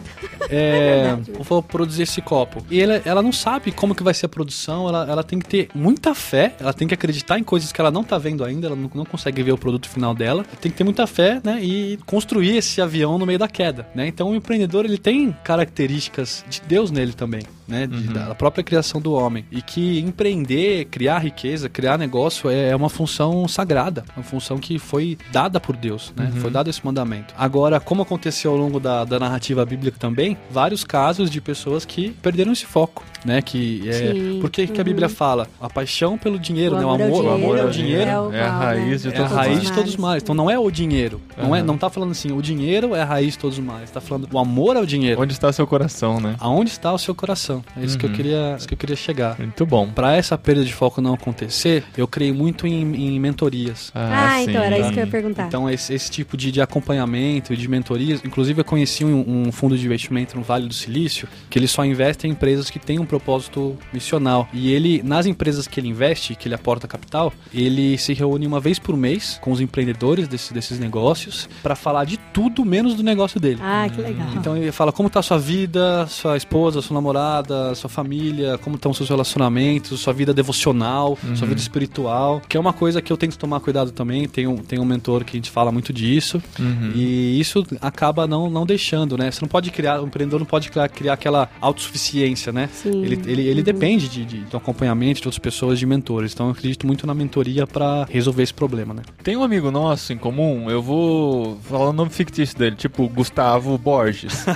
é, 0.49 1.17
eu 1.27 1.43
vou 1.43 1.61
produzir 1.61 2.03
esse 2.03 2.21
copo. 2.21 2.65
E 2.69 2.81
ela, 2.81 3.01
ela 3.05 3.21
não 3.21 3.31
sabe 3.31 3.71
como 3.71 3.93
que 3.95 4.03
vai 4.03 4.13
ser 4.13 4.25
a 4.25 4.29
produção, 4.29 4.87
ela, 4.87 5.05
ela 5.09 5.23
tem 5.23 5.39
que 5.39 5.47
ter 5.47 5.69
muita 5.73 6.13
fé, 6.13 6.55
ela 6.59 6.73
tem 6.73 6.87
que 6.87 6.93
acreditar 6.93 7.39
em 7.39 7.43
coisas 7.43 7.71
que 7.71 7.79
ela 7.79 7.91
não 7.91 8.03
tá 8.03 8.17
vendo 8.17 8.43
ainda, 8.43 8.67
ela 8.67 8.75
não, 8.75 8.89
não 8.93 9.05
consegue 9.05 9.41
ver 9.43 9.51
o 9.51 9.57
produto 9.57 9.89
final 9.89 10.13
dela. 10.13 10.45
Tem 10.61 10.71
que 10.71 10.77
ter 10.77 10.83
muita 10.83 11.05
fé, 11.07 11.41
né, 11.43 11.59
e 11.61 11.97
construir 12.05 12.57
esse 12.57 12.81
avião 12.81 13.17
no 13.17 13.25
meio 13.25 13.39
da 13.39 13.47
queda, 13.47 13.87
né? 13.93 14.07
Então, 14.07 14.31
o 14.31 14.35
empreendedor, 14.35 14.85
ele 14.85 14.97
tem 14.97 15.35
características 15.43 16.43
de 16.49 16.61
Deus 16.61 16.91
nele 16.91 17.13
também, 17.13 17.43
né, 17.67 17.87
de- 17.87 18.07
da 18.13 18.35
própria 18.35 18.63
criação 18.63 18.99
do 19.01 19.13
homem. 19.13 19.45
E 19.51 19.61
que 19.61 19.99
empreender, 19.99 20.85
criar 20.85 21.19
riqueza, 21.19 21.67
criar 21.69 21.97
negócio 21.97 22.49
é, 22.49 22.69
é 22.69 22.75
uma 22.75 22.89
função 22.89 23.47
sagrada, 23.47 24.03
uma 24.15 24.23
função 24.23 24.57
que 24.57 24.77
foi 24.79 25.17
dada 25.31 25.59
por 25.59 25.75
Deus, 25.75 26.13
né? 26.15 26.31
Foi 26.41 26.49
dado 26.51 26.69
esse 26.69 26.83
mandamento. 26.85 27.33
Agora, 27.37 27.79
como 27.79 28.01
aconteceu 28.01 28.51
ao 28.51 28.57
longo 28.57 28.79
da, 28.79 29.03
da 29.05 29.19
narrativa 29.19 29.65
bíblica 29.65 29.97
também, 29.99 30.37
vários 30.49 30.83
casos 30.83 31.29
de 31.29 31.39
pessoas 31.41 31.85
que 31.85 32.11
perderam 32.21 32.51
esse 32.51 32.65
foco, 32.65 33.03
né? 33.25 33.41
Que 33.41 33.87
é, 33.89 33.93
Sim. 33.93 34.37
por 34.41 34.49
que, 34.49 34.67
que 34.67 34.79
a 34.79 34.83
Bíblia 34.83 35.09
fala? 35.09 35.47
A 35.61 35.69
paixão 35.69 36.17
pelo 36.17 36.37
dinheiro, 36.39 36.75
O 36.75 36.79
né? 36.79 36.85
O 36.85 36.89
amor 36.89 37.01
é 37.01 37.05
o 37.09 37.15
amor, 37.19 37.25
o 37.25 37.29
amor 37.33 37.57
é 37.59 37.65
o 37.65 37.69
dinheiro, 37.69 38.03
dinheiro. 38.05 38.09
é 38.11 38.19
o 38.19 38.33
É 38.33 38.43
a 38.43 38.49
mal, 38.51 38.59
raiz 38.61 39.01
de 39.01 39.07
né? 39.09 39.13
É 39.13 39.17
a 39.17 39.21
todos 39.21 39.35
raiz 39.37 39.57
os 39.57 39.63
de 39.65 39.71
todos 39.73 39.89
os 39.91 39.97
males. 39.97 40.23
Então 40.23 40.35
não 40.35 40.49
é 40.49 40.57
o 40.59 40.69
dinheiro. 40.71 41.21
Não, 41.37 41.55
é, 41.55 41.63
não 41.63 41.77
tá 41.77 41.89
falando 41.89 42.11
assim, 42.11 42.31
o 42.31 42.41
dinheiro 42.41 42.95
é 42.95 43.01
a 43.01 43.05
raiz 43.05 43.33
de 43.33 43.39
todos 43.39 43.57
os 43.57 43.63
males. 43.63 43.89
Tá 43.91 44.01
falando 44.01 44.27
o 44.31 44.37
amor 44.39 44.77
ao 44.77 44.85
dinheiro. 44.85 45.21
Onde 45.21 45.33
está 45.33 45.51
seu 45.51 45.65
coração, 45.67 46.19
né? 46.19 46.35
Aonde 46.39 46.71
está 46.71 46.91
o 46.93 46.97
seu 46.97 47.13
coração? 47.15 47.63
É 47.77 47.83
isso 47.83 47.97
que 47.97 48.05
eu 48.05 48.09
Uhum. 48.09 48.15
queria, 48.15 48.55
isso 48.57 48.67
que 48.67 48.73
eu 48.73 48.77
queria 48.77 48.95
chegar. 48.95 49.37
Muito 49.39 49.65
bom. 49.65 49.87
Para 49.89 50.15
essa 50.15 50.37
perda 50.37 50.63
de 50.63 50.73
foco 50.73 51.01
não 51.01 51.13
acontecer, 51.13 51.83
eu 51.97 52.07
creio 52.07 52.33
muito 52.35 52.67
em, 52.67 52.81
em 52.95 53.19
mentorias. 53.19 53.91
Ah, 53.95 54.41
então 54.41 54.61
era 54.61 54.77
isso 54.79 54.91
que 54.91 54.99
eu 54.99 55.05
ia 55.05 55.09
perguntar. 55.11 55.47
Então, 55.47 55.69
esse, 55.69 55.93
esse 55.93 56.11
tipo 56.11 56.35
de, 56.37 56.51
de 56.51 56.61
acompanhamento 56.61 57.53
e 57.53 57.57
de 57.57 57.67
mentorias. 57.67 58.21
Inclusive, 58.23 58.61
eu 58.61 58.65
conheci 58.65 59.03
um, 59.05 59.45
um 59.47 59.51
fundo 59.51 59.77
de 59.77 59.85
investimento 59.85 60.35
no 60.35 60.43
Vale 60.43 60.67
do 60.67 60.73
Silício 60.73 61.27
que 61.49 61.57
ele 61.57 61.67
só 61.67 61.83
investe 61.85 62.27
em 62.27 62.31
empresas 62.31 62.69
que 62.69 62.79
têm 62.79 62.99
um 62.99 63.05
propósito 63.17 63.77
missional. 63.93 64.47
E 64.53 64.71
ele, 64.71 65.01
nas 65.03 65.25
empresas 65.25 65.67
que 65.67 65.79
ele 65.79 65.87
investe, 65.89 66.35
que 66.35 66.47
ele 66.47 66.55
aporta 66.55 66.87
capital, 66.87 67.31
ele 67.53 67.97
se 67.97 68.13
reúne 68.13 68.47
uma 68.47 68.59
vez 68.59 68.79
por 68.79 68.97
mês 68.97 69.37
com 69.41 69.51
os 69.51 69.61
empreendedores 69.61 70.27
desse- 70.27 70.53
desses 70.53 70.79
negócios 70.79 71.47
para 71.61 71.75
falar 71.75 72.05
de 72.05 72.17
tudo 72.33 72.65
menos 72.65 72.95
do 72.95 73.03
negócio 73.03 73.39
dele. 73.39 73.59
Ah, 73.61 73.87
que 73.93 74.01
legal. 74.01 74.27
Então 74.35 74.57
ele 74.57 74.71
fala 74.71 74.91
como 74.91 75.09
tá 75.09 75.19
a 75.19 75.23
sua 75.23 75.37
vida, 75.37 76.07
sua 76.07 76.35
esposa, 76.35 76.81
sua 76.81 76.95
namorada, 76.95 77.75
sua 77.75 77.89
família, 77.89 78.57
como 78.57 78.75
estão 78.77 78.93
seus 78.93 79.09
relacionamentos, 79.09 79.99
sua 79.99 80.13
vida 80.13 80.33
devocional, 80.33 81.17
sua 81.35 81.47
vida 81.47 81.59
espiritual, 81.59 82.41
que 82.49 82.57
é 82.57 82.59
uma 82.59 82.73
coisa 82.73 83.01
que 83.01 83.11
eu 83.13 83.17
tenho 83.17 83.31
que 83.31 83.37
tomar 83.37 83.59
cuidado 83.59 83.91
também. 83.91 84.27
Tem 84.27 84.47
um, 84.47 84.57
tem 84.57 84.79
um 84.79 84.85
mentor 84.85 85.23
que 85.23 85.37
a 85.37 85.39
gente 85.39 85.51
fala 85.51 85.71
muito 85.71 85.93
disso. 85.93 86.41
Uhum. 86.59 86.91
E 86.95 87.39
isso 87.39 87.65
acaba 87.81 88.25
não, 88.27 88.49
não 88.49 88.65
deixando, 88.65 89.17
né? 89.17 89.29
Você 89.31 89.41
não 89.41 89.47
pode 89.47 89.69
criar, 89.71 90.01
o 90.01 90.05
empreendedor 90.07 90.39
não 90.39 90.45
pode 90.47 90.69
criar, 90.71 90.89
criar 90.89 91.13
aquela 91.13 91.49
autossuficiência, 91.61 92.51
né? 92.51 92.69
Sim. 92.73 93.02
Ele, 93.03 93.21
ele, 93.25 93.47
ele 93.47 93.63
depende 93.63 94.07
de, 94.09 94.25
de, 94.25 94.37
do 94.45 94.57
acompanhamento 94.57 95.21
de 95.21 95.27
outras 95.27 95.39
pessoas, 95.39 95.77
de 95.79 95.85
mentores. 95.85 96.33
Então 96.33 96.47
eu 96.47 96.51
acredito 96.53 96.85
muito 96.87 97.05
na 97.07 97.13
mentoria 97.13 97.65
para 97.67 98.05
resolver 98.09 98.43
esse 98.43 98.53
problema, 98.53 98.93
né? 98.93 99.01
Tem 99.23 99.35
um 99.35 99.43
amigo 99.43 99.69
nosso 99.71 100.13
em 100.13 100.17
comum, 100.17 100.69
eu 100.69 100.81
vou 100.81 101.57
falar 101.69 101.89
o 101.89 101.93
nome 101.93 102.09
fictício 102.11 102.57
dele, 102.57 102.75
tipo 102.75 103.07
Gustavo 103.09 103.77
Borges. 103.77 104.45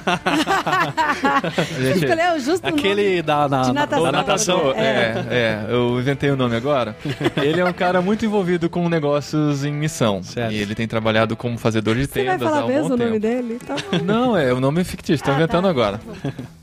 A 0.87 1.51
gente- 1.81 2.03
Escolheu 2.05 2.39
justo. 2.39 2.67
Aquele 2.67 3.21
da, 3.21 3.47
na, 3.47 3.73
natação. 3.73 4.03
da 4.03 4.11
natação. 4.11 4.71
É, 4.75 5.25
é, 5.29 5.65
eu 5.69 5.99
inventei 5.99 6.29
o 6.29 6.35
nome 6.35 6.55
agora. 6.55 6.95
Ele 7.41 7.59
é 7.59 7.65
um 7.65 7.73
cara 7.73 8.01
muito 8.01 8.25
envolvido 8.25 8.69
com 8.69 8.87
negócios 8.89 9.63
em 9.63 9.71
missão. 9.71 10.21
Certo. 10.23 10.51
E 10.53 10.57
ele 10.57 10.75
tem 10.75 10.87
trabalhado 10.87 11.35
como 11.35 11.57
fazedor 11.57 11.95
de 11.95 12.05
Você 12.05 12.23
vai 12.23 12.37
tendas 12.37 12.47
há 12.47 12.51
falar 12.51 12.65
um 12.65 12.67
mesmo 12.67 12.89
bom 12.89 12.95
o 12.95 12.97
nome 12.97 13.05
tempo. 13.11 13.19
dele? 13.19 13.59
Então, 13.61 13.75
Não, 14.03 14.37
é 14.37 14.53
o 14.53 14.59
nome 14.59 14.83
fictício, 14.83 15.23
tô 15.25 15.31
Ah, 15.31 15.35
inventando 15.35 15.63
tá. 15.65 15.69
agora. 15.69 15.99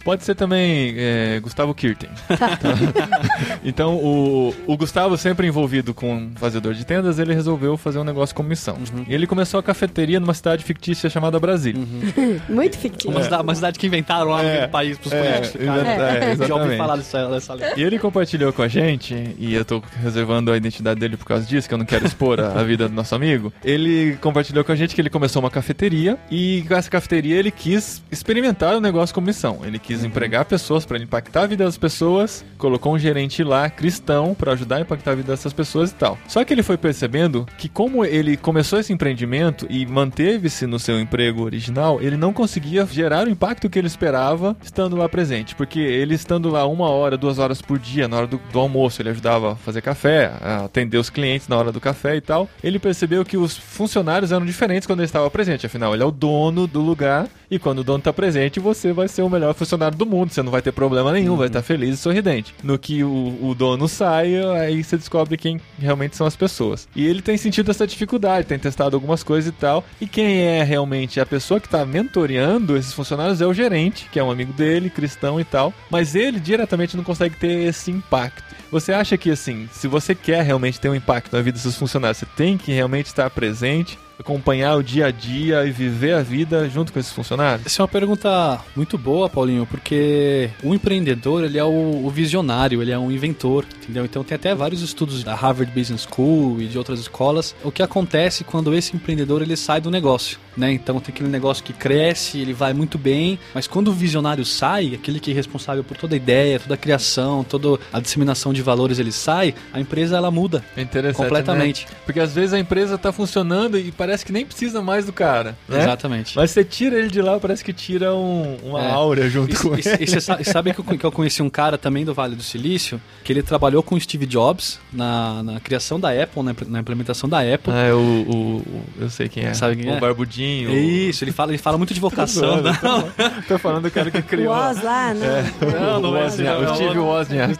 Pode 0.04 0.24
ser 0.24 0.34
também 0.34 0.94
é, 0.96 1.40
Gustavo 1.40 1.73
Kirten. 1.74 2.08
então, 3.64 3.96
o, 3.96 4.54
o 4.66 4.76
Gustavo, 4.76 5.16
sempre 5.16 5.46
envolvido 5.46 5.92
com 5.94 6.14
um 6.14 6.32
fazedor 6.37 6.74
de 6.74 6.84
tendas, 6.84 7.18
ele 7.18 7.34
resolveu 7.34 7.76
fazer 7.76 7.98
um 7.98 8.04
negócio 8.04 8.34
com 8.34 8.42
missão. 8.42 8.76
Uhum. 8.76 9.04
E 9.08 9.14
ele 9.14 9.26
começou 9.26 9.58
a 9.60 9.62
cafeteria 9.62 10.20
numa 10.20 10.34
cidade 10.34 10.64
fictícia 10.64 11.08
chamada 11.10 11.38
Brasília. 11.38 11.82
Muito 12.48 12.78
fictício. 12.78 13.10
Uma, 13.10 13.22
cidade, 13.22 13.42
uma 13.42 13.54
cidade 13.54 13.78
que 13.78 13.87
inventaram 13.87 14.30
lá 14.30 14.42
É, 14.42 14.62
no 14.62 14.68
país 14.68 14.98
pros 14.98 15.12
é, 15.12 15.32
políticos. 15.32 15.64
cara. 15.66 15.80
exa- 15.80 16.42
é, 16.44 16.46
Já 16.48 16.54
ouvi 16.54 16.76
falar 16.76 16.96
dessa, 16.96 17.28
dessa 17.28 17.54
lei. 17.54 17.68
E 17.76 17.82
ele 17.82 17.98
compartilhou 17.98 18.52
com 18.52 18.62
a 18.62 18.68
gente, 18.68 19.34
e 19.38 19.54
eu 19.54 19.64
tô 19.64 19.82
reservando 20.02 20.50
a 20.52 20.56
identidade 20.56 20.98
dele 21.00 21.16
por 21.16 21.26
causa 21.26 21.44
disso, 21.46 21.68
que 21.68 21.74
eu 21.74 21.78
não 21.78 21.84
quero 21.84 22.06
expor 22.06 22.40
a, 22.40 22.60
a 22.60 22.62
vida 22.62 22.88
do 22.88 22.94
nosso 22.94 23.14
amigo. 23.14 23.52
Ele 23.64 24.16
compartilhou 24.20 24.64
com 24.64 24.72
a 24.72 24.76
gente 24.76 24.94
que 24.94 25.00
ele 25.00 25.10
começou 25.10 25.40
uma 25.42 25.50
cafeteria 25.50 26.18
e 26.30 26.64
com 26.68 26.74
essa 26.74 26.90
cafeteria 26.90 27.37
ele 27.37 27.50
quis 27.50 28.02
experimentar 28.10 28.74
o 28.76 28.80
negócio 28.80 29.14
com 29.14 29.20
missão. 29.20 29.60
Ele 29.64 29.78
quis 29.78 30.04
empregar 30.04 30.44
pessoas 30.44 30.84
para 30.84 30.98
impactar 30.98 31.42
a 31.42 31.46
vida 31.46 31.63
das 31.64 31.79
pessoas, 31.79 32.44
colocou 32.59 32.94
um 32.94 32.98
gerente 32.98 33.42
lá 33.42 33.68
cristão 33.68 34.35
para 34.35 34.53
ajudar 34.53 34.77
a 34.77 34.81
impactar 34.81 35.12
a 35.12 35.14
vida 35.14 35.33
dessas 35.33 35.53
pessoas 35.53 35.90
e 35.90 35.94
tal. 35.94 36.18
Só 36.29 36.44
que 36.44 36.53
ele 36.53 36.62
foi 36.62 36.77
percebendo 36.77 37.46
que 37.59 37.68
como 37.68 38.05
ele 38.05 38.37
começou 38.37 38.79
esse 38.79 38.92
empreendimento 38.92 39.66
e 39.68 39.87
manteve-se 39.87 40.66
no 40.66 40.79
seu 40.79 40.98
emprego 41.00 41.42
original, 41.42 42.00
ele 42.00 42.16
não 42.16 42.33
conseguia 42.33 42.87
gerar 42.87 43.27
o 43.27 43.31
impacto 43.31 43.68
que 43.68 43.79
ele 43.79 43.87
esperava 43.87 44.57
estando 44.62 44.96
lá 44.96 45.09
presente, 45.09 45.55
porque 45.55 45.79
ele 45.81 46.14
estando 46.14 46.48
lá 46.48 46.66
uma 46.66 46.88
hora, 46.88 47.16
duas 47.16 47.38
horas 47.38 47.61
por 47.61 47.79
dia, 47.79 48.09
na 48.09 48.16
hora 48.16 48.27
do, 48.27 48.40
do 48.53 48.59
almoço, 48.59 49.00
ele 49.03 49.11
ajudava 49.11 49.53
a 49.53 49.57
fazer 49.57 49.81
café, 49.81 50.33
a 50.40 50.64
atender 50.64 50.98
os 50.98 51.11
clientes 51.11 51.48
na 51.48 51.57
hora 51.57 51.72
do 51.72 51.81
café 51.81 52.16
e 52.16 52.20
tal. 52.20 52.48
Ele 52.62 52.79
percebeu 52.79 53.24
que 53.24 53.37
os 53.37 53.57
funcionários 53.57 54.33
eram 54.33 54.44
diferentes 54.44 54.87
quando 54.87 55.00
ele 55.00 55.07
estava 55.07 55.31
presente, 55.31 55.66
afinal, 55.66 55.94
ele 55.94 56.03
é 56.03 56.07
o 56.07 56.11
dono 56.11 56.66
do 56.66 56.81
lugar 56.81 57.29
e 57.50 57.59
quando 57.59 57.81
o 57.81 57.85
dono 57.85 57.98
está 57.98 58.12
presente, 58.12 58.59
você 58.59 58.92
vai 58.92 59.09
ser 59.09 59.22
o 59.22 59.31
melhor 59.31 59.55
funcionário 59.55 59.96
do 59.96 60.07
mundo, 60.07 60.33
você 60.33 60.42
não 60.42 60.50
vai 60.50 60.62
ter 60.62 60.72
problema 60.72 61.12
nenhum, 61.12 61.37
vai 61.37 61.48
estar 61.59 61.63
feliz 61.63 61.94
e 61.94 61.96
sorridente. 61.96 62.55
No 62.63 62.79
que 62.79 63.02
o, 63.02 63.38
o 63.42 63.55
dono 63.55 63.88
sai, 63.88 64.35
aí 64.61 64.83
você 64.83 64.96
descobre 64.96 65.37
quem 65.37 65.61
realmente 65.79 66.17
são 66.17 66.27
as 66.27 66.37
pessoas. 66.37 66.88
E 66.94 67.07
ele 67.07 67.23
tem 67.23 67.37
sentido 67.37 67.71
essa 67.71 67.87
dificuldade, 67.87 68.46
tem 68.46 68.59
testado 68.59 68.96
algumas 68.96 69.23
coisas 69.23 69.48
e 69.48 69.52
tal. 69.52 69.85
E 70.00 70.07
quem 70.07 70.42
é 70.42 70.63
realmente 70.63 71.21
a 71.21 71.27
pessoa 71.27 71.61
que 71.61 71.67
está 71.67 71.85
mentoreando 71.85 72.77
esses 72.77 72.92
funcionários 72.92 73.40
é 73.40 73.46
o 73.46 73.55
gerente, 73.55 74.09
que 74.11 74.19
é 74.19 74.25
um 74.25 74.31
amigo 74.31 74.52
dele, 74.52 74.90
cristão 74.90 75.40
e 75.40 75.44
tal. 75.44 75.73
Mas 75.90 76.15
ele 76.15 76.40
diretamente 76.40 76.96
não 76.96 77.05
consegue 77.05 77.37
ter 77.37 77.67
esse 77.67 77.90
impacto. 77.90 78.55
Você 78.71 78.92
acha 78.92 79.17
que, 79.17 79.31
assim, 79.31 79.69
se 79.73 79.87
você 79.87 80.15
quer 80.15 80.42
realmente 80.42 80.81
ter 80.81 80.88
um 80.88 80.94
impacto 80.94 81.33
na 81.33 81.40
vida 81.40 81.52
dos 81.52 81.63
seus 81.63 81.77
funcionários, 81.77 82.19
você 82.19 82.27
tem 82.37 82.59
que 82.59 82.73
realmente 82.73 83.07
estar 83.07 83.31
presente, 83.31 83.98
acompanhar 84.19 84.77
o 84.77 84.83
dia 84.83 85.06
a 85.06 85.10
dia 85.10 85.65
e 85.65 85.71
viver 85.71 86.15
a 86.15 86.23
vida 86.23 86.69
junto 86.69 86.92
com 86.92 86.98
esses 86.98 87.12
funcionários? 87.12 87.67
Essa 87.67 87.83
é 87.83 87.83
uma 87.83 87.88
pergunta 87.88 88.60
muito 88.77 88.96
boa, 88.96 89.29
Paulinho, 89.29 89.67
porque 89.67 90.50
o 90.62 90.75
empreendedor, 90.75 91.44
ele 91.44 91.58
é 91.58 91.65
o, 91.65 92.04
o 92.04 92.10
visionário, 92.10 92.81
ele 92.81 92.90
é 92.92 92.98
um 92.98 93.10
inventor, 93.10 93.65
entendeu? 93.83 94.04
Então 94.04 94.23
tem 94.23 94.37
até 94.37 94.54
vários 94.54 94.83
estudos 94.83 95.23
da 95.25 95.35
Harvard 95.35 95.73
Business 95.73 96.06
School 96.10 96.60
e 96.60 96.67
de 96.67 96.79
outras 96.79 97.00
escolas, 97.00 97.54
o 97.62 97.71
que 97.71 97.83
acontece 97.83 98.44
quando 98.44 98.75
esse 98.75 98.94
empreendedor, 98.94 99.42
ele 99.42 99.56
sai 99.56 99.81
do 99.81 99.90
negócio, 99.90 100.38
né? 100.56 100.73
Então 100.73 101.00
tem 101.00 101.12
aquele 101.12 101.29
negócio 101.29 101.65
que 101.65 101.73
cresce, 101.73 102.38
ele 102.38 102.52
vai 102.52 102.73
muito 102.73 102.96
bem, 102.96 103.38
mas 103.52 103.67
quando 103.67 103.88
o 103.88 103.92
visionário 103.92 104.44
sai, 104.44 104.94
aquele 104.94 105.19
que 105.21 105.31
é 105.31 105.35
responsável 105.35 105.83
por 105.83 105.96
toda 105.96 106.15
a 106.15 106.17
ideia, 106.17 106.60
toda 106.60 106.75
a 106.75 106.79
criação, 106.79 107.44
toda 107.44 107.79
a 107.92 108.00
disseminação 108.00 108.52
de 108.52 108.62
valores, 108.62 108.98
ele 108.98 109.12
sai, 109.12 109.54
a 109.73 109.81
empresa, 109.81 110.17
ela 110.17 110.31
muda 110.31 110.65
É 110.77 110.83
interessante. 110.83 111.17
completamente. 111.17 111.87
né? 111.87 111.92
Porque 112.04 112.21
às 112.21 112.33
vezes 112.33 112.52
a 112.52 112.58
empresa 112.58 112.96
tá 112.96 113.12
funcionando 113.12 113.79
e 113.79 113.90
parece 113.90 114.04
que 114.25 114.33
nem 114.33 114.44
precisa 114.44 114.81
mais 114.83 115.07
do 115.07 115.13
cara. 115.13 115.57
Né? 115.69 115.81
Exatamente. 115.83 116.37
Mas 116.37 116.50
você 116.50 116.65
tira 116.65 116.98
ele 116.98 117.09
de 117.09 117.21
lá, 117.23 117.38
parece 117.40 117.65
que 117.65 117.73
tira 117.73 118.15
um- 118.15 118.57
uma 118.63 118.83
É. 118.83 118.90
aura 118.90 119.29
junto 119.31 119.57
com 119.61 119.75
E, 119.77 119.81
ele. 119.81 119.96
e, 120.00 120.05
e 120.05 120.07
você 120.07 120.21
sa- 120.21 120.38
e 120.40 120.44
sabe 120.44 120.73
que 120.75 120.81
eu, 120.81 120.85
que 120.85 121.05
eu 121.05 121.13
conheci 121.13 121.42
um 121.42 121.50
cara 121.50 121.77
também 121.79 122.05
do 122.05 122.13
Vale 122.15 122.35
do 122.37 122.42
Silício, 122.42 123.00
que 123.23 123.33
ele 123.33 123.42
trabalhou 123.42 123.83
com 123.83 123.94
o 123.94 124.00
Steve 124.00 124.27
Jobs 124.27 124.79
na, 124.92 125.42
na 125.42 125.61
criação 125.61 125.98
da 125.98 126.11
Apple, 126.11 126.42
na, 126.42 126.50
impl- 126.52 126.69
na 126.69 126.81
implementação 126.81 127.29
da 127.29 127.40
Apple. 127.40 127.73
Ah, 127.73 127.83
é 127.87 127.92
o, 127.92 127.96
o- 127.98 128.57
o- 128.59 128.85
Eu 129.00 129.11
sei 129.11 129.29
quem 129.29 129.44
é. 129.44 129.55
Sabe 129.55 129.77
quem 129.77 129.90
o 129.90 129.94
é? 129.96 130.00
Barbudinho. 130.00 130.71
Isso, 130.75 131.25
ele 131.25 131.33
fala, 131.33 131.50
ele 131.52 131.59
fala 131.59 131.79
muito 131.79 131.94
de 131.94 132.00
vocação. 132.00 132.57
Tô 132.59 132.63
né? 132.63 132.79
zoando, 132.81 133.13
Tô 133.48 133.59
falando 133.59 133.83
do 133.85 133.90
cara 133.90 134.11
que 134.11 134.19
O 134.19 134.23
criou. 134.23 134.55
Oz 134.55 134.83
lá, 134.83 135.15
né? 135.15 135.52
Não, 135.61 136.00
não 136.00 136.11
o 136.13 136.17
é 136.17 136.21
não, 136.21 136.27
o 136.27 136.31
Steve 136.31 136.46
é 136.48 136.57
outro. 136.88 137.05
Wozniak. 137.05 137.55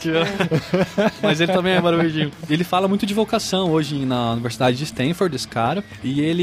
Mas 1.23 1.41
ele 1.41 1.53
também 1.53 1.75
é 1.75 1.81
barbudinho. 1.81 2.31
Ele 2.49 2.65
fala 2.65 2.89
muito 2.89 3.07
de 3.07 3.15
vocação 3.15 3.71
hoje 3.71 4.05
na 4.05 4.33
Universidade 4.33 4.77
de 4.77 4.85
Stanford, 4.85 5.35
esse 5.37 5.49
cara. 5.49 5.85
E 6.03 6.21
ele 6.21 6.34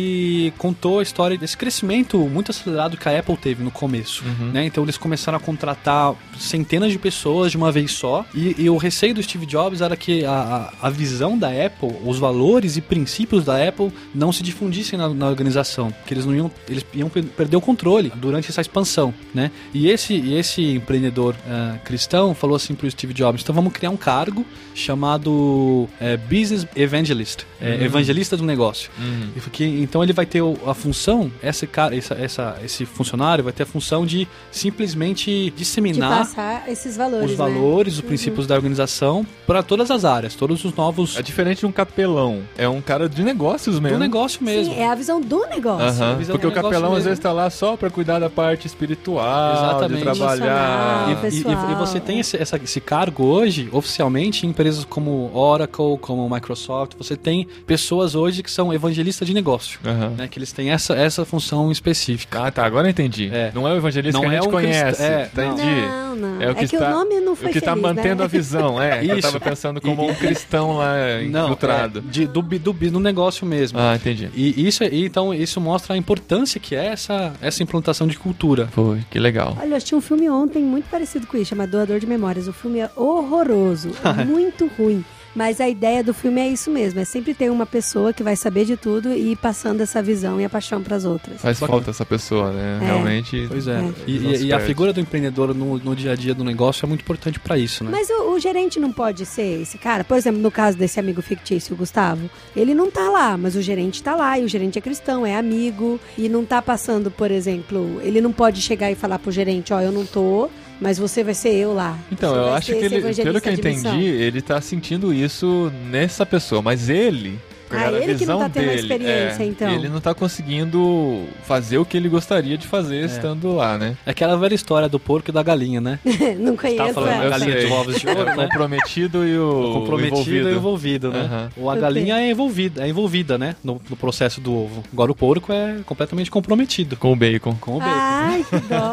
contou 0.58 1.00
a 1.00 1.04
história 1.04 1.38
desse 1.38 1.56
crescimento 1.58 2.18
muito 2.18 2.52
acelerado 2.52 2.98
que 2.98 3.08
a 3.10 3.20
Apple 3.20 3.38
teve 3.38 3.64
no 3.64 3.72
começo. 3.72 4.24
né? 4.54 4.66
Então 4.66 4.84
eles 4.84 4.98
começaram 4.98 5.38
a 5.38 5.42
contratar 5.42 6.14
centenas 6.40 6.92
de 6.92 6.98
pessoas 7.00 7.52
de 7.52 7.58
uma 7.58 7.72
vez 7.72 7.92
só. 7.92 8.26
E, 8.34 8.56
e 8.58 8.70
o 8.70 8.78
receio 8.78 9.14
do 9.14 9.22
Steve 9.24 9.46
Jobs 9.46 9.82
era 9.82 9.96
que 9.96 10.24
a, 10.26 10.74
a, 10.82 10.90
visão 10.90 11.38
da 11.38 11.50
Apple, 11.50 11.92
os 12.06 12.18
valores 12.20 12.78
e 12.78 12.82
princípios 12.82 13.46
da 13.46 13.68
Apple 13.68 13.92
não 14.14 14.32
se 14.32 14.44
difundissem 14.44 14.98
na, 14.98 15.10
na 15.10 15.28
organização. 15.28 15.94
Que 16.06 16.14
eles 16.14 16.26
não 16.26 16.36
iam, 16.36 16.52
eles 16.70 16.86
iam 16.94 17.10
per- 17.10 17.24
perder 17.24 17.58
o 17.58 17.62
controle 17.62 18.12
durante 18.16 18.50
essa 18.50 18.62
expansão, 18.62 19.14
né? 19.34 19.52
E 19.74 19.88
esse, 19.90 20.14
e 20.14 20.36
esse 20.38 20.62
empreendedor 20.76 21.36
ah, 21.48 21.78
cristão 21.84 22.34
falou 22.36 22.56
assim 22.56 22.76
pro 22.76 22.90
Steve 22.90 23.14
Jobs: 23.14 23.42
então 23.42 23.54
vamos 23.56 23.74
criar 23.74 23.90
um 23.90 23.98
cargo 23.98 24.46
chamado 24.74 25.88
eh, 26.00 26.18
Business 26.18 26.66
Evangelist, 26.76 27.44
eh, 27.62 27.84
evangelista 27.86 28.36
do 28.38 28.44
negócio. 28.44 28.90
E 29.36 29.40
porque- 29.40 29.64
então 29.82 30.04
ele 30.04 30.14
vai 30.14 30.26
ter 30.26 30.42
a 30.66 30.74
função, 30.74 31.32
esse 31.44 31.66
cara, 31.68 31.96
essa, 31.96 32.14
essa- 32.16 32.58
esse 32.64 32.86
funcionário 32.86 33.44
vai 33.44 33.54
ter 33.54 33.64
a 33.64 33.66
função 33.66 34.06
de 34.06 34.28
simplesmente 34.52 35.32
De 35.32 35.52
disseminar 35.52 36.20
passar 36.20 36.64
esses 36.70 36.96
valores, 36.98 37.26
os 37.26 37.32
né? 37.32 37.38
valores, 37.38 37.96
os 37.96 38.02
princípios 38.02 38.48
da 38.48 38.56
organização 38.56 39.26
para 39.46 39.62
todas 39.62 39.92
as 39.92 40.06
áreas, 40.06 40.36
todos 40.36 40.64
os 40.64 40.74
novos 40.74 41.18
É 41.18 41.22
diferente 41.22 41.60
de 41.60 41.66
um 41.66 41.72
capelão. 41.72 42.42
É 42.58 42.68
um 42.70 42.82
cara 42.82 43.10
de 43.10 43.24
negócios 43.24 43.80
mesmo. 43.80 43.98
do 43.98 44.02
negócio 44.02 44.44
mesmo. 44.44 44.74
Sim, 44.74 44.80
é 44.80 44.88
a 44.90 44.96
visão 44.96 45.20
do 45.22 45.46
negócio. 45.48 46.04
A 46.04 46.14
visão 46.16 46.34
Porque 46.36 46.48
do 46.48 46.52
o 46.52 46.56
capelão 46.56 46.72
negócio 46.82 46.88
às 46.88 46.94
mesmo. 47.00 47.10
vezes 47.10 47.20
tá 47.20 47.32
lá 47.32 47.50
só 47.50 47.76
pra 47.76 47.90
cuidar 47.90 48.20
da 48.20 48.30
parte 48.30 48.68
espiritual, 48.68 49.54
Exatamente. 49.54 49.98
de 49.98 50.04
trabalhar. 50.04 51.08
Missionário, 51.22 51.68
E, 51.68 51.72
e- 51.72 51.72
e 51.74 51.76
você 51.76 52.00
tem 52.00 52.20
esse, 52.20 52.38
essa- 52.38 52.58
esse 52.58 52.80
cargo 52.80 53.24
hoje, 53.26 53.70
oficialmente, 53.72 54.46
em 54.46 54.50
empresas 54.50 54.86
como 54.86 55.32
Oracle, 55.34 55.98
como 56.00 56.30
Microsoft. 56.30 56.94
Você 56.98 57.16
tem 57.16 57.48
pessoas 57.66 58.16
hoje 58.16 58.42
que 58.44 58.52
são 58.52 58.74
evangelistas 58.74 59.28
de 59.28 59.34
negócio. 59.34 59.71
Aham. 59.86 60.10
Né, 60.18 60.28
que 60.28 60.38
eles 60.40 60.52
têm 60.52 60.72
essa, 60.72 60.94
essa 60.96 61.24
função 61.26 61.72
específica. 61.72 62.46
Ah, 62.48 62.52
tá, 62.52 62.66
agora 62.66 62.88
eu 62.88 62.92
entendi. 62.92 63.30
É. 63.32 63.52
Não 63.54 63.68
é 63.68 63.74
o 63.74 63.78
evangelista 63.78 64.20
Não 64.20 64.28
que 64.30 64.34
a 64.36 64.38
é 64.38 64.42
gente 64.42 64.48
um 64.48 64.58
crist- 64.58 64.72
conhece. 64.82 65.04
é, 65.04 65.30
não. 65.36 65.54
entendi. 65.54 65.82
Não, 65.82 66.16
não. 66.16 66.42
É 66.42 66.52
o 66.52 66.56
que, 66.56 66.68
que 66.68 66.76
está, 66.76 66.88
o 66.90 66.92
nome 66.92 67.20
não 67.20 67.36
foi 67.36 67.50
o 67.50 67.54
que 67.54 67.62
tá 67.62 67.72
feliz, 67.72 67.82
mantendo 67.84 68.16
né? 68.20 68.24
a 68.24 68.28
visão, 68.28 68.82
é. 68.82 69.00
Eu 69.06 69.18
Isso. 69.18 69.22
tava 69.32 69.40
pensando 69.40 69.80
como 69.82 70.10
um 70.10 70.14
cristão 70.16 70.78
lá 70.78 71.22
infiltrado. 71.22 72.00
é, 72.00 72.12
de, 72.12 72.28
do, 72.28 72.42
do, 72.42 72.74
do 72.74 73.00
negócio 73.00 73.46
mesmo. 73.46 73.80
Ah, 73.80 73.96
entendi. 73.96 74.30
E 74.36 74.68
isso, 74.68 74.84
e 74.84 75.06
então, 75.06 75.34
isso 75.34 75.60
mostra 75.62 75.94
a 75.94 75.98
importância 75.98 76.60
que 76.60 76.76
é 76.76 76.88
essa, 76.88 77.34
essa 77.42 77.64
implantação 77.64 78.08
de 78.08 78.18
cultura. 78.18 78.68
Foi, 78.72 79.00
que 79.10 79.20
legal. 79.20 79.58
Olha, 79.60 79.70
eu 79.70 79.76
assisti 79.76 79.96
um 79.96 80.02
filme 80.02 80.30
ontem 80.30 80.62
muito 80.64 80.90
parecido 80.90 81.26
com 81.28 81.38
isso, 81.38 81.50
chamado 81.50 81.72
Doador 81.72 82.00
de 82.00 82.06
Memórias. 82.08 82.48
O 82.48 82.54
filme 82.54 82.80
é 82.80 82.90
horroroso, 82.96 83.92
muito 84.28 84.70
ruim. 84.78 85.04
Mas 85.36 85.62
a 85.62 85.70
ideia 85.70 86.04
do 86.04 86.14
filme 86.14 86.42
é 86.42 86.48
isso 86.50 86.70
mesmo, 86.70 87.00
é 87.00 87.06
sempre 87.06 87.34
ter 87.34 87.50
uma 87.50 87.66
pessoa 87.66 88.12
que 88.12 88.22
vai 88.24 88.36
saber 88.36 88.66
de 88.66 88.76
tudo 88.76 89.14
e 89.14 89.32
ir 89.32 89.36
passando 89.38 89.82
essa 89.82 90.02
visão 90.02 90.42
e 90.42 90.46
a 90.46 90.50
paixão 90.50 90.82
para 90.82 90.96
as 90.98 91.06
outras. 91.06 91.40
Faz 91.42 91.60
Bacana. 91.60 91.78
falta 91.80 91.92
essa 91.92 92.06
pessoa, 92.06 92.52
né? 92.52 92.80
É. 92.82 92.86
Realmente. 92.86 93.46
Pois 93.48 93.68
é. 93.68 93.80
É. 93.80 93.92
E, 94.08 94.18
e- 94.18 94.44
e 94.48 94.54
a 94.54 94.60
figura 94.60 94.92
do 94.92 95.00
empreendedor 95.00 95.54
no, 95.54 95.78
no 95.78 95.96
dia 95.96 96.12
a 96.12 96.16
dia 96.16 96.34
do 96.36 96.44
negócio 96.44 96.86
é 96.86 96.88
muito 96.88 97.02
importante 97.02 97.40
para 97.40 97.58
isso, 97.58 97.84
né? 97.84 97.92
Mas 97.92 98.10
o, 98.10 98.32
o 98.34 98.40
gerente 98.40 98.80
não 98.80 98.92
pode 98.92 99.26
ser 99.26 99.62
esse 99.62 99.78
cara? 99.78 100.04
Por 100.04 100.18
exemplo, 100.18 100.42
no 100.42 100.52
caso 100.52 100.78
desse 100.78 101.00
amigo 101.00 101.22
fictício, 101.22 101.74
o 101.74 101.78
Gustavo, 101.78 102.30
ele 102.56 102.74
não 102.74 102.92
tá 102.92 103.10
lá, 103.10 103.38
mas 103.38 103.56
o 103.56 103.62
gerente 103.62 104.04
tá 104.04 104.16
lá, 104.16 104.38
e 104.38 104.44
o 104.44 104.48
gerente 104.50 104.78
é 104.78 104.82
cristão, 104.82 105.26
é 105.26 105.36
amigo, 105.36 106.00
e 106.18 106.28
não 106.28 106.44
tá 106.46 106.62
passando, 106.62 107.10
por 107.10 107.32
exemplo, 107.32 108.00
ele 108.04 108.20
não 108.22 108.32
pode 108.34 108.62
chegar 108.62 108.92
e 108.92 108.96
falar 108.96 109.18
pro 109.20 109.32
gerente, 109.32 109.74
ó, 109.74 109.80
eu 109.80 109.92
não 109.92 110.06
tô, 110.06 110.50
mas 110.82 110.98
você 110.98 111.24
vai 111.24 111.36
ser 111.36 111.54
eu 111.54 111.74
lá. 111.74 111.98
Então, 112.12 112.34
Você 112.34 112.40
eu 112.40 112.54
acho 112.54 112.66
que 112.74 112.84
ele, 112.84 113.14
pelo 113.24 113.40
que 113.40 113.50
eu 113.50 113.54
entendi, 113.54 114.04
ele 114.04 114.42
tá 114.42 114.60
sentindo 114.60 115.14
isso 115.14 115.72
nessa 115.90 116.26
pessoa, 116.26 116.62
mas 116.62 116.90
ele. 116.90 117.40
Ah, 117.78 117.88
a 117.88 117.92
ele 117.94 118.16
que 118.16 118.26
não 118.26 118.40
tá 118.40 118.50
tendo 118.50 118.66
dele, 118.68 118.80
experiência, 118.82 119.44
é, 119.44 119.46
então. 119.46 119.72
Ele 119.72 119.90
não 119.90 120.00
tá 120.02 120.14
conseguindo 120.14 121.26
fazer 121.44 121.78
o 121.78 121.86
que 121.86 121.96
ele 121.98 122.10
gostaria 122.10 122.58
de 122.58 122.68
fazer 122.68 123.06
estando 123.06 123.56
lá, 123.56 123.78
né? 123.78 123.96
É 124.06 124.12
aquela 124.12 124.38
velha 124.38 124.54
história 124.56 124.88
do 124.90 125.00
porco 125.00 125.30
e 125.30 125.34
da 125.34 125.42
galinha, 125.44 125.80
né? 125.82 126.00
não 126.40 126.56
conheço. 126.58 126.78
Tá 126.78 126.94
falando 126.94 127.12
essa. 127.12 127.24
eu 127.26 127.30
galinha 127.30 127.52
sei. 127.58 127.68
de 127.68 127.74
ovos 127.74 127.96
de 128.00 128.08
É 128.08 128.12
ouro, 128.14 128.22
o 128.32 128.36
né? 128.36 128.44
comprometido 128.48 129.28
e 129.28 129.38
o 129.38 129.74
comprometido 129.74 130.12
envolvido. 130.16 130.50
e 130.50 130.54
envolvido, 130.56 131.12
né? 131.12 131.50
Ou 131.58 131.70
a 131.70 131.76
galinha 131.76 132.20
é 132.20 132.30
envolvida, 132.32 132.84
é 132.86 132.90
envolvida, 132.90 133.38
né? 133.38 133.56
No, 133.64 133.80
no 133.90 133.96
processo 133.96 134.40
do 134.42 134.54
ovo. 134.54 134.84
Agora 134.92 135.12
o 135.12 135.16
porco 135.16 135.52
é 135.54 135.78
completamente 135.86 136.30
comprometido 136.32 136.96
Com 136.98 137.12
o 137.14 137.16
bacon. 137.16 137.56
com 137.60 137.76
o 137.76 137.80
bacon. 137.80 137.92
Ai, 137.94 138.46
que 138.50 138.58
dó. 138.68 138.92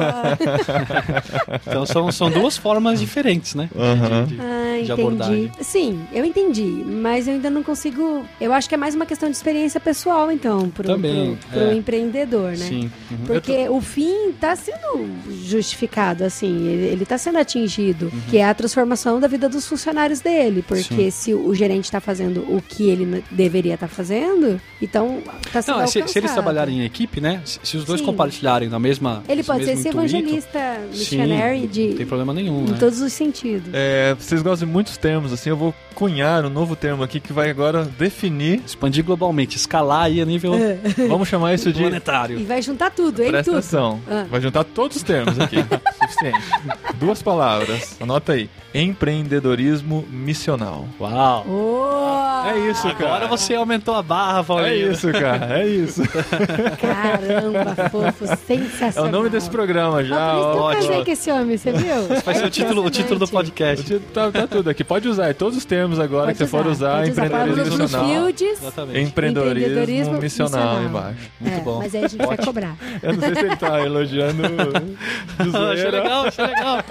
Então 1.66 1.86
são, 1.86 2.10
são 2.12 2.30
duas 2.30 2.56
formas 2.56 3.00
diferentes, 3.00 3.54
né? 3.54 3.68
de- 3.74 3.80
Aham. 3.80 4.24
de- 4.24 4.34
de- 4.36 4.40
Ah, 4.40 4.72
de 4.76 4.82
entendi. 4.84 4.92
abordagem. 4.92 5.52
Sim, 5.60 6.00
eu 6.12 6.24
entendi, 6.24 6.62
mas 6.86 7.26
eu 7.26 7.34
ainda 7.34 7.50
não 7.50 7.62
consigo. 7.62 8.24
Eu 8.40 8.52
acho 8.52 8.67
acho 8.68 8.70
que 8.70 8.74
é 8.74 8.78
mais 8.78 8.94
uma 8.94 9.06
questão 9.06 9.30
de 9.30 9.34
experiência 9.36 9.80
pessoal, 9.80 10.30
então, 10.30 10.68
pro, 10.68 10.84
Também, 10.86 11.36
pro, 11.36 11.50
pro 11.50 11.70
é. 11.70 11.74
empreendedor, 11.74 12.50
né? 12.50 12.56
Sim. 12.56 12.90
uhum. 13.10 13.16
Porque 13.26 13.66
o 13.68 13.80
fim 13.80 14.28
está 14.28 14.54
sendo 14.54 15.08
justificado, 15.42 16.22
assim, 16.22 16.66
ele 16.66 17.02
está 17.02 17.16
sendo 17.16 17.38
atingido, 17.38 18.12
que 18.28 18.36
é 18.36 18.44
a 18.44 18.52
transformação 18.52 19.18
da 19.18 19.26
vida 19.26 19.48
dos 19.48 19.66
funcionários 19.66 20.20
dele. 20.20 20.62
Porque 20.66 21.10
Sim. 21.10 21.10
se 21.10 21.34
o 21.34 21.54
gerente 21.54 21.84
está 21.84 21.98
fazendo 21.98 22.40
o 22.40 22.60
que 22.60 22.90
ele 22.90 23.24
deveria 23.30 23.74
estar 23.74 23.88
fazendo, 23.88 24.60
então 24.82 25.22
está 25.46 25.62
sendo 25.62 25.76
Não, 25.76 25.84
é, 25.84 25.86
se, 25.86 26.06
se 26.06 26.18
eles 26.18 26.32
trabalharem 26.32 26.80
em 26.80 26.84
equipe, 26.84 27.20
né? 27.20 27.40
Se, 27.46 27.58
se 27.62 27.76
os 27.78 27.84
dois 27.84 28.00
Sim. 28.00 28.06
compartilharem 28.06 28.68
na 28.68 28.78
mesma. 28.78 29.22
Ele 29.26 29.42
pode 29.42 29.64
ser 29.64 29.72
esse 29.72 29.88
intuito, 29.88 30.14
evangelista 30.14 30.80
Sim, 30.92 30.98
missionary 30.98 31.60
não 31.60 31.66
de, 31.68 31.94
tem 31.94 32.06
problema 32.06 32.34
nenhum, 32.34 32.66
em 32.66 32.70
né? 32.70 32.76
todos 32.78 33.00
os 33.00 33.12
sentidos. 33.14 33.70
É, 33.72 34.14
vocês 34.18 34.42
gostam 34.42 34.68
de 34.68 34.72
muitos 34.72 34.98
termos, 34.98 35.32
assim, 35.32 35.48
eu 35.48 35.56
vou 35.56 35.74
cunhar 35.94 36.44
um 36.44 36.50
novo 36.50 36.76
termo 36.76 37.02
aqui 37.02 37.18
que 37.18 37.32
vai 37.32 37.48
agora 37.48 37.84
definir. 37.84 38.57
Expandir 38.66 39.04
globalmente, 39.04 39.56
escalar 39.56 40.04
aí 40.04 40.20
a 40.20 40.24
nível 40.24 40.54
É. 40.54 40.78
Vamos 41.08 41.28
chamar 41.28 41.54
isso 41.54 41.72
de. 41.72 41.78
E 41.80 41.82
planetário. 41.82 42.44
vai 42.46 42.60
juntar 42.62 42.90
tudo, 42.90 43.20
ele 43.22 43.30
Presta 43.30 43.50
tudo. 43.50 43.58
atenção. 43.58 44.00
Ah. 44.08 44.26
Vai 44.30 44.40
juntar 44.40 44.64
todos 44.64 44.96
os 44.96 45.02
termos 45.02 45.38
aqui. 45.40 45.56
Suficiente. 46.00 46.40
Duas 46.98 47.22
palavras. 47.22 47.96
Anota 48.00 48.32
aí. 48.32 48.48
Empreendedorismo 48.74 50.04
missional. 50.10 50.86
Uau! 51.00 51.44
Oh, 51.48 52.48
É 52.48 52.70
isso, 52.70 52.82
cara. 52.94 53.06
Agora 53.06 53.26
você 53.28 53.54
aumentou 53.54 53.94
a 53.94 54.02
barra, 54.02 54.40
É 54.40 54.42
Paulinho. 54.42 54.92
isso, 54.92 55.10
cara. 55.12 55.58
É 55.60 55.66
isso. 55.66 56.02
Caramba, 56.80 57.88
fofo, 57.90 58.24
É 58.24 58.36
sensacional. 58.36 59.08
o 59.08 59.12
nome 59.12 59.30
desse 59.30 59.48
programa 59.50 60.04
já. 60.04 60.16
Ah, 60.16 60.34
por 60.34 60.38
isso 60.40 60.48
eu 60.58 60.62
ótimo. 60.62 60.82
casei 60.88 61.04
com 61.04 61.10
esse 61.10 61.30
homem, 61.32 61.56
você 61.56 61.72
viu? 61.72 61.94
Vai 62.24 62.34
ser 62.34 62.44
o 62.44 62.50
título, 62.50 62.84
o 62.84 62.90
título 62.90 63.18
do 63.18 63.24
O 63.24 63.28
podcast. 63.28 63.84
título 63.84 64.02
Tá, 64.12 64.30
tá 64.30 64.46
tudo 64.46 64.70
aqui. 64.70 64.84
Pode 64.84 65.08
usar 65.08 65.32
todos 65.34 65.56
os 65.56 65.64
termos 65.64 65.98
agora 65.98 66.26
Pode 66.26 66.38
que 66.38 66.44
você 66.44 66.50
for 66.50 66.66
usar. 66.66 66.98
pode 66.98 67.10
usar. 67.12 67.26
Empreendedorismo 67.26 67.78
missional. 67.78 68.06
Fields, 68.08 68.62
Exatamente. 68.62 69.00
Empreendedorismo, 69.00 69.58
Empreendedorismo 69.58 70.20
missional, 70.20 70.74
missional. 70.80 70.82
embaixo. 70.84 71.30
Muito 71.40 71.54
é, 71.58 71.60
bom. 71.60 71.78
Mas 71.78 71.94
aí 71.94 72.04
a 72.04 72.08
gente 72.08 72.26
vai 72.26 72.36
cobrar. 72.36 72.76
Eu 73.02 73.12
não 73.14 73.20
sei 73.20 73.34
se 73.34 73.40
ele 73.40 73.56
tá 73.56 73.80
elogiando 73.80 74.42
achei 75.72 75.90
legal, 75.90 76.26
achei 76.26 76.46
legal. 76.46 76.84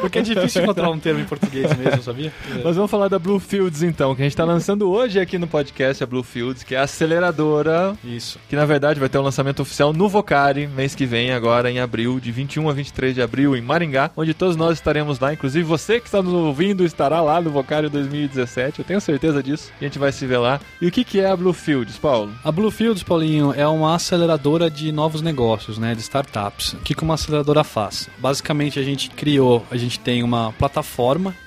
Porque 0.00 0.18
é 0.18 0.22
difícil 0.22 0.62
encontrar 0.62 0.90
um 0.90 0.97
termo 0.98 1.20
em 1.20 1.24
português 1.24 1.76
mesmo, 1.76 2.02
sabia? 2.02 2.32
Mas 2.64 2.76
vamos 2.76 2.90
falar 2.90 3.08
da 3.08 3.18
Bluefields 3.18 3.82
então, 3.82 4.14
que 4.14 4.22
a 4.22 4.24
gente 4.24 4.36
tá 4.36 4.44
lançando 4.44 4.90
hoje 4.90 5.20
aqui 5.20 5.38
no 5.38 5.46
podcast, 5.46 6.02
a 6.02 6.06
Bluefields, 6.06 6.62
que 6.62 6.74
é 6.74 6.78
a 6.78 6.82
aceleradora, 6.82 7.96
Isso. 8.04 8.38
que 8.48 8.56
na 8.56 8.64
verdade 8.64 9.00
vai 9.00 9.08
ter 9.08 9.18
um 9.18 9.22
lançamento 9.22 9.60
oficial 9.60 9.92
no 9.92 10.08
Vocari, 10.08 10.66
mês 10.66 10.94
que 10.94 11.06
vem, 11.06 11.32
agora 11.32 11.70
em 11.70 11.80
abril, 11.80 12.20
de 12.20 12.30
21 12.30 12.68
a 12.68 12.72
23 12.72 13.14
de 13.14 13.22
abril, 13.22 13.56
em 13.56 13.60
Maringá, 13.60 14.10
onde 14.16 14.34
todos 14.34 14.56
nós 14.56 14.78
estaremos 14.78 15.18
lá, 15.18 15.32
inclusive 15.32 15.64
você 15.64 16.00
que 16.00 16.06
está 16.06 16.22
nos 16.22 16.32
ouvindo 16.32 16.84
estará 16.84 17.20
lá 17.20 17.40
no 17.40 17.50
Vocari 17.50 17.88
2017, 17.88 18.80
eu 18.80 18.84
tenho 18.84 19.00
certeza 19.00 19.42
disso, 19.42 19.70
a 19.80 19.84
gente 19.84 19.98
vai 19.98 20.12
se 20.12 20.26
ver 20.26 20.38
lá. 20.38 20.60
E 20.80 20.86
o 20.86 20.90
que, 20.90 21.04
que 21.04 21.20
é 21.20 21.30
a 21.30 21.36
Bluefields, 21.36 21.98
Paulo? 21.98 22.32
A 22.44 22.52
Bluefields, 22.52 23.02
Paulinho, 23.02 23.52
é 23.56 23.66
uma 23.66 23.94
aceleradora 23.94 24.70
de 24.70 24.92
novos 24.92 25.22
negócios, 25.22 25.78
né, 25.78 25.94
de 25.94 26.00
startups. 26.00 26.74
O 26.74 26.78
que 26.78 26.94
que 26.94 27.02
uma 27.02 27.14
aceleradora 27.14 27.64
faz? 27.64 28.08
Basicamente, 28.18 28.78
a 28.78 28.82
gente 28.82 29.10
criou, 29.10 29.64
a 29.70 29.76
gente 29.76 29.98
tem 29.98 30.22
uma 30.22 30.52
plataforma 30.52 30.87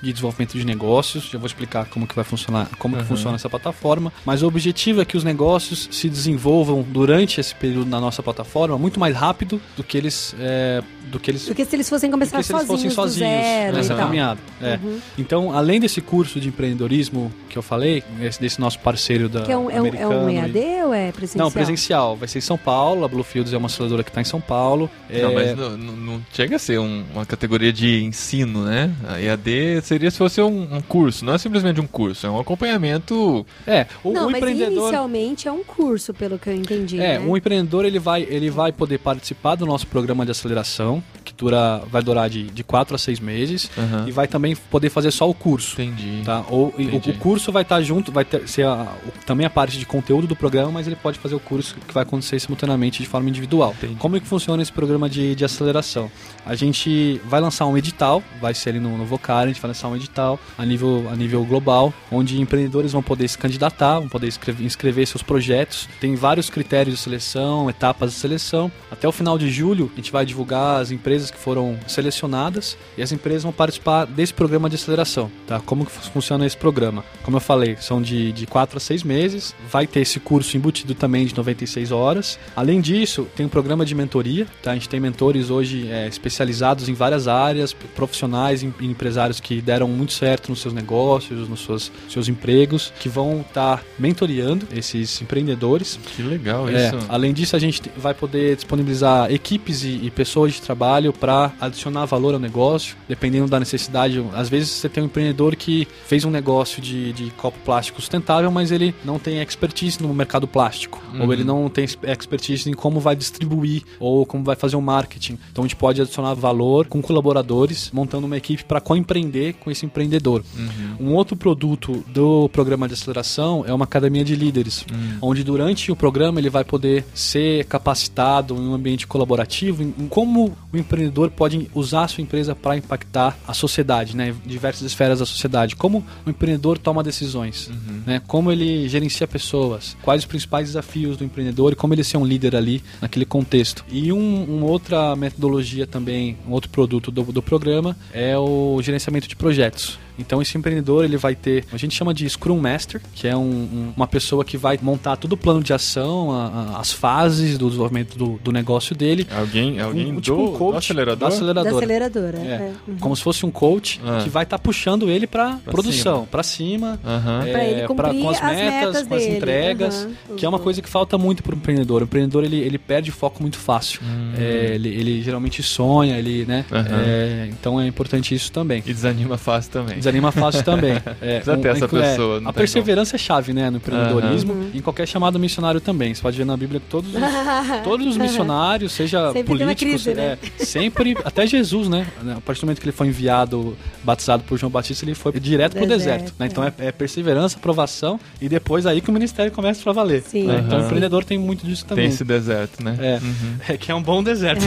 de 0.00 0.12
desenvolvimento 0.12 0.56
de 0.56 0.64
negócios. 0.64 1.24
Já 1.30 1.38
vou 1.38 1.46
explicar 1.46 1.86
como 1.86 2.06
que 2.06 2.14
vai 2.14 2.24
funcionar, 2.24 2.68
como 2.78 2.96
que 2.96 3.02
Uhum. 3.02 3.08
funciona 3.08 3.34
essa 3.36 3.50
plataforma. 3.50 4.12
Mas 4.24 4.42
o 4.42 4.46
objetivo 4.46 5.00
é 5.00 5.04
que 5.04 5.16
os 5.16 5.24
negócios 5.24 5.88
se 5.90 6.08
desenvolvam 6.08 6.82
durante 6.82 7.40
esse 7.40 7.54
período 7.54 7.86
na 7.88 8.00
nossa 8.00 8.22
plataforma 8.22 8.78
muito 8.78 8.98
mais 8.98 9.14
rápido 9.16 9.60
do 9.76 9.82
que 9.84 9.96
eles, 9.98 10.34
é, 10.38 10.82
do 11.10 11.18
que 11.18 11.30
eles 11.30 11.44
Porque 11.44 11.64
se 11.64 11.74
eles 11.76 11.88
fossem 11.88 12.08
do 12.08 12.12
começar 12.12 12.38
que 12.38 12.44
se 12.44 12.52
eles 12.52 12.66
fossem 12.66 12.90
sozinhos, 12.90 12.94
do 12.94 13.02
sozinhos 13.02 13.42
zero 13.44 13.76
nessa 13.76 13.94
e 13.94 13.96
caminhada. 13.96 14.40
É. 14.60 14.78
Uhum. 14.82 14.98
Então, 15.18 15.52
além 15.56 15.80
desse 15.80 16.00
curso 16.00 16.40
de 16.40 16.48
empreendedorismo 16.48 17.32
que 17.48 17.58
eu 17.58 17.62
falei, 17.62 18.02
esse 18.20 18.40
desse 18.40 18.60
nosso 18.60 18.78
parceiro 18.78 19.28
da 19.28 19.42
Que 19.42 19.52
é 19.52 19.56
um, 19.56 19.70
é 19.70 19.80
um, 19.82 19.86
é 19.86 20.06
um 20.08 20.30
e- 20.30 20.36
EAD 20.36 20.58
ou 20.86 20.94
é 20.94 21.12
presencial? 21.12 21.44
não, 21.46 21.52
presencial. 21.52 22.16
Vai 22.16 22.28
ser 22.28 22.38
em 22.38 22.42
São 22.42 22.56
Paulo. 22.58 23.04
A 23.04 23.08
Bluefields 23.08 23.52
é 23.52 23.56
uma 23.58 23.66
aceleradora 23.66 24.02
que 24.02 24.10
está 24.10 24.20
em 24.20 24.24
São 24.24 24.40
Paulo. 24.40 24.90
Não, 25.10 25.30
É, 25.30 25.34
mas 25.34 25.56
não, 25.56 25.76
não- 25.76 25.96
não 25.96 26.22
chega 26.32 26.56
a 26.56 26.58
ser 26.58 26.78
um- 26.78 27.04
uma 27.12 27.26
categoria 27.26 27.72
de 27.72 28.02
ensino, 28.04 28.64
né? 28.64 28.90
A 29.08 29.20
EAD 29.32 29.80
seria 29.82 30.10
se 30.10 30.18
fosse 30.18 30.40
um, 30.40 30.76
um 30.76 30.80
curso, 30.80 31.24
não 31.24 31.34
é 31.34 31.38
simplesmente 31.38 31.80
um 31.80 31.86
curso, 31.86 32.26
é 32.26 32.30
um 32.30 32.38
acompanhamento. 32.38 33.46
é, 33.66 33.86
o, 34.02 34.12
Não, 34.12 34.22
o 34.28 34.30
mas 34.30 34.36
empreendedor. 34.40 34.72
inicialmente 34.84 35.48
é 35.48 35.52
um 35.52 35.62
curso, 35.64 36.12
pelo 36.14 36.38
que 36.38 36.48
eu 36.48 36.54
entendi, 36.54 37.00
É, 37.00 37.18
né? 37.18 37.20
um 37.20 37.36
empreendedor 37.36 37.84
ele 37.84 37.98
vai, 37.98 38.22
ele 38.22 38.50
vai 38.50 38.72
poder 38.72 38.98
participar 38.98 39.54
do 39.54 39.66
nosso 39.66 39.86
programa 39.86 40.24
de 40.24 40.30
aceleração, 40.30 41.02
que 41.24 41.32
dura, 41.34 41.82
vai 41.90 42.02
durar 42.02 42.28
de, 42.28 42.44
de 42.44 42.64
4 42.64 42.94
a 42.94 42.98
6 42.98 43.20
meses, 43.20 43.70
Aham. 43.76 44.04
e 44.08 44.10
vai 44.12 44.26
também 44.26 44.56
poder 44.70 44.90
fazer 44.90 45.10
só 45.10 45.28
o 45.28 45.34
curso. 45.34 45.80
Entendi. 45.80 46.22
Tá? 46.24 46.44
Ou, 46.50 46.72
e 46.78 46.86
o, 46.86 46.94
Entendi. 46.96 47.10
o 47.10 47.20
curso 47.20 47.52
vai 47.52 47.62
estar 47.62 47.80
junto, 47.82 48.10
vai 48.12 48.24
ter, 48.24 48.48
ser 48.48 48.64
a- 48.66 48.92
o- 49.06 49.24
também 49.24 49.46
a 49.46 49.50
parte 49.50 49.78
de 49.78 49.86
conteúdo 49.86 50.26
do 50.26 50.34
programa, 50.36 50.70
mas 50.72 50.86
ele 50.86 50.96
pode 50.96 51.18
fazer 51.18 51.34
o 51.34 51.40
curso 51.40 51.76
que 51.86 51.94
vai 51.94 52.02
acontecer 52.02 52.38
simultaneamente 52.40 53.02
de 53.02 53.08
forma 53.08 53.28
individual. 53.28 53.74
Entendi. 53.78 53.96
Como 53.96 54.16
é 54.16 54.20
que 54.20 54.26
funciona 54.26 54.62
esse 54.62 54.72
programa 54.72 55.08
de, 55.08 55.34
de 55.34 55.44
aceleração? 55.44 56.10
A 56.44 56.54
gente 56.54 57.20
vai 57.24 57.40
lançar 57.40 57.66
um 57.66 57.76
edital, 57.78 58.22
vai 58.40 58.52
ser 58.54 58.70
ali 58.70 58.80
no, 58.80 58.96
no 58.98 59.04
Vocari, 59.22 59.50
a 59.50 59.52
gente 59.52 59.62
vai 59.62 59.68
lançar 59.68 59.88
um 59.88 59.94
edital 59.94 60.38
a 60.58 60.66
nível, 60.66 61.06
a 61.08 61.14
nível 61.14 61.44
global, 61.44 61.94
onde 62.10 62.40
empreendedores 62.40 62.90
vão 62.90 63.02
poder 63.02 63.28
se 63.28 63.38
candidatar, 63.38 64.00
vão 64.00 64.08
poder 64.08 64.26
escrever, 64.26 64.64
inscrever 64.64 65.06
seus 65.06 65.22
projetos. 65.22 65.88
Tem 66.00 66.16
vários 66.16 66.50
critérios 66.50 66.96
de 66.96 67.00
seleção, 67.00 67.70
etapas 67.70 68.12
de 68.12 68.18
seleção. 68.18 68.70
Até 68.90 69.06
o 69.06 69.12
final 69.12 69.38
de 69.38 69.48
julho, 69.48 69.90
a 69.92 69.96
gente 69.96 70.10
vai 70.10 70.26
divulgar 70.26 70.80
as 70.80 70.90
empresas 70.90 71.30
que 71.30 71.38
foram 71.38 71.78
selecionadas 71.86 72.76
e 72.98 73.02
as 73.02 73.12
empresas 73.12 73.44
vão 73.44 73.52
participar 73.52 74.06
desse 74.06 74.34
programa 74.34 74.68
de 74.68 74.74
aceleração. 74.74 75.30
Tá? 75.46 75.60
Como 75.60 75.86
que 75.86 75.92
funciona 75.92 76.44
esse 76.44 76.56
programa? 76.56 77.04
Como 77.22 77.36
eu 77.36 77.40
falei, 77.40 77.76
são 77.80 78.02
de, 78.02 78.32
de 78.32 78.46
4 78.46 78.76
a 78.76 78.80
6 78.80 79.04
meses. 79.04 79.54
Vai 79.70 79.86
ter 79.86 80.00
esse 80.00 80.18
curso 80.18 80.56
embutido 80.56 80.94
também 80.94 81.24
de 81.26 81.36
96 81.36 81.92
horas. 81.92 82.38
Além 82.56 82.80
disso, 82.80 83.28
tem 83.36 83.46
um 83.46 83.48
programa 83.48 83.84
de 83.86 83.94
mentoria. 83.94 84.48
Tá? 84.62 84.72
A 84.72 84.74
gente 84.74 84.88
tem 84.88 84.98
mentores 84.98 85.48
hoje 85.48 85.88
é, 85.88 86.08
especializados 86.08 86.88
em 86.88 86.94
várias 86.94 87.28
áreas, 87.28 87.72
profissionais 87.72 88.62
e 88.62 88.66
empresários 88.80 89.11
que 89.40 89.60
deram 89.60 89.88
muito 89.88 90.12
certo 90.12 90.48
nos 90.48 90.60
seus 90.60 90.74
negócios, 90.74 91.48
nos 91.48 91.64
seus, 91.64 91.90
seus 92.08 92.28
empregos, 92.28 92.92
que 93.00 93.08
vão 93.08 93.40
estar 93.40 93.82
mentoreando 93.98 94.66
esses 94.74 95.20
empreendedores. 95.22 95.98
Que 96.16 96.22
legal 96.22 96.68
É, 96.68 96.88
isso. 96.88 96.98
além 97.08 97.32
disso, 97.32 97.56
a 97.56 97.58
gente 97.58 97.80
te- 97.82 97.90
vai 97.96 98.14
poder 98.14 98.54
disponibilizar 98.56 99.30
equipes 99.32 99.82
e, 99.84 100.00
e 100.04 100.10
pessoas 100.10 100.52
de 100.54 100.62
trabalho 100.62 101.12
para 101.12 101.52
adicionar 101.60 102.04
valor 102.06 102.34
ao 102.34 102.40
negócio, 102.40 102.96
dependendo 103.08 103.48
da 103.48 103.58
necessidade. 103.58 104.22
Às 104.34 104.48
vezes 104.48 104.70
você 104.70 104.88
tem 104.88 105.02
um 105.02 105.06
empreendedor 105.06 105.56
que 105.56 105.86
fez 106.06 106.24
um 106.24 106.30
negócio 106.30 106.80
de, 106.82 107.12
de 107.12 107.30
copo 107.32 107.58
plástico 107.64 108.00
sustentável, 108.00 108.50
mas 108.50 108.70
ele 108.70 108.94
não 109.04 109.18
tem 109.18 109.40
expertise 109.40 110.02
no 110.02 110.12
mercado 110.14 110.46
plástico, 110.46 111.00
Uhum. 111.12 111.24
ou 111.24 111.32
ele 111.32 111.44
não 111.44 111.68
tem 111.68 111.84
ex- 111.84 111.98
expertise 112.02 112.68
em 112.70 112.72
como 112.72 112.98
vai 113.00 113.14
distribuir 113.14 113.82
ou 114.00 114.24
como 114.24 114.42
vai 114.44 114.56
fazer 114.56 114.76
o 114.76 114.80
marketing. 114.80 115.38
Então 115.50 115.62
a 115.64 115.66
gente 115.66 115.76
pode 115.76 116.00
adicionar 116.00 116.34
valor 116.34 116.86
com 116.86 117.02
colaboradores, 117.02 117.90
montando 117.92 118.26
uma 118.26 118.36
equipe 118.36 118.64
para 118.64 118.80
co-empreender 119.02 119.54
com 119.54 119.70
esse 119.70 119.84
empreendedor. 119.84 120.42
Uhum. 120.56 121.08
Um 121.08 121.14
outro 121.14 121.36
produto 121.36 122.04
do 122.08 122.48
programa 122.50 122.86
de 122.86 122.94
aceleração 122.94 123.64
é 123.66 123.72
uma 123.72 123.84
academia 123.84 124.24
de 124.24 124.34
líderes, 124.36 124.84
Hum. 124.92 125.18
onde 125.20 125.42
durante 125.44 125.90
o 125.90 125.96
programa 125.96 126.38
ele 126.38 126.48
vai 126.50 126.64
poder 126.64 127.04
ser 127.14 127.64
capacitado 127.66 128.54
em 128.54 128.60
um 128.68 128.74
ambiente 128.74 129.06
colaborativo, 129.06 129.82
em, 129.82 129.92
em 129.98 130.06
como 130.08 130.56
o 130.72 130.76
empreendedor 130.76 131.30
pode 131.30 131.68
usar 131.74 132.04
a 132.04 132.08
sua 132.08 132.22
empresa 132.22 132.54
para 132.54 132.76
impactar 132.76 133.36
a 133.46 133.52
sociedade, 133.54 134.16
né, 134.16 134.34
diversas 134.46 134.82
esferas 134.82 135.18
da 135.18 135.26
sociedade, 135.26 135.74
como 135.76 136.04
o 136.26 136.30
empreendedor 136.30 136.78
toma 136.78 137.02
decisões, 137.02 137.68
Uhum. 137.68 138.02
né, 138.06 138.22
como 138.26 138.50
ele 138.52 138.88
gerencia 138.88 139.26
pessoas, 139.26 139.96
quais 140.02 140.22
os 140.22 140.26
principais 140.26 140.68
desafios 140.68 141.16
do 141.16 141.24
empreendedor 141.24 141.72
e 141.72 141.76
como 141.76 141.94
ele 141.94 142.04
ser 142.04 142.16
um 142.16 142.24
líder 142.24 142.54
ali 142.56 142.82
naquele 143.00 143.24
contexto. 143.24 143.84
E 143.90 144.12
um, 144.12 144.44
uma 144.44 144.66
outra 144.66 145.14
metodologia 145.16 145.86
também, 145.86 146.36
um 146.46 146.52
outro 146.52 146.70
produto 146.70 147.10
do, 147.10 147.22
do 147.24 147.42
programa 147.42 147.96
é 148.12 148.36
o 148.38 148.80
gerenciamento 148.92 149.26
de 149.26 149.36
projetos. 149.36 149.98
Então 150.18 150.40
esse 150.42 150.56
empreendedor 150.56 151.04
ele 151.04 151.16
vai 151.16 151.34
ter, 151.34 151.64
a 151.72 151.76
gente 151.76 151.94
chama 151.94 152.12
de 152.14 152.28
Scrum 152.28 152.58
Master, 152.58 153.00
que 153.14 153.26
é 153.26 153.36
um- 153.36 153.40
um- 153.42 153.92
uma 153.96 154.06
pessoa 154.06 154.44
que 154.44 154.56
vai 154.56 154.78
montar 154.80 155.16
todo 155.16 155.32
o 155.32 155.36
plano 155.36 155.62
de 155.62 155.72
ação, 155.72 156.30
a- 156.32 156.46
a- 156.76 156.80
as 156.80 156.92
fases 156.92 157.56
do 157.58 157.66
desenvolvimento 157.66 158.16
do, 158.16 158.38
do 158.42 158.52
negócio 158.52 158.94
dele. 158.94 159.26
Alguém, 159.36 159.80
alguém 159.80 160.12
Um- 160.12 160.14
do, 160.16 160.20
tipo 160.20 160.36
um 160.36 160.52
do 160.52 160.58
coach 160.58 160.76
acelerador? 160.78 161.16
da 161.18 161.28
Da 161.28 161.34
aceleradora. 161.34 161.76
aceleradora. 161.76 162.38
É, 162.38 162.42
é. 162.46 162.72
Uhum. 162.88 162.98
Como 162.98 163.16
se 163.16 163.22
fosse 163.22 163.44
um 163.46 163.50
coach 163.50 164.00
Ah. 164.04 164.20
que 164.22 164.28
vai 164.30 164.42
estar 164.44 164.58
puxando 164.58 165.08
ele 165.10 165.26
para 165.26 165.56
Pra 165.56 165.72
produção, 165.72 166.26
para 166.30 166.42
cima, 166.42 166.98
Aham. 167.04 167.46
Pra 167.50 167.64
ele 167.64 167.80
é, 167.80 167.86
cumprir 167.86 168.20
com 168.22 168.30
as 168.30 168.36
as 168.42 168.50
metas, 168.56 168.64
metas 168.72 169.06
com 169.08 169.14
as 169.14 169.22
dele. 169.22 169.36
entregas, 169.36 170.04
Aham. 170.04 170.36
que 170.36 170.44
é 170.46 170.48
uma 170.48 170.58
coisa 170.58 170.80
que 170.82 170.88
falta 170.88 171.16
muito 171.18 171.42
para 171.42 171.54
o 171.54 171.56
empreendedor. 171.58 172.02
O 172.02 172.04
empreendedor 172.04 172.44
ele, 172.44 172.56
ele 172.58 172.78
perde 172.78 173.10
foco 173.10 173.40
muito 173.42 173.56
fácil. 173.58 174.00
Hum. 174.02 174.32
É, 174.38 174.74
ele, 174.74 174.88
ele 174.88 175.22
geralmente 175.22 175.62
sonha, 175.62 176.16
ele, 176.18 176.44
né? 176.46 176.64
É, 176.70 177.48
então 177.50 177.80
é 177.80 177.86
importante 177.86 178.34
isso 178.34 178.50
também. 178.52 178.82
E 178.86 178.92
desanima 178.92 179.36
fácil 179.38 179.70
também. 179.72 179.98
Desanima 180.02 180.32
fácil 180.32 180.62
também. 180.62 180.92
É, 181.22 181.36
Precisa 181.36 181.56
ter 181.58 181.68
essa 181.68 181.84
é, 181.84 181.88
pessoa, 181.88 182.40
não 182.40 182.50
a 182.50 182.52
perseverança 182.52 183.16
é 183.16 183.18
chave, 183.18 183.52
né, 183.52 183.70
no 183.70 183.76
empreendedorismo 183.76 184.70
e 184.74 184.78
em 184.78 184.80
qualquer 184.80 185.06
chamado 185.06 185.38
missionário 185.38 185.80
também. 185.80 186.14
Você 186.14 186.20
pode 186.22 186.36
ver 186.36 186.44
na 186.44 186.56
Bíblia 186.56 186.80
que 186.80 186.86
todos 186.86 187.10
os, 187.14 187.20
todos 187.84 188.06
os 188.06 188.16
missionários, 188.16 188.92
seja 188.92 189.32
Sempre 189.32 189.44
políticos, 189.58 190.02
crise, 190.02 190.14
né? 190.14 190.38
é, 190.58 190.64
sempre, 190.64 191.16
até 191.24 191.46
Jesus, 191.46 191.88
né? 191.88 192.06
A 192.36 192.40
partir 192.40 192.60
do 192.62 192.66
momento 192.66 192.80
que 192.80 192.84
ele 192.86 192.92
foi 192.96 193.06
enviado, 193.08 193.76
batizado 194.02 194.42
por 194.44 194.58
João 194.58 194.70
Batista, 194.70 195.04
ele 195.04 195.14
foi 195.14 195.32
direto 195.38 195.76
pro 195.76 195.86
Deserto, 195.86 196.20
deserto. 196.22 196.34
né? 196.38 196.46
Então 196.50 196.64
é, 196.64 196.72
é 196.78 196.92
perseverança, 196.92 197.56
aprovação 197.58 198.18
e 198.40 198.48
depois 198.48 198.84
aí 198.86 199.00
que 199.00 199.10
o 199.10 199.12
ministério 199.12 199.52
começa 199.52 199.82
pra 199.82 199.92
valer. 199.92 200.22
Sim. 200.22 200.46
né? 200.46 200.62
Então 200.66 200.80
o 200.80 200.84
empreendedor 200.84 201.24
tem 201.24 201.38
muito 201.38 201.64
disso 201.66 201.84
também. 201.84 202.06
Tem 202.06 202.14
esse 202.14 202.24
deserto, 202.24 202.82
né? 202.82 202.96
É, 203.00 203.12
Uhum. 203.22 203.56
é 203.68 203.76
que 203.76 203.90
é 203.92 203.94
um 203.94 204.02
bom 204.02 204.22
deserto. 204.22 204.64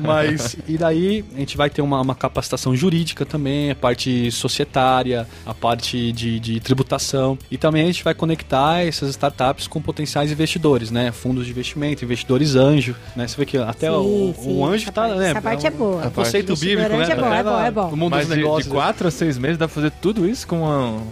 Mas, 0.00 0.56
e 0.68 0.76
daí 0.78 1.24
a 1.34 1.38
gente 1.38 1.56
vai 1.56 1.68
ter 1.70 1.82
uma, 1.82 2.00
uma 2.00 2.14
capacitação 2.14 2.74
jurídica 2.76 3.24
também, 3.24 3.70
a 3.70 3.74
parte 3.74 4.10
societária, 4.30 5.26
a 5.46 5.54
parte 5.54 6.12
de, 6.12 6.38
de 6.38 6.60
tributação. 6.60 7.38
E 7.50 7.56
também 7.56 7.82
a 7.82 7.86
gente 7.86 8.02
vai 8.04 8.14
conectar 8.14 8.84
essas 8.84 9.10
startups 9.10 9.66
com 9.66 9.80
potenciais 9.80 10.30
investidores, 10.30 10.90
né? 10.90 11.10
Fundos 11.12 11.44
de 11.46 11.50
investimento, 11.50 12.04
investidores 12.04 12.54
anjo, 12.54 12.94
né? 13.16 13.26
Você 13.26 13.36
vê 13.36 13.46
que 13.46 13.56
até 13.58 13.88
Sim, 13.88 13.94
o, 13.96 14.34
sim, 14.38 14.56
o 14.58 14.64
anjo 14.66 14.82
essa 14.84 14.92
tá, 14.92 15.02
parte- 15.02 15.18
né? 15.18 15.30
essa 15.30 15.42
parte 15.42 15.66
é 15.66 15.70
um- 15.70 15.72
boa. 15.74 16.06
um 16.06 16.10
conceito 16.10 16.56
bíblico, 16.56 16.90
né? 16.96 17.08
é 17.10 17.16
bom, 17.16 17.32
é 17.32 17.42
bom, 17.42 17.60
é 17.60 17.70
bom. 17.70 17.90
No 17.90 17.96
mundo 17.96 18.10
Mas 18.12 18.26
dos 18.26 18.36
de, 18.36 18.42
negócios. 18.42 18.64
de 18.66 18.70
quatro 18.72 19.08
a 19.08 19.10
seis 19.10 19.38
meses 19.38 19.58
dá 19.58 19.66
pra 19.66 19.74
fazer 19.74 19.90
tudo 20.00 20.28
isso 20.28 20.46
com 20.46 20.56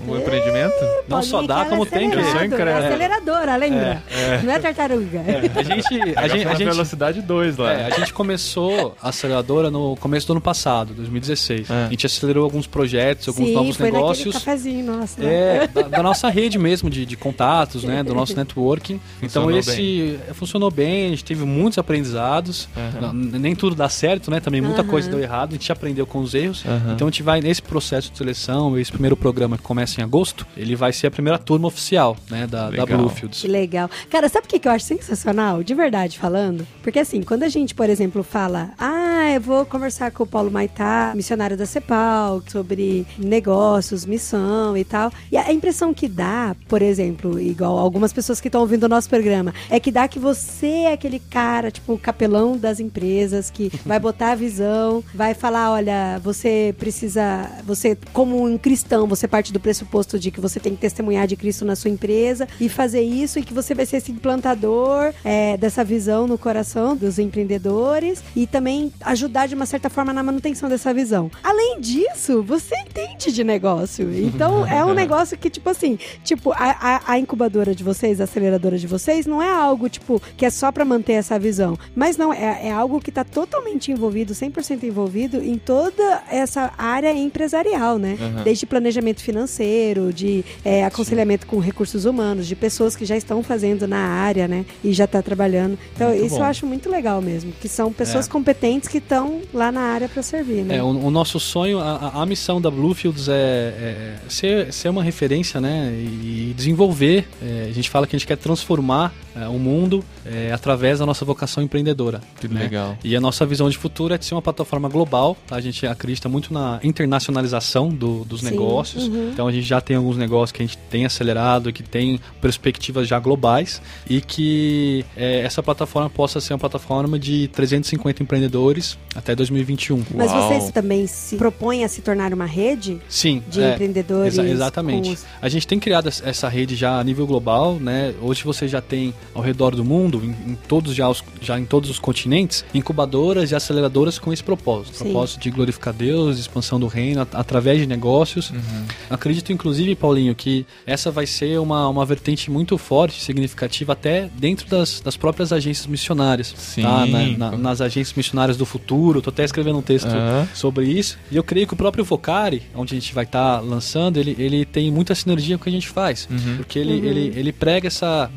um 0.08 0.16
empreendimento? 0.16 0.74
Não 1.08 1.22
só 1.22 1.42
dá, 1.42 1.64
que 1.64 1.70
como 1.70 1.82
é 1.84 1.86
tem 1.86 2.10
que. 2.10 2.16
É 2.18 2.76
aceleradora, 2.86 3.56
lembra? 3.56 4.02
Não 4.44 4.52
é 4.52 4.58
tartaruga. 4.58 5.20
A 5.54 5.62
gente, 5.62 5.94
a 6.16 6.28
gente, 6.28 6.46
a 6.46 6.54
gente, 6.54 6.64
velocidade 6.64 7.22
2 7.22 7.56
lá. 7.56 7.72
É, 7.72 7.86
a 7.86 7.90
gente 7.90 8.12
começou 8.12 8.96
a 9.02 9.08
aceleradora 9.08 9.70
no 9.70 9.96
começo 9.96 10.26
do 10.26 10.32
ano 10.34 10.40
passado, 10.40 10.92
2016. 10.94 11.70
É. 11.70 11.84
A 11.86 11.88
gente 11.88 12.06
acelerou 12.06 12.44
alguns 12.44 12.66
projetos, 12.66 12.89
alguns 12.98 13.48
Sim, 13.48 13.54
novos 13.54 13.76
foi 13.76 13.90
negócios. 13.90 14.34
cafezinho 14.34 14.84
nosso. 14.86 15.20
né? 15.20 15.64
É, 15.64 15.66
da, 15.72 15.82
da 15.82 16.02
nossa 16.02 16.28
rede 16.28 16.58
mesmo 16.58 16.88
de, 16.90 17.04
de 17.06 17.16
contatos, 17.16 17.84
né? 17.84 18.02
Do 18.02 18.14
nosso 18.14 18.34
networking. 18.36 19.00
Então 19.22 19.44
Funcionou 19.44 19.58
esse 19.58 20.18
funcionou 20.34 20.70
bem, 20.70 21.06
a 21.06 21.10
gente 21.10 21.24
teve 21.24 21.44
muitos 21.44 21.78
aprendizados. 21.78 22.68
Não, 23.00 23.12
nem 23.12 23.54
tudo 23.54 23.74
dá 23.74 23.88
certo, 23.88 24.30
né? 24.30 24.40
Também 24.40 24.60
muita 24.60 24.80
Aham. 24.82 24.90
coisa 24.90 25.10
deu 25.10 25.20
errado, 25.20 25.50
a 25.50 25.52
gente 25.52 25.70
aprendeu 25.72 26.06
com 26.06 26.20
os 26.20 26.34
erros. 26.34 26.64
Aham. 26.66 26.92
Então 26.94 27.06
a 27.08 27.10
gente 27.10 27.22
vai 27.22 27.40
nesse 27.40 27.62
processo 27.62 28.10
de 28.10 28.18
seleção, 28.18 28.78
esse 28.78 28.90
primeiro 28.90 29.16
programa 29.16 29.56
que 29.56 29.62
começa 29.62 30.00
em 30.00 30.04
agosto, 30.04 30.46
ele 30.56 30.74
vai 30.76 30.92
ser 30.92 31.06
a 31.06 31.10
primeira 31.10 31.38
turma 31.38 31.68
oficial, 31.68 32.16
né? 32.30 32.46
Da, 32.46 32.70
da. 32.70 32.86
Bluefields. 32.86 33.40
Que 33.40 33.48
legal. 33.48 33.88
Cara, 34.10 34.28
sabe 34.28 34.46
o 34.46 34.48
que 34.48 34.58
que 34.58 34.66
eu 34.66 34.72
acho 34.72 34.84
sensacional? 34.84 35.62
De 35.62 35.74
verdade 35.74 36.18
falando. 36.18 36.66
Porque 36.82 36.98
assim, 36.98 37.22
quando 37.22 37.42
a 37.44 37.48
gente, 37.48 37.74
por 37.74 37.88
exemplo, 37.88 38.22
fala, 38.22 38.70
ah, 38.78 39.30
eu 39.32 39.40
vou 39.40 39.64
conversar 39.64 40.10
com 40.10 40.24
o 40.24 40.26
Paulo 40.26 40.50
Maitá, 40.50 41.12
missionário 41.14 41.56
da 41.56 41.66
CEPAL, 41.66 42.42
sobre 42.48 42.79
negócios, 43.18 44.04
missão 44.04 44.76
e 44.76 44.84
tal. 44.84 45.12
E 45.30 45.36
a 45.36 45.52
impressão 45.52 45.94
que 45.94 46.08
dá, 46.08 46.54
por 46.68 46.82
exemplo, 46.82 47.40
igual 47.40 47.78
algumas 47.78 48.12
pessoas 48.12 48.40
que 48.40 48.48
estão 48.48 48.60
ouvindo 48.60 48.84
o 48.84 48.88
nosso 48.88 49.08
programa, 49.08 49.54
é 49.68 49.80
que 49.80 49.90
dá 49.90 50.06
que 50.06 50.18
você 50.18 50.66
é 50.66 50.92
aquele 50.92 51.18
cara, 51.18 51.70
tipo, 51.70 51.94
o 51.94 51.98
capelão 51.98 52.56
das 52.56 52.80
empresas, 52.80 53.50
que 53.50 53.70
vai 53.84 53.98
botar 53.98 54.32
a 54.32 54.34
visão, 54.34 55.02
vai 55.14 55.34
falar, 55.34 55.72
olha, 55.72 56.18
você 56.22 56.74
precisa, 56.78 57.50
você, 57.64 57.96
como 58.12 58.44
um 58.44 58.58
cristão, 58.58 59.06
você 59.06 59.26
parte 59.26 59.52
do 59.52 59.60
pressuposto 59.60 60.18
de 60.18 60.30
que 60.30 60.40
você 60.40 60.58
tem 60.60 60.74
que 60.74 60.80
testemunhar 60.80 61.26
de 61.26 61.36
Cristo 61.36 61.64
na 61.64 61.76
sua 61.76 61.90
empresa 61.90 62.48
e 62.60 62.68
fazer 62.68 63.02
isso 63.02 63.38
e 63.38 63.42
que 63.42 63.54
você 63.54 63.74
vai 63.74 63.86
ser 63.86 63.98
esse 63.98 64.12
implantador 64.12 65.12
é, 65.24 65.56
dessa 65.56 65.84
visão 65.84 66.26
no 66.26 66.36
coração 66.36 66.96
dos 66.96 67.18
empreendedores 67.18 68.22
e 68.34 68.46
também 68.46 68.92
ajudar 69.02 69.46
de 69.46 69.54
uma 69.54 69.66
certa 69.66 69.88
forma 69.88 70.12
na 70.12 70.22
manutenção 70.22 70.68
dessa 70.68 70.92
visão. 70.92 71.30
Além 71.42 71.80
disso, 71.80 72.42
você 72.42 72.69
entende 72.76 73.32
de 73.32 73.44
negócio. 73.44 74.12
Então 74.12 74.66
é 74.66 74.84
um 74.84 74.92
negócio 74.94 75.36
que, 75.38 75.48
tipo 75.50 75.68
assim, 75.68 75.98
tipo, 76.24 76.52
a, 76.52 77.02
a- 77.12 77.18
incubadora 77.18 77.74
de 77.74 77.82
vocês, 77.84 78.20
a 78.20 78.24
aceleradora 78.24 78.78
de 78.78 78.86
vocês, 78.86 79.26
não 79.26 79.42
é 79.42 79.50
algo, 79.50 79.88
tipo, 79.88 80.20
que 80.36 80.44
é 80.46 80.50
só 80.50 80.70
pra 80.72 80.84
manter 80.84 81.14
essa 81.14 81.38
visão. 81.38 81.78
Mas 81.94 82.16
não, 82.16 82.32
é, 82.32 82.68
é 82.68 82.72
algo 82.72 83.00
que 83.00 83.10
tá 83.12 83.24
totalmente 83.24 83.90
envolvido, 83.92 84.32
100% 84.34 84.82
envolvido 84.84 85.42
em 85.42 85.58
toda 85.58 86.22
essa 86.30 86.72
área 86.78 87.12
empresarial, 87.12 87.98
né? 87.98 88.16
Aham. 88.20 88.42
Desde 88.42 88.66
planejamento 88.66 89.20
financeiro, 89.22 90.12
de 90.12 90.44
é, 90.64 90.84
aconselhamento 90.84 91.46
com 91.46 91.58
recursos 91.58 92.04
humanos, 92.04 92.46
de 92.46 92.56
pessoas 92.56 92.96
que 92.96 93.04
já 93.04 93.16
estão 93.16 93.42
fazendo 93.42 93.86
na 93.86 93.98
área, 93.98 94.46
né? 94.48 94.64
E 94.82 94.92
já 94.92 95.06
tá 95.06 95.20
trabalhando. 95.22 95.78
Então, 95.94 96.08
Muito 96.10 96.24
isso 96.26 96.34
bom. 96.36 96.40
eu 96.42 96.46
acho 96.46 96.66
muito 96.66 96.88
legal 96.90 97.20
mesmo. 97.20 97.52
Que 97.60 97.68
são 97.68 97.92
pessoas 97.92 98.26
É. 98.26 98.30
competentes 98.30 98.88
que 98.88 98.98
estão 98.98 99.40
lá 99.52 99.70
na 99.72 99.80
área 99.80 100.08
pra 100.08 100.22
servir, 100.22 100.64
né? 100.64 100.76
É, 100.76 100.82
o, 100.82 100.86
o 100.86 101.10
nosso 101.10 101.38
sonho, 101.40 101.78
a, 101.78 101.96
a- 101.96 102.22
a 102.22 102.26
da 102.60 102.70
Bluefields 102.70 103.28
é, 103.28 103.32
é 103.32 104.16
ser, 104.28 104.72
ser 104.72 104.88
uma 104.88 105.02
referência, 105.02 105.60
né? 105.60 105.92
E 105.92 106.52
desenvolver. 106.56 107.26
é, 107.42 107.68
a 107.68 107.72
gente 107.72 107.88
fala 107.88 108.06
que 108.06 108.14
a 108.14 108.18
gente 108.18 108.26
quer 108.26 108.36
transformar 108.36 109.12
é, 109.40 109.48
o 109.48 109.58
mundo 109.58 110.04
é, 110.24 110.52
através 110.52 110.98
da 110.98 111.06
nossa 111.06 111.24
vocação 111.24 111.62
empreendedora. 111.62 112.20
Que 112.40 112.48
né? 112.48 112.62
legal. 112.62 112.96
E 113.02 113.14
a 113.16 113.20
nossa 113.20 113.44
visão 113.46 113.68
de 113.70 113.76
futuro 113.78 114.14
é 114.14 114.18
de 114.18 114.24
ser 114.24 114.34
uma 114.34 114.42
plataforma 114.42 114.88
global. 114.88 115.36
tá? 115.46 115.56
A 115.56 115.60
gente 115.60 115.86
acredita 115.86 116.28
muito 116.28 116.52
na 116.52 116.78
internacionalização 116.82 117.88
do- 117.88 118.24
dos 118.24 118.40
Sim, 118.40 118.50
negócios. 118.50 119.08
uhum. 119.08 119.30
Então 119.32 119.46
a 119.46 119.52
gente 119.52 119.66
já 119.66 119.80
tem 119.80 119.96
alguns 119.96 120.16
negócios 120.16 120.52
que 120.52 120.62
a 120.62 120.66
gente 120.66 120.78
tem 120.90 121.04
acelerado, 121.04 121.72
que 121.72 121.82
tem 121.82 122.20
perspectivas 122.40 123.06
já 123.08 123.18
globais 123.18 123.80
e 124.08 124.20
que 124.20 125.04
é, 125.16 125.40
essa 125.40 125.62
plataforma 125.62 126.08
possa 126.10 126.40
ser 126.40 126.52
uma 126.52 126.58
plataforma 126.58 127.18
de 127.18 127.48
350 127.48 128.22
empreendedores 128.22 128.98
até 129.14 129.34
2021. 129.34 130.02
Mas 130.14 130.30
Uau. 130.30 130.48
vocês 130.48 130.70
também 130.70 131.06
se 131.06 131.36
propõem 131.36 131.84
a 131.84 131.88
se 131.88 132.00
tornar 132.02 132.32
uma 132.32 132.46
rede 132.46 132.98
Sim, 133.08 133.42
de 133.48 133.60
é, 133.62 133.72
empreendedores? 133.74 134.34
exa- 134.34 134.48
exatamente. 134.48 135.10
os- 135.12 135.24
A 135.40 135.48
gente 135.48 135.66
tem 135.66 135.78
criado 135.78 136.08
es- 136.08 136.22
essa 136.24 136.48
rede 136.48 136.76
já 136.76 136.98
a 136.98 137.04
nível 137.04 137.26
global, 137.26 137.74
né? 137.80 138.14
Hoje 138.20 138.42
você 138.44 138.66
já 138.68 138.80
tem 138.80 139.12
ao 139.34 139.42
redor 139.42 139.74
do 139.76 139.84
mundo, 139.84 140.20
em, 140.24 140.52
em 140.52 140.54
todos 140.68 140.94
já, 140.94 141.08
os, 141.08 141.22
já 141.40 141.58
em 141.58 141.64
todos 141.64 141.88
os 141.90 141.98
continentes, 141.98 142.64
incubadoras 142.74 143.50
e 143.50 143.54
aceleradoras 143.54 144.18
com 144.18 144.32
esse 144.32 144.42
propósito, 144.42 144.96
Sim. 144.96 145.04
propósito 145.04 145.40
de 145.40 145.50
glorificar 145.50 145.94
Deus, 145.94 146.36
de 146.36 146.42
expansão 146.42 146.78
do 146.80 146.86
reino 146.86 147.20
at- 147.22 147.34
através 147.34 147.78
de 147.80 147.86
negócios. 147.86 148.50
Uhum. 148.50 148.84
Acredito, 149.08 149.52
inclusive, 149.52 149.94
Paulinho, 149.94 150.34
que 150.34 150.66
essa 150.86 151.10
vai 151.10 151.26
ser 151.26 151.58
uma, 151.60 151.88
uma 151.88 152.04
vertente 152.04 152.50
muito 152.50 152.76
forte, 152.78 153.22
significativa, 153.22 153.92
até 153.92 154.28
dentro 154.38 154.66
das, 154.68 155.00
das 155.00 155.16
próprias 155.16 155.52
agências 155.52 155.86
missionárias. 155.86 156.52
Sim. 156.56 156.82
tá? 156.82 157.06
Na- 157.06 157.50
na- 157.50 157.56
nas 157.56 157.80
agências 157.80 158.16
missionárias 158.16 158.56
do 158.56 158.66
futuro. 158.66 159.20
Tô 159.22 159.30
até 159.30 159.44
escrevendo 159.44 159.78
um 159.78 159.82
texto 159.82 160.06
Aham. 160.08 160.48
sobre 160.54 160.86
isso. 160.86 161.18
E 161.30 161.36
eu 161.36 161.44
creio 161.44 161.66
que 161.66 161.74
o 161.74 161.76
próprio 161.76 162.04
Vocari, 162.04 162.62
onde 162.74 162.94
a 162.94 162.98
gente 163.00 163.14
vai 163.14 163.24
estar 163.24 163.60
lançando, 163.60 164.16
ele, 164.18 164.34
ele 164.38 164.64
tem 164.64 164.90
muita 164.90 165.14
sinergia 165.14 165.56
com 165.56 165.62
o 165.62 165.64
que 165.64 165.70
a 165.70 165.72
gente 165.72 165.88
faz. 165.88 166.28
Uhum. 166.30 166.56
Porque 166.58 166.78
ele, 166.78 166.94
ele, 167.06 167.32
ele 167.36 167.52
prega 167.52 167.86
essa 167.88 168.30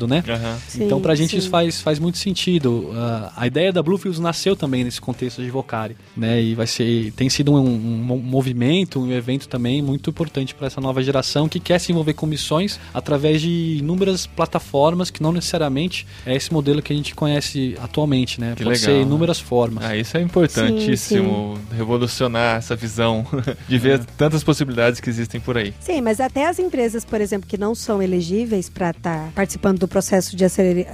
bivocacionado, 0.00 0.06
né? 0.06 0.22
Aham. 0.28 0.58
Sim, 0.68 0.84
então, 0.84 1.00
pra 1.00 1.14
gente 1.14 1.30
sim. 1.30 1.38
isso 1.38 1.50
faz, 1.50 1.80
faz 1.80 1.98
muito 1.98 2.18
sentido. 2.18 2.90
Ah, 2.94 3.32
a 3.36 3.46
ideia 3.46 3.72
da 3.72 3.82
Bluefields 3.82 4.20
nasceu 4.20 4.54
também 4.56 4.84
nesse 4.84 5.00
contexto 5.00 5.42
de 5.42 5.50
Vocari, 5.50 5.96
né? 6.16 6.40
E 6.42 6.54
vai 6.54 6.66
ser, 6.66 7.12
tem 7.12 7.28
sido 7.28 7.52
um, 7.52 7.58
um 7.58 7.78
mo- 8.02 8.18
movimento, 8.18 9.00
um 9.00 9.10
evento 9.12 9.48
também 9.48 9.82
muito 9.82 10.10
importante 10.10 10.54
para 10.54 10.66
essa 10.66 10.80
nova 10.80 11.02
geração 11.02 11.48
que 11.48 11.60
quer 11.60 11.78
se 11.78 11.92
envolver 11.92 12.14
com 12.14 12.26
missões 12.26 12.78
através 12.94 13.40
de 13.40 13.76
inúmeras 13.78 14.26
plataformas 14.26 15.10
que 15.10 15.22
não 15.22 15.32
necessariamente 15.32 16.06
é 16.24 16.34
esse 16.34 16.52
modelo 16.52 16.80
que 16.82 16.92
a 16.92 16.96
gente 16.96 17.14
conhece 17.14 17.76
atualmente, 17.82 18.40
né? 18.40 18.54
Que 18.56 18.64
Pode 18.64 18.78
legal, 18.78 18.84
ser 18.94 18.96
né? 18.98 19.02
inúmeras 19.02 19.38
formas. 19.40 19.84
Ah, 19.84 19.96
isso 19.96 20.16
é 20.16 20.20
importantíssimo, 20.22 21.58
revolucionar 21.74 22.56
essa 22.58 22.76
visão 22.76 23.26
de 23.68 23.78
ver 23.78 24.04
tantas 24.16 24.42
possibilidades 24.44 25.00
que 25.00 25.08
existem 25.10 25.40
por 25.40 25.56
aí. 25.56 25.74
Sim, 25.80 26.00
mas 26.00 26.20
até 26.20 26.46
as 26.48 26.58
empresas, 26.58 27.04
por 27.04 27.20
exemplo, 27.20 27.48
que 27.48 27.58
não 27.58 27.74
são 27.74 28.02
elegíveis 28.02 28.68
para 28.68 28.90
estar 28.90 29.30
participando 29.34 29.78
do 29.78 29.88
processo 29.90 30.34
de 30.36 30.44
aceler- 30.44 30.86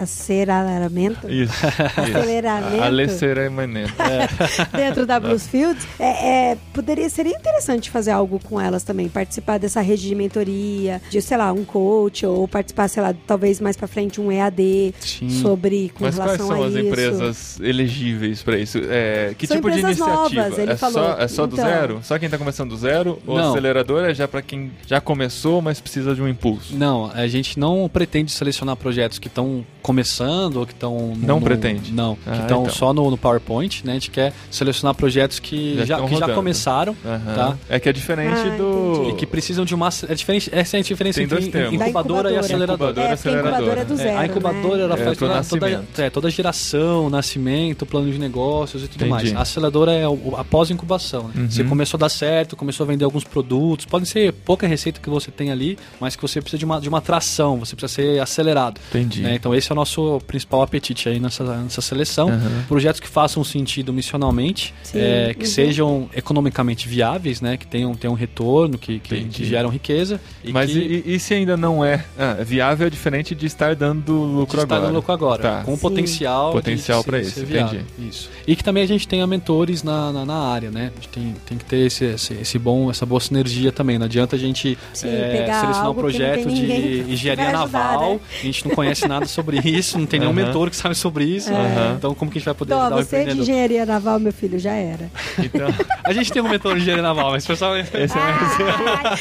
aceleramento 0.00 1.28
Isso. 1.30 1.52
Aceleramento. 1.96 2.82
Aceleramento. 3.12 3.92
dentro 4.76 5.06
da 5.06 5.18
Bluesfields, 5.18 5.86
é, 5.98 6.50
é, 6.52 6.58
poderia, 6.72 7.08
seria 7.08 7.34
interessante 7.36 7.90
fazer 7.90 8.10
algo 8.12 8.38
com 8.38 8.60
elas 8.60 8.82
também, 8.82 9.08
participar 9.08 9.58
dessa 9.58 9.80
rede 9.80 10.06
de 10.08 10.14
mentoria, 10.14 11.00
de, 11.10 11.20
sei 11.22 11.36
lá, 11.36 11.52
um 11.52 11.64
coach, 11.64 12.24
ou 12.26 12.46
participar, 12.46 12.88
sei 12.88 13.02
lá, 13.02 13.14
talvez 13.26 13.60
mais 13.60 13.76
pra 13.76 13.88
frente 13.88 14.20
um 14.20 14.30
EAD 14.30 14.94
Sim. 15.00 15.28
sobre 15.30 15.90
com 15.94 16.04
Mas 16.04 16.14
quais 16.16 16.26
relação 16.36 16.46
são 16.48 16.62
a 16.62 16.66
as 16.66 16.74
isso. 16.74 16.86
empresas 16.86 17.60
elegíveis 17.60 18.42
para 18.42 18.58
isso? 18.58 18.78
É, 18.88 19.34
que 19.36 19.46
São 19.46 19.56
tipo 19.56 19.70
de 19.70 19.80
iniciativa? 19.80 20.06
novas, 20.16 20.58
ele 20.58 20.72
é, 20.72 20.76
falou. 20.76 20.94
só, 20.94 21.16
é 21.18 21.28
só 21.28 21.46
do 21.46 21.54
Então. 21.56 21.66
zero? 21.66 22.00
Só 22.02 22.18
quem 22.18 22.28
tá 22.28 22.38
começando 22.38 22.70
do 22.70 22.76
zero? 22.76 23.18
Ou 23.26 23.36
Não. 23.38 23.50
acelerador 23.50 24.04
é 24.04 24.14
já 24.14 24.28
para 24.28 24.42
quem 24.42 24.70
já 24.86 25.00
começou, 25.00 25.62
mas 25.62 25.80
precisa 25.80 26.14
de 26.14 26.22
um 26.22 26.28
impulso? 26.28 26.76
Não, 26.76 27.10
a 27.12 27.26
gente 27.26 27.58
não 27.58 27.88
pretende 27.92 28.32
selecionar 28.34 28.76
projetos 28.76 29.18
que 29.18 29.28
estão 29.28 29.64
começando 29.82 30.56
ou 30.56 30.66
que 30.66 30.72
estão. 30.72 31.14
Não 31.16 31.38
no- 31.38 31.44
pretende? 31.44 31.92
Não, 31.92 32.16
que 32.16 32.22
Ah, 32.28 32.36
estão 32.40 32.62
então. 32.62 32.74
só 32.74 32.92
no, 32.92 33.10
no 33.10 33.16
PowerPoint, 33.16 33.82
né? 33.84 33.92
A 33.92 33.94
gente 33.94 34.10
quer 34.10 34.32
selecionar 34.50 34.94
projetos 34.94 35.38
que 35.38 35.76
Já 35.78 35.84
já, 35.84 36.02
que 36.06 36.16
já 36.16 36.28
começaram 36.34 36.96
Aham. 37.04 37.34
Tá. 37.34 37.56
É 37.68 37.78
que 37.80 37.88
é 37.88 37.92
diferente 37.92 38.34
Ah, 38.36 38.56
do. 38.56 39.08
e 39.10 39.14
que 39.14 39.26
precisam 39.26 39.64
de 39.64 39.74
uma. 39.74 39.88
É 40.08 40.14
diferente, 40.14 40.48
essa 40.52 40.76
é 40.76 40.80
a 40.80 40.82
diferença 40.82 41.16
Tem 41.16 41.24
entre. 41.24 41.76
Da 41.78 41.84
incubadora, 41.86 42.30
e 42.32 42.36
aceleradora. 42.36 42.90
Incubadora, 42.92 43.12
é, 43.12 43.16
porque 43.16 43.28
a 43.28 43.32
incubadora 43.32 43.80
é 43.80 43.84
do 43.84 43.92
aceleradora. 43.94 43.96
zero, 43.96 44.08
É, 44.10 44.16
a 44.18 44.26
incubadora 44.26 44.76
né? 44.76 44.84
ela 44.84 44.94
É 44.94 45.04
faz 45.04 45.18
pro 45.18 45.28
toda, 45.28 45.44
toda, 45.44 45.84
é, 46.02 46.10
toda 46.10 46.28
a 46.28 46.30
geração, 46.30 47.10
nascimento, 47.10 47.86
plano 47.86 48.10
de 48.10 48.18
negócios 48.18 48.82
e 48.82 48.88
tudo 48.88 49.04
Entendi. 49.04 49.10
mais. 49.10 49.34
A 49.36 49.40
aceleradora 49.42 49.92
é 49.92 50.08
o, 50.08 50.34
a 50.36 50.44
pós-incubação. 50.44 51.30
Né? 51.34 51.46
Você 51.50 51.64
começou 51.64 51.98
a 51.98 52.00
dar 52.00 52.08
certo, 52.08 52.56
começou 52.56 52.84
a 52.84 52.86
vender 52.86 53.04
alguns 53.04 53.24
produtos. 53.24 53.84
Pode 53.86 54.06
ser 54.08 54.32
pouca 54.32 54.66
receita 54.66 55.00
que 55.00 55.08
você 55.10 55.30
tem 55.30 55.50
ali, 55.50 55.78
mas 56.00 56.16
que 56.16 56.22
você 56.22 56.40
precisa 56.40 56.58
de 56.58 56.64
uma, 56.64 56.80
de 56.80 56.88
uma 56.88 57.00
tração, 57.00 57.58
você 57.58 57.74
precisa 57.76 57.94
ser 58.02 58.20
acelerado. 58.24 58.80
Entendi. 58.90 59.22
né? 59.22 59.34
Então 59.34 59.54
esse 59.54 59.70
é 59.70 59.72
o 59.72 59.76
nosso 59.76 60.20
principal 60.26 60.62
apetite 60.62 61.08
aí 61.08 61.20
nessa, 61.20 61.44
nessa 61.58 61.80
seleção. 61.80 62.30
Projetos 62.68 63.00
que 63.00 63.08
façam 63.08 63.42
sentido 63.44 63.92
missionalmente, 63.92 64.74
é, 64.94 65.34
que 65.34 65.44
uhum. 65.44 65.50
sejam 65.50 66.10
economicamente 66.14 66.88
viáveis, 66.88 67.40
né? 67.40 67.56
Que 67.56 67.66
tenham, 67.66 67.94
tenham 67.94 68.14
retorno, 68.14 68.76
que, 68.78 68.98
que, 68.98 69.14
Entendi. 69.14 69.36
que 69.38 69.44
geram 69.44 69.68
riqueza. 69.68 70.20
E 70.42 70.52
Mas 70.52 70.70
que 70.70 70.78
e, 71.06 71.14
e 71.14 71.20
se 71.20 71.34
ainda 71.34 71.56
não 71.56 71.84
é 71.84 72.04
ah, 72.18 72.36
viável, 72.44 72.86
é 72.86 72.90
diferente 72.90 73.34
de 73.34 73.46
estar 73.46 73.74
dando 73.74 74.12
lucro 74.12 74.62
está 74.62 74.76
agora. 74.76 74.90
no 74.90 74.96
lucro 74.96 75.12
agora. 75.12 75.42
Tá. 75.42 75.62
Com 75.64 75.74
Sim. 75.74 75.80
potencial. 75.80 76.48
de- 76.48 76.56
Potencial 76.56 77.00
de 77.00 77.06
pra 77.06 77.18
ser- 77.18 77.26
isso, 77.26 77.46
viável. 77.46 77.80
Isso. 77.98 78.30
E 78.46 78.56
que 78.56 78.64
também 78.64 78.82
a 78.82 78.86
gente 78.86 79.06
tenha 79.06 79.26
mentores 79.26 79.82
na, 79.82 80.12
na, 80.12 80.24
na 80.24 80.38
área, 80.38 80.70
né? 80.70 80.90
A 80.92 81.00
gente 81.00 81.08
tem, 81.08 81.34
tem 81.46 81.58
que 81.58 81.64
ter 81.64 81.86
esse, 81.86 82.04
esse, 82.04 82.34
esse 82.34 82.58
bom, 82.58 82.90
essa 82.90 83.04
boa 83.04 83.20
sinergia 83.20 83.70
também. 83.72 83.98
Não 83.98 84.06
adianta 84.06 84.36
a 84.36 84.38
gente 84.38 84.78
Sim, 84.92 85.08
é, 85.08 85.38
pegar 85.40 85.60
selecionar 85.60 85.90
um 85.90 85.94
projeto 85.94 86.48
de 86.48 87.04
engenharia 87.08 87.44
ajudar, 87.48 87.58
naval, 87.58 88.13
a 88.40 88.42
gente 88.44 88.66
não 88.68 88.74
conhece 88.74 89.06
nada 89.08 89.26
sobre 89.26 89.58
isso, 89.58 89.98
não 89.98 90.06
tem 90.06 90.20
nenhum 90.20 90.32
Aham. 90.32 90.44
mentor 90.46 90.70
que 90.70 90.76
sabe 90.76 90.94
sobre 90.94 91.24
isso. 91.24 91.52
Aham. 91.52 91.94
Então, 91.98 92.14
como 92.14 92.30
que 92.30 92.38
a 92.38 92.40
gente 92.40 92.46
vai 92.46 92.54
poder 92.54 92.72
Então, 92.74 92.80
ajudar 92.86 92.96
o 92.96 93.04
você 93.04 93.16
é 93.16 93.18
de 93.18 93.22
empreendedor? 93.24 93.42
engenharia 93.54 93.86
naval, 93.86 94.18
meu 94.20 94.32
filho, 94.32 94.58
já 94.58 94.72
era. 94.72 95.10
Então, 95.38 95.68
A 96.04 96.12
gente 96.12 96.32
tem 96.32 96.42
um 96.42 96.48
mentor 96.48 96.74
de 96.76 96.82
engenharia 96.82 97.02
naval, 97.02 97.30
mas 97.30 97.44
o 97.44 97.46
pessoal. 97.48 97.76
esse 97.76 97.94
é 97.96 98.00
mais... 98.06 98.14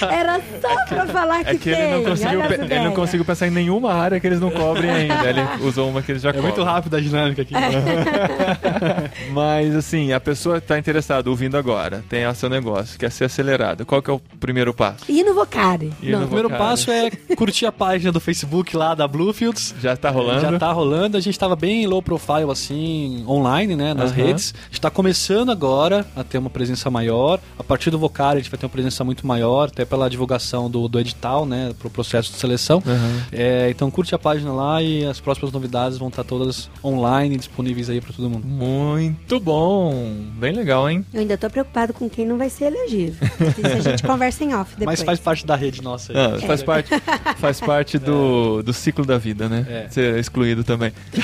Ai, 0.03 0.19
era 0.19 0.41
só 0.61 0.85
pra 0.87 1.05
falar 1.07 1.43
que, 1.43 1.51
É 1.51 1.55
que 1.55 1.69
ele 1.69 1.87
não, 1.87 1.97
tem, 2.03 2.09
conseguiu, 2.09 2.41
ele 2.43 2.79
não 2.83 2.91
conseguiu 2.93 3.25
pensar 3.25 3.47
em 3.47 3.51
nenhuma 3.51 3.93
área 3.93 4.19
que 4.19 4.27
eles 4.27 4.39
não 4.39 4.51
cobrem 4.51 4.89
ainda. 4.89 5.29
Ele 5.29 5.41
usou 5.67 5.89
uma 5.89 6.01
que 6.01 6.11
eles 6.11 6.21
já 6.21 6.29
É 6.29 6.33
muito 6.33 6.55
cobrem. 6.55 6.65
rápido 6.65 6.95
a 6.95 6.99
dinâmica 6.99 7.41
aqui. 7.41 7.53
Mas 9.31 9.75
assim, 9.75 10.11
a 10.11 10.19
pessoa 10.19 10.57
está 10.57 10.77
interessada, 10.77 11.29
ouvindo 11.29 11.57
agora, 11.57 12.03
tem 12.09 12.25
o 12.27 12.35
seu 12.35 12.49
negócio, 12.49 12.97
quer 12.99 13.11
ser 13.11 13.25
acelerado. 13.25 13.85
Qual 13.85 14.01
que 14.01 14.09
é 14.09 14.13
o 14.13 14.19
primeiro 14.39 14.73
passo? 14.73 15.05
E 15.09 15.23
no 15.23 15.33
Vocari? 15.33 15.91
Não. 16.01 16.19
no 16.19 16.25
O 16.25 16.27
primeiro 16.27 16.49
Vocari. 16.49 16.63
passo 16.63 16.91
é 16.91 17.09
curtir 17.35 17.65
a 17.65 17.71
página 17.71 18.11
do 18.11 18.19
Facebook 18.19 18.75
lá 18.75 18.95
da 18.95 19.07
Bluefields. 19.07 19.73
Já 19.81 19.95
tá 19.95 20.09
rolando? 20.09 20.41
Já 20.41 20.57
tá 20.59 20.71
rolando. 20.71 21.17
A 21.17 21.19
gente 21.19 21.37
tava 21.37 21.55
bem 21.55 21.85
low 21.87 22.01
profile, 22.01 22.49
assim, 22.51 23.23
online, 23.27 23.75
né? 23.75 23.93
Nas 23.93 24.11
Aham. 24.11 24.23
redes. 24.25 24.53
A 24.61 24.65
gente 24.67 24.81
tá 24.81 24.89
começando 24.89 25.51
agora 25.51 26.05
a 26.15 26.23
ter 26.23 26.37
uma 26.37 26.49
presença 26.49 26.89
maior. 26.89 27.39
A 27.57 27.63
partir 27.63 27.89
do 27.89 27.99
Vocari, 27.99 28.37
a 28.39 28.41
gente 28.41 28.51
vai 28.51 28.59
ter 28.59 28.65
uma 28.65 28.71
presença 28.71 29.03
muito 29.03 29.25
maior, 29.27 29.67
até 29.69 29.85
pela 29.85 30.09
divulgação 30.09 30.69
do, 30.69 30.87
do 30.87 30.99
edital, 30.99 31.45
né? 31.45 31.73
Pro 31.79 31.89
processo 31.89 32.31
de 32.31 32.37
seleção. 32.37 32.81
Aham. 32.85 33.23
É, 33.31 33.69
então 33.69 33.89
curte 33.91 34.13
a 34.15 34.19
página 34.19 34.51
lá 34.51 34.81
e 34.81 35.05
as 35.05 35.19
próximas 35.19 35.51
novidades 35.51 35.97
vão 35.97 36.07
estar 36.09 36.23
todas 36.23 36.69
online, 36.83 37.37
disponíveis 37.37 37.89
aí 37.89 37.99
pra 38.01 38.13
todo 38.13 38.29
mundo. 38.29 38.45
Muito 38.45 39.02
bom. 39.41 40.15
Bem 40.35 40.53
legal, 40.53 40.89
hein? 40.89 41.05
Eu 41.13 41.21
ainda 41.21 41.37
tô 41.37 41.49
preocupado 41.49 41.93
com 41.93 42.09
quem 42.09 42.25
não 42.25 42.37
vai 42.37 42.49
ser 42.49 42.65
elegível. 42.65 43.15
Isso 43.57 43.87
a 43.87 43.91
gente 43.91 44.03
conversa 44.03 44.43
em 44.43 44.53
off 44.53 44.71
depois. 44.77 44.99
Mas 44.99 45.05
faz 45.05 45.19
parte 45.19 45.45
da 45.45 45.55
rede 45.55 45.81
nossa 45.81 46.13
aí. 46.13 46.19
Ah, 46.19 46.39
faz 46.45 46.63
parte, 46.63 46.89
faz 47.37 47.59
parte 47.59 47.97
do, 47.97 48.61
do 48.63 48.73
ciclo 48.73 49.05
da 49.05 49.17
vida, 49.17 49.47
né? 49.49 49.65
É. 49.69 49.87
Ser 49.89 50.17
excluído 50.19 50.63
também. 50.63 50.91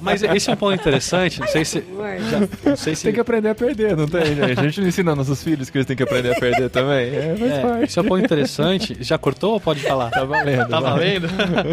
Mas 0.00 0.22
esse 0.22 0.50
é 0.50 0.52
um 0.52 0.56
ponto 0.56 0.74
interessante. 0.74 1.40
Não 1.40 1.46
sei 1.48 1.64
se. 1.64 1.84
Já, 2.30 2.70
não 2.70 2.76
sei 2.76 2.94
se 2.94 3.02
Tem 3.04 3.12
que 3.12 3.20
aprender 3.20 3.48
a 3.50 3.54
perder, 3.54 3.96
não 3.96 4.06
tem, 4.08 4.24
gente? 4.26 4.60
A 4.60 4.62
gente 4.62 4.80
não 4.80 4.88
ensina 4.88 5.14
nossos 5.14 5.42
filhos 5.42 5.70
que 5.70 5.78
eles 5.78 5.86
têm 5.86 5.96
que 5.96 6.02
aprender 6.02 6.36
a 6.36 6.40
perder 6.40 6.70
também. 6.70 7.14
É, 7.14 7.36
faz 7.38 7.52
É, 7.52 7.60
parte. 7.60 7.84
esse 7.84 7.98
é 7.98 8.02
um 8.02 8.04
ponto 8.06 8.24
interessante. 8.24 8.96
Já 9.00 9.18
cortou 9.18 9.52
ou 9.54 9.60
pode 9.60 9.80
falar? 9.80 10.10
Tá 10.10 10.24
valendo. 10.24 10.68
Tá 10.68 10.80
vai. 10.80 10.90
valendo? 10.92 11.28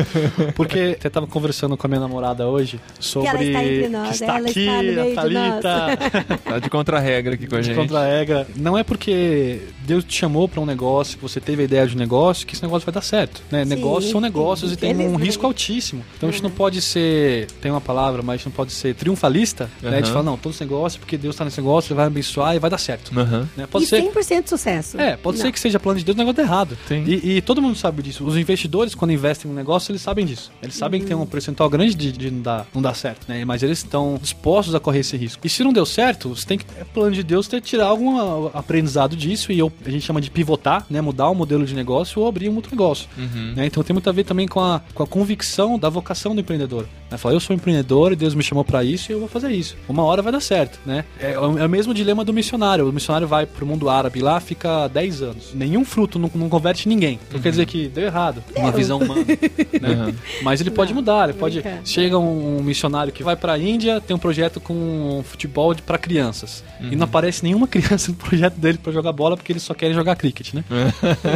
Porque 0.55 0.95
até 0.99 1.09
tava 1.09 1.27
conversando 1.27 1.77
com 1.77 1.87
a 1.87 1.89
minha 1.89 1.99
namorada 2.01 2.47
hoje 2.47 2.79
sobre. 2.99 3.29
ela 3.29 3.43
está 3.43 3.63
nós, 3.89 4.07
que 4.09 4.13
está 4.23 4.37
ela 4.37 4.49
aqui, 4.49 4.59
está 4.61 4.77
no 4.77 4.83
meio 4.83 5.01
a 5.01 5.05
de 5.05 5.15
Thalita. 5.15 6.41
Tá 6.51 6.59
de 6.59 6.69
contra-regra 6.69 7.33
aqui 7.35 7.47
com 7.47 7.55
a 7.55 7.61
De 7.61 7.67
gente. 7.67 7.75
contra-regra. 7.77 8.47
Não 8.55 8.77
é 8.77 8.83
porque 8.83 9.61
Deus 9.85 10.03
te 10.03 10.15
chamou 10.15 10.47
pra 10.47 10.59
um 10.59 10.65
negócio, 10.65 11.17
que 11.17 11.21
você 11.23 11.39
teve 11.39 11.61
a 11.61 11.65
ideia 11.65 11.87
de 11.87 11.95
um 11.95 11.99
negócio, 11.99 12.45
que 12.45 12.53
esse 12.53 12.63
negócio 12.63 12.85
vai 12.85 12.93
dar 12.93 13.01
certo. 13.01 13.41
Né? 13.51 13.63
Sim, 13.63 13.69
negócios 13.69 14.11
são 14.11 14.19
negócios 14.21 14.71
e 14.71 14.75
tem 14.75 14.95
um 14.95 15.15
risco 15.15 15.45
altíssimo. 15.45 16.03
Então 16.17 16.29
a 16.29 16.31
gente 16.31 16.43
não 16.43 16.51
pode 16.51 16.81
ser. 16.81 17.47
Tem 17.61 17.71
uma 17.71 17.81
palavra, 17.81 18.21
mas 18.21 18.35
a 18.35 18.37
gente 18.37 18.45
não 18.47 18.51
pode 18.53 18.71
ser 18.71 18.95
triunfalista. 18.95 19.69
Né? 19.81 19.89
A 19.89 19.95
gente 19.95 20.05
Aham. 20.05 20.13
fala, 20.13 20.23
não, 20.25 20.37
todos 20.37 20.55
os 20.57 20.61
negócios, 20.61 20.99
porque 20.99 21.17
Deus 21.17 21.35
tá 21.35 21.45
nesse 21.45 21.59
negócio, 21.59 21.89
ele 21.91 21.97
vai 21.97 22.07
abençoar 22.07 22.55
e 22.55 22.59
vai 22.59 22.69
dar 22.69 22.77
certo. 22.77 23.17
Aham. 23.17 23.47
Né? 23.55 23.67
Pode 23.69 23.85
e 23.85 23.87
ser. 23.87 24.01
100% 24.01 24.47
sucesso. 24.47 24.99
É, 24.99 25.15
pode 25.17 25.37
Não. 25.37 25.45
ser 25.45 25.51
que 25.51 25.59
seja 25.59 25.79
plano 25.79 25.99
de 25.99 26.05
Deus, 26.05 26.15
o 26.15 26.17
negócio 26.17 26.35
tá 26.35 26.41
errado. 26.41 26.77
Sim. 26.87 27.03
E, 27.07 27.37
e 27.37 27.41
todo 27.41 27.61
mundo 27.61 27.75
sabe 27.75 28.01
disso. 28.01 28.25
Os 28.25 28.35
investidores, 28.37 28.93
quando 28.95 29.11
investem 29.11 29.49
no 29.49 29.55
negócio, 29.55 29.91
eles 29.91 30.01
sabem 30.01 30.25
disso. 30.25 30.51
Eles 30.61 30.75
sabem 30.75 30.99
que 31.01 31.07
tem 31.07 31.15
um 31.15 31.25
percentual 31.25 31.69
grande 31.69 31.95
de, 31.95 32.11
de 32.11 32.31
não, 32.31 32.41
dar, 32.41 32.67
não 32.73 32.81
dar 32.81 32.95
certo, 32.95 33.25
né? 33.27 33.43
Mas 33.45 33.63
eles 33.63 33.70
estão 33.79 34.17
dispostos 34.21 34.73
a 34.75 34.79
correr 34.79 34.99
esse 34.99 35.15
risco. 35.17 35.45
E 35.45 35.49
se 35.49 35.63
não 35.63 35.71
deu 35.73 35.85
certo, 35.85 36.29
você 36.29 36.45
tem 36.45 36.57
que, 36.57 36.65
é 36.79 36.83
plano 36.83 37.11
de 37.13 37.23
Deus, 37.23 37.47
ter 37.47 37.61
tirar 37.61 37.85
algum 37.87 38.47
aprendizado 38.53 39.15
disso 39.15 39.51
e 39.51 39.59
eu, 39.59 39.71
a 39.85 39.89
gente 39.89 40.05
chama 40.05 40.21
de 40.21 40.29
pivotar, 40.29 40.85
né? 40.89 41.01
Mudar 41.01 41.29
o 41.29 41.35
modelo 41.35 41.65
de 41.65 41.73
negócio 41.75 42.21
ou 42.21 42.27
abrir 42.27 42.49
um 42.49 42.55
outro 42.55 42.71
negócio. 42.71 43.07
Uhum. 43.17 43.53
né? 43.55 43.65
Então 43.65 43.83
tem 43.83 43.93
muito 43.93 44.09
a 44.09 44.13
ver 44.13 44.23
também 44.23 44.47
com 44.47 44.59
a, 44.59 44.81
com 44.93 45.03
a 45.03 45.07
convicção 45.07 45.77
da 45.77 45.89
vocação 45.89 46.33
do 46.35 46.41
empreendedor. 46.41 46.85
Né? 47.09 47.17
Falar, 47.17 47.35
eu 47.35 47.39
sou 47.39 47.55
empreendedor 47.55 48.11
e 48.13 48.15
Deus 48.15 48.33
me 48.33 48.43
chamou 48.43 48.63
para 48.63 48.83
isso 48.83 49.11
e 49.11 49.13
eu 49.13 49.19
vou 49.19 49.27
fazer 49.27 49.51
isso. 49.51 49.75
Uma 49.87 50.03
hora 50.03 50.21
vai 50.21 50.31
dar 50.31 50.39
certo, 50.39 50.79
né? 50.85 51.03
É, 51.19 51.37
o- 51.37 51.57
é 51.59 51.65
o 51.65 51.69
mesmo 51.69 51.93
dilema 51.93 52.23
do 52.23 52.33
missionário. 52.33 52.87
O 52.87 52.93
missionário 52.93 53.27
vai 53.27 53.45
pro 53.45 53.65
mundo 53.65 53.89
árabe 53.89 54.19
lá, 54.21 54.39
fica 54.39 54.87
10 54.87 55.21
anos. 55.21 55.51
Nenhum 55.53 55.83
fruto 55.85 56.17
não, 56.17 56.29
não 56.33 56.49
converte 56.49 56.87
ninguém. 56.87 57.19
Então 57.27 57.41
quer 57.41 57.49
dizer 57.49 57.65
que 57.65 57.87
deu 57.87 58.05
errado. 58.05 58.43
Uma 58.55 58.71
visão 58.71 58.97
humana. 58.99 59.25
né? 59.81 59.89
Uhum. 60.07 60.13
Mas 60.43 60.61
ele 60.61 60.71
pode 60.71 60.93
mudar, 60.93 61.29
ele 61.29 61.37
pode. 61.37 61.61
Chega 61.83 62.17
um, 62.17 62.59
um 62.59 62.63
missionário 62.63 63.11
que 63.11 63.23
vai 63.23 63.35
pra 63.35 63.57
Índia, 63.61 64.01
tem 64.01 64.15
um 64.15 64.19
projeto 64.19 64.59
com 64.59 65.23
futebol 65.25 65.73
pra 65.75 65.97
crianças. 65.97 66.63
E 66.81 66.95
não 66.95 67.05
aparece 67.05 67.43
nenhuma 67.43 67.67
criança 67.69 68.11
no 68.11 68.17
projeto 68.17 68.55
dele 68.55 68.77
pra 68.77 68.91
jogar 68.91 69.11
bola 69.11 69.37
porque 69.37 69.51
eles 69.51 69.63
só 69.63 69.73
querem 69.73 69.93
jogar 69.95 70.15
cricket, 70.15 70.53
né? 70.53 70.63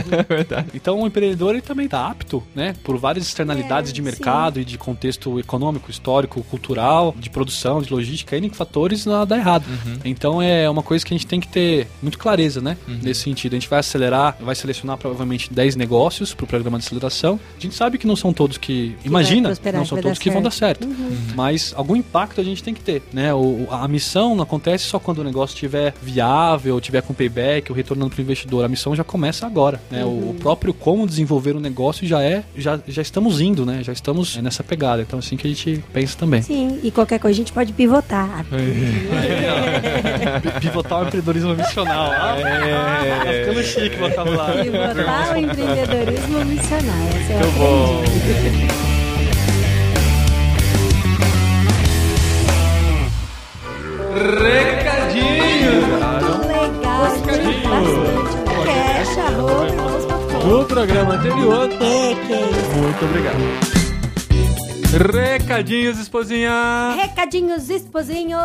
É 0.10 0.24
verdade. 0.24 0.70
Então 0.74 1.02
o 1.02 1.08
empreendedor 1.08 1.52
ele 1.54 1.62
também 1.62 1.86
está 1.86 2.08
apto, 2.08 2.44
né, 2.56 2.74
por 2.84 2.98
várias 2.98 3.26
externalidades 3.26 3.92
É, 3.92 3.94
de 3.94 4.02
mercado 4.02 4.60
e 4.60 4.66
de 4.66 4.78
contexto 4.78 5.40
econômico, 5.40 5.92
histórico, 5.92 6.44
cultural, 6.44 7.16
de 7.18 7.30
produção, 7.30 7.82
de 7.82 7.92
logística, 7.92 8.36
N 8.36 8.50
fatores 8.50 9.06
não 9.06 9.26
dá 9.26 9.38
errado. 9.38 9.66
Então 10.04 10.42
é 10.42 10.70
uma 10.70 10.84
coisa 10.84 11.06
que 11.06 11.14
a 11.14 11.18
gente 11.18 11.28
tem 11.28 11.40
que 11.40 11.48
ter 11.48 11.88
muito 12.02 12.18
clareza, 12.18 12.62
né, 12.62 12.78
nesse 12.88 13.22
sentido. 13.22 13.54
A 13.54 13.56
gente 13.56 13.70
vai 13.70 13.80
acelerar, 13.80 14.38
vai 14.40 14.56
selecionar 14.56 14.98
provavelmente 14.98 15.54
10 15.54 15.76
negócios 15.76 16.34
para 16.34 16.44
o 16.44 16.48
programa 16.48 16.80
de 16.80 16.86
aceleração. 16.86 17.40
A 17.58 17.62
gente 17.62 17.76
sabe 17.76 17.98
que 17.98 18.08
não 18.08 18.16
são 18.16 18.34
todos 18.34 18.58
que, 18.58 18.96
vai 19.00 19.08
imagina, 19.08 19.50
não 19.50 19.56
que 19.56 19.88
são 19.88 20.02
todos 20.02 20.20
que 20.20 20.30
vão 20.30 20.42
dar 20.42 20.52
certo. 20.52 20.86
certo. 20.88 20.96
Mas 21.36 21.74
algum 21.76 21.96
impacto 21.96 22.15
a 22.16 22.44
gente 22.44 22.64
tem 22.64 22.74
que 22.74 22.82
ter, 22.82 23.02
né? 23.14 23.34
O, 23.34 23.68
a 23.70 23.88
missão 23.88 24.36
não 24.36 24.44
acontece 24.44 24.86
só 24.86 24.98
quando 25.00 25.20
o 25.20 25.24
negócio 25.24 25.54
estiver 25.54 25.94
viável, 26.02 26.80
tiver 26.82 27.02
com 27.02 27.14
payback, 27.14 27.72
ou 27.72 27.76
retornando 27.76 28.12
para 28.12 28.20
o 28.20 28.22
investidor. 28.24 28.64
A 28.66 28.68
missão 28.68 28.96
já 28.96 29.04
começa 29.04 29.46
agora, 29.46 29.80
né? 29.92 30.04
O- 30.06 30.26
O, 30.30 30.36
próprio 30.40 30.74
como 30.74 31.06
desenvolver 31.08 31.56
o 31.56 31.60
negócio 31.60 32.06
já 32.08 32.22
é, 32.22 32.44
já, 32.58 32.80
já 32.88 33.02
estamos 33.02 33.40
indo, 33.42 33.66
né? 33.66 33.82
Já 33.84 33.92
estamos 33.94 34.36
nessa 34.38 34.64
pegada. 34.64 35.02
Então 35.02 35.20
assim 35.20 35.36
que 35.38 35.48
a 35.48 35.50
gente 35.50 35.84
pensa 35.94 36.18
também. 36.18 36.42
Sim, 36.42 36.80
e 36.84 36.92
qualquer 36.92 37.20
coisa 37.20 37.36
a 37.36 37.38
gente 37.38 37.52
pode 37.54 37.74
pivotar. 37.74 38.46
Pi- 40.42 40.60
Pivotar 40.62 41.00
o 41.04 41.08
empreendedorismo 41.08 41.56
missional. 41.56 42.12
É. 42.46 43.20
tá 43.20 43.32
ficando 43.52 43.64
chique 43.64 43.96
o 43.96 44.10
vocabulário. 44.10 44.72
Pivotar 44.72 45.34
o 45.34 45.38
empreendedorismo 45.38 46.46
missional. 46.46 47.08
Essa 47.20 47.34
eu 47.34 47.40
Muito 47.40 47.58
bom. 47.58 48.86
Recadinho! 54.16 55.82
Legal, 56.48 57.02
bastante. 57.02 57.62
Cash, 58.64 59.18
arroba, 59.18 60.66
programa 60.68 61.16
anterior. 61.16 61.70
É, 61.74 62.16
que 62.16 62.34
isso. 62.34 62.76
Muito 62.78 63.06
obrigado. 63.06 63.85
Recadinhos, 64.98 66.00
esposinha! 66.00 66.96
Recadinhos, 66.96 67.70
esposinho! 67.70 68.38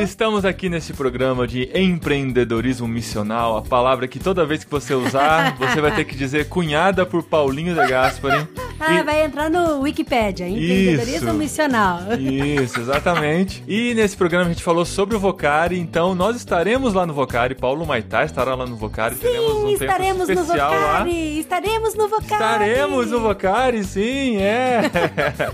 Estamos 0.00 0.44
aqui 0.44 0.68
nesse 0.68 0.92
programa 0.92 1.48
de 1.48 1.68
empreendedorismo 1.74 2.86
missional, 2.86 3.56
a 3.56 3.62
palavra 3.62 4.06
que 4.06 4.20
toda 4.20 4.46
vez 4.46 4.62
que 4.62 4.70
você 4.70 4.94
usar, 4.94 5.56
você 5.58 5.80
vai 5.80 5.92
ter 5.96 6.04
que 6.04 6.14
dizer 6.14 6.48
cunhada 6.48 7.04
por 7.04 7.24
Paulinho 7.24 7.74
de 7.74 7.86
Gaspari. 7.88 8.46
Ah, 8.80 8.94
E- 8.94 9.02
vai 9.02 9.24
entrar 9.24 9.50
no 9.50 9.80
Wikipedia, 9.80 10.46
empreendedorismo 10.48 11.30
Isso. 11.30 11.36
missional. 11.36 11.98
Isso, 12.16 12.78
exatamente. 12.80 13.60
E 13.66 13.92
nesse 13.92 14.16
programa 14.16 14.44
a 14.46 14.48
gente 14.50 14.62
falou 14.62 14.84
sobre 14.84 15.16
o 15.16 15.18
Vocari, 15.18 15.76
então 15.80 16.14
nós 16.14 16.36
estaremos 16.36 16.94
lá 16.94 17.04
no 17.04 17.12
Vocari, 17.12 17.56
Paulo 17.56 17.84
Maitá 17.84 18.22
estará 18.22 18.54
lá 18.54 18.64
no 18.64 18.76
Vocari, 18.76 19.16
teremos 19.16 19.52
um 19.52 19.66
Sim, 19.70 19.78
tempo 19.78 19.84
estaremos 19.84 20.28
no 20.28 20.32
especial 20.32 20.70
lá. 20.70 20.92
Vocari! 20.98 21.38
Estaremos 21.40 21.94
no 21.96 22.06
Vocari! 22.08 22.32
Estaremos 22.34 23.10
no 23.10 23.20
Vocari, 23.20 23.82
sim, 23.82 24.36
é. 24.36 24.82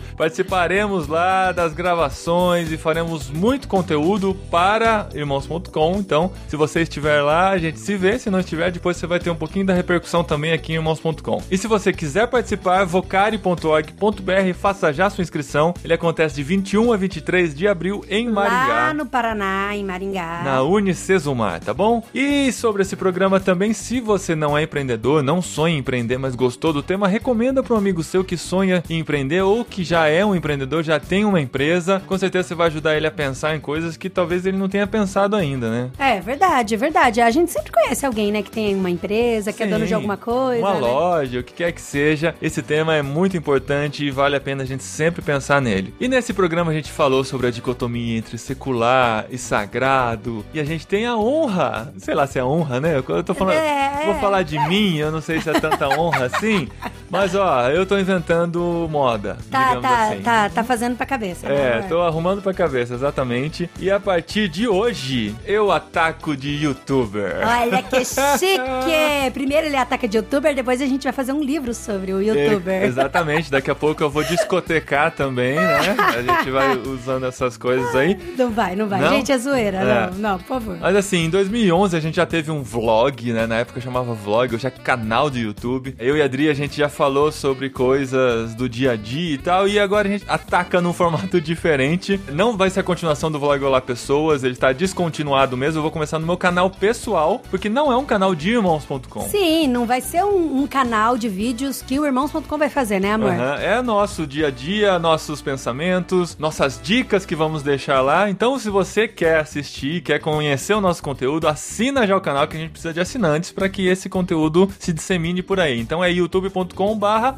Participaremos 0.17 1.09
lá 1.09 1.53
das 1.53 1.73
gravações 1.73 2.73
e 2.73 2.77
faremos 2.77 3.31
muito 3.31 3.69
conteúdo 3.69 4.35
para 4.51 5.09
irmãos.com. 5.15 5.97
Então, 5.99 6.33
se 6.49 6.57
você 6.57 6.83
estiver 6.83 7.21
lá, 7.21 7.51
a 7.51 7.59
gente 7.59 7.79
se 7.79 7.97
vê. 7.97 8.19
Se 8.19 8.31
não 8.31 8.41
estiver, 8.41 8.71
depois 8.71 8.97
você 8.97 9.07
vai 9.07 9.19
ter 9.19 9.31
um 9.31 9.37
pouquinho 9.37 9.67
da 9.67 9.75
repercussão 9.75 10.25
também 10.25 10.53
aqui 10.53 10.73
em 10.73 10.77
irmãos.com. 10.77 11.43
E 11.51 11.59
se 11.59 11.67
você 11.67 11.93
quiser 11.93 12.27
participar, 12.29 12.85
vocari 12.85 13.35
educare.org.br, 13.35 14.55
faça 14.59 14.93
já 14.93 15.11
sua 15.11 15.23
inscrição. 15.23 15.75
Ele 15.85 15.95
acontece 15.95 16.37
de 16.37 16.43
21 16.43 16.93
a 16.93 16.97
23 16.97 17.55
de 17.55 17.67
abril 17.67 18.05
em 18.09 18.29
Maringá. 18.31 18.67
Lá 18.67 18.95
no 18.95 19.07
Paraná, 19.07 19.75
em 19.75 19.85
Maringá. 19.85 20.43
Na 20.45 20.63
Unicesumar, 20.63 21.61
tá 21.61 21.75
bom? 21.75 22.03
E 22.15 22.53
sobre 22.53 22.83
esse 22.83 22.97
programa 22.97 23.41
também, 23.41 23.73
se 23.73 24.01
você 24.01 24.35
não 24.35 24.57
é 24.57 24.63
empreendedor, 24.63 25.23
não 25.23 25.41
sonha 25.41 25.75
em 25.75 25.79
empreender, 25.79 26.19
mas 26.19 26.35
gostou 26.35 26.73
do 26.73 26.83
tema, 26.83 27.09
recomenda 27.09 27.63
para 27.63 27.75
um 27.75 27.79
amigo 27.79 28.03
seu 28.03 28.25
que 28.25 28.37
sonha 28.37 28.83
em 28.89 28.99
empreender 28.99 29.43
ou 29.43 29.65
que 29.65 29.84
já 29.85 30.09
é 30.09 30.25
um 30.25 30.35
empreendedor, 30.35 30.83
já 30.83 30.99
tem 30.99 31.25
uma 31.25 31.41
empresa. 31.41 32.03
Com 32.07 32.19
certeza 32.19 32.49
você 32.49 32.55
vai 32.55 32.67
ajudar 32.69 32.97
ele 32.97 33.07
a 33.07 33.11
pensar 33.11 33.55
em 33.55 33.61
coisas 33.61 33.97
que 33.97 34.11
talvez 34.11 34.47
ele 34.47 34.57
não 34.57 34.69
tenha 34.69 34.87
pensado 34.87 35.37
ainda, 35.37 35.71
né? 35.71 35.91
É 35.99 36.21
verdade, 36.21 36.75
é 36.75 36.77
verdade. 36.77 37.21
A 37.21 37.31
gente 37.31 37.51
sempre 37.51 37.71
conhece 37.71 38.05
alguém, 38.05 38.33
né, 38.33 38.43
que 38.43 38.51
tem 38.51 38.75
uma 38.75 38.91
empresa, 38.91 39.53
que 39.53 39.63
é 39.63 39.67
dono 39.67 39.85
de 39.85 39.89
Sim, 39.89 39.95
alguma 39.95 40.17
coisa. 40.17 40.61
Uma 40.61 40.75
né? 40.75 40.81
loja, 40.81 41.41
o 41.41 41.45
que 41.45 41.53
quer 41.53 41.73
que 41.73 41.81
seja. 41.81 42.35
Esse 42.41 42.63
tema 42.63 42.95
é 42.95 43.03
muito 43.03 43.37
importante 43.37 44.05
e 44.05 44.11
vale 44.11 44.37
a 44.37 44.41
pena 44.41 44.63
a 44.63 44.67
gente 44.67 44.83
sempre 44.83 45.23
pensar 45.23 45.61
nele. 45.61 45.95
E 46.01 46.09
nesse 46.09 46.33
programa 46.33 46.71
a 46.71 46.75
gente 46.75 46.91
falou 46.91 47.25
sobre 47.25 47.47
a 47.47 47.51
dicotomia 47.51 48.19
entre 48.19 48.39
secular 48.39 49.27
e 49.31 49.39
sagrado. 49.39 50.45
E 50.53 50.61
a 50.61 50.65
gente 50.65 50.87
tem 50.87 51.07
a 51.07 51.17
honra. 51.17 51.93
Sei 51.99 52.15
lá 52.15 52.27
se 52.27 52.39
é 52.39 52.45
honra, 52.45 52.81
né? 52.81 52.97
Eu 52.97 53.23
tô 53.23 53.35
falando. 53.35 53.57
É, 53.57 54.03
vou 54.05 54.15
é. 54.15 54.21
falar 54.21 54.43
de 54.43 54.59
mim, 54.69 54.97
eu 54.97 55.11
não 55.11 55.21
sei 55.21 55.41
se 55.41 55.51
é 55.51 55.53
tanta 55.53 55.89
honra 55.89 56.27
assim. 56.27 56.69
Mas 57.15 57.35
ó, 57.35 57.69
eu 57.71 57.87
tô 57.87 57.99
inventando 57.99 58.89
moda. 58.91 59.37
Tá, 59.51 59.77
tá, 59.81 60.09
assim. 60.09 60.21
tá, 60.23 60.49
tá 60.51 60.65
fazendo 60.65 60.97
pra 60.97 61.07
cabeça. 61.07 61.49
né, 61.49 61.55
É, 61.55 61.75
amor? 61.79 61.89
tô 61.89 62.01
arrumando 62.03 62.43
pra 62.43 62.53
cabeça, 62.53 62.95
exatamente. 62.95 63.71
E 63.79 63.91
a 63.91 64.01
partir 64.01 64.49
de 64.49 64.67
hoje, 64.69 65.35
eu 65.47 65.71
ataco 65.71 66.37
de 66.37 66.51
youtuber. 66.65 67.37
Olha 67.47 67.83
que 67.83 68.05
chique! 68.05 69.31
Primeiro 69.33 69.67
ele 69.67 69.77
ataca 69.77 70.07
de 70.09 70.17
youtuber, 70.17 70.55
depois 70.55 70.81
a 70.83 70.87
gente 70.87 71.05
vai 71.05 71.13
fazer 71.13 71.33
um 71.33 71.43
livro 71.43 71.73
sobre 71.73 72.13
o 72.13 72.21
youtuber. 72.21 72.83
É, 72.83 72.87
exatamente, 72.87 73.51
daqui 73.51 73.71
a 73.71 73.75
pouco 73.75 74.03
eu 74.03 74.11
vou 74.11 74.25
discotecar 74.25 75.11
também, 75.13 75.55
né? 75.57 75.79
A 75.99 76.23
gente 76.23 76.51
vai 76.51 76.77
usando 76.77 77.27
essas 77.27 77.57
coisas 77.57 77.95
aí. 77.95 78.19
Não 78.37 78.51
vai, 78.51 78.75
não 78.77 78.89
vai. 78.89 79.01
Não? 79.01 79.11
Gente, 79.11 79.31
é 79.33 79.39
zoeira. 79.39 79.79
É. 79.79 79.85
Não, 80.11 80.19
não, 80.19 80.39
por 80.39 80.47
favor. 80.47 80.79
Mas 80.81 80.97
assim, 80.97 81.25
em 81.27 81.31
2011 81.31 81.97
a 81.97 82.01
gente 82.01 82.17
já 82.17 82.27
teve 82.27 82.51
um 82.51 82.63
vlog, 82.63 83.33
né? 83.33 83.47
Na 83.47 83.57
época 83.57 83.81
chamava 83.81 84.13
vlog, 84.15 84.55
hoje 84.55 84.67
é 84.67 84.71
canal 84.71 85.31
do 85.31 85.39
YouTube. 85.39 85.95
Eu 85.99 86.17
e 86.17 86.23
a 86.23 86.25
Adri, 86.25 86.49
a 86.49 86.55
gente 86.55 86.77
já 86.77 86.89
falou 86.89 87.04
sobre 87.31 87.69
coisas 87.69 88.55
do 88.55 88.67
dia 88.67 88.93
a 88.93 88.97
dia 88.97 89.35
e 89.35 89.39
tal, 89.39 89.69
e 89.69 89.79
agora 89.79 90.09
a 90.09 90.11
gente 90.11 90.25
ataca 90.27 90.81
num 90.81 90.93
formato 90.93 91.39
diferente. 91.41 92.19
Não 92.33 92.57
vai 92.57 92.71
ser 92.71 92.81
a 92.81 92.83
continuação 92.83 93.31
do 93.31 93.39
vlog 93.39 93.63
Olá 93.63 93.81
Pessoas, 93.81 94.43
ele 94.43 94.57
tá 94.57 94.73
descontinuado 94.73 95.55
mesmo. 95.55 95.79
Eu 95.79 95.83
vou 95.83 95.91
começar 95.91 96.19
no 96.19 96.27
meu 96.27 96.39
canal 96.39 96.71
pessoal, 96.71 97.43
porque 97.51 97.69
não 97.69 97.93
é 97.93 97.97
um 97.97 98.07
canal 98.07 98.35
de 98.35 98.53
irmãos.com. 98.53 99.29
Sim, 99.29 99.69
não 99.69 99.85
vai 99.85 100.01
ser 100.01 100.25
um, 100.25 100.63
um 100.63 100.67
canal 100.67 101.19
de 101.19 101.29
vídeos 101.29 101.83
que 101.83 102.01
o 102.01 102.07
irmãos.com 102.07 102.57
vai 102.57 102.71
fazer, 102.71 102.99
né, 103.01 103.13
amor? 103.13 103.33
Aham, 103.33 103.57
É 103.61 103.83
nosso 103.83 104.27
dia 104.27 104.47
a 104.47 104.51
dia, 104.51 104.99
nossos 104.99 105.43
pensamentos, 105.43 106.39
nossas 106.39 106.81
dicas 106.83 107.27
que 107.27 107.37
vamos 107.37 107.63
deixar 107.63 108.01
lá. 108.01 108.31
Então, 108.31 108.59
se 108.59 108.71
você 108.71 109.07
quer 109.07 109.41
assistir, 109.41 110.01
quer 110.01 110.21
conhecer 110.21 110.73
o 110.73 110.81
nosso 110.81 111.03
conteúdo, 111.03 111.47
assina 111.47 112.07
já 112.07 112.17
o 112.17 112.21
canal 112.21 112.49
que 112.49 112.57
a 112.57 112.61
gente 112.61 112.71
precisa 112.71 112.95
de 112.95 113.01
assinantes 113.01 113.53
para 113.53 113.69
que 113.69 113.87
esse 113.87 114.09
conteúdo 114.09 114.71
se 114.79 114.91
dissemine 114.93 115.43
por 115.43 115.61
aí. 115.61 115.79
Então 115.79 116.03
é 116.03 116.11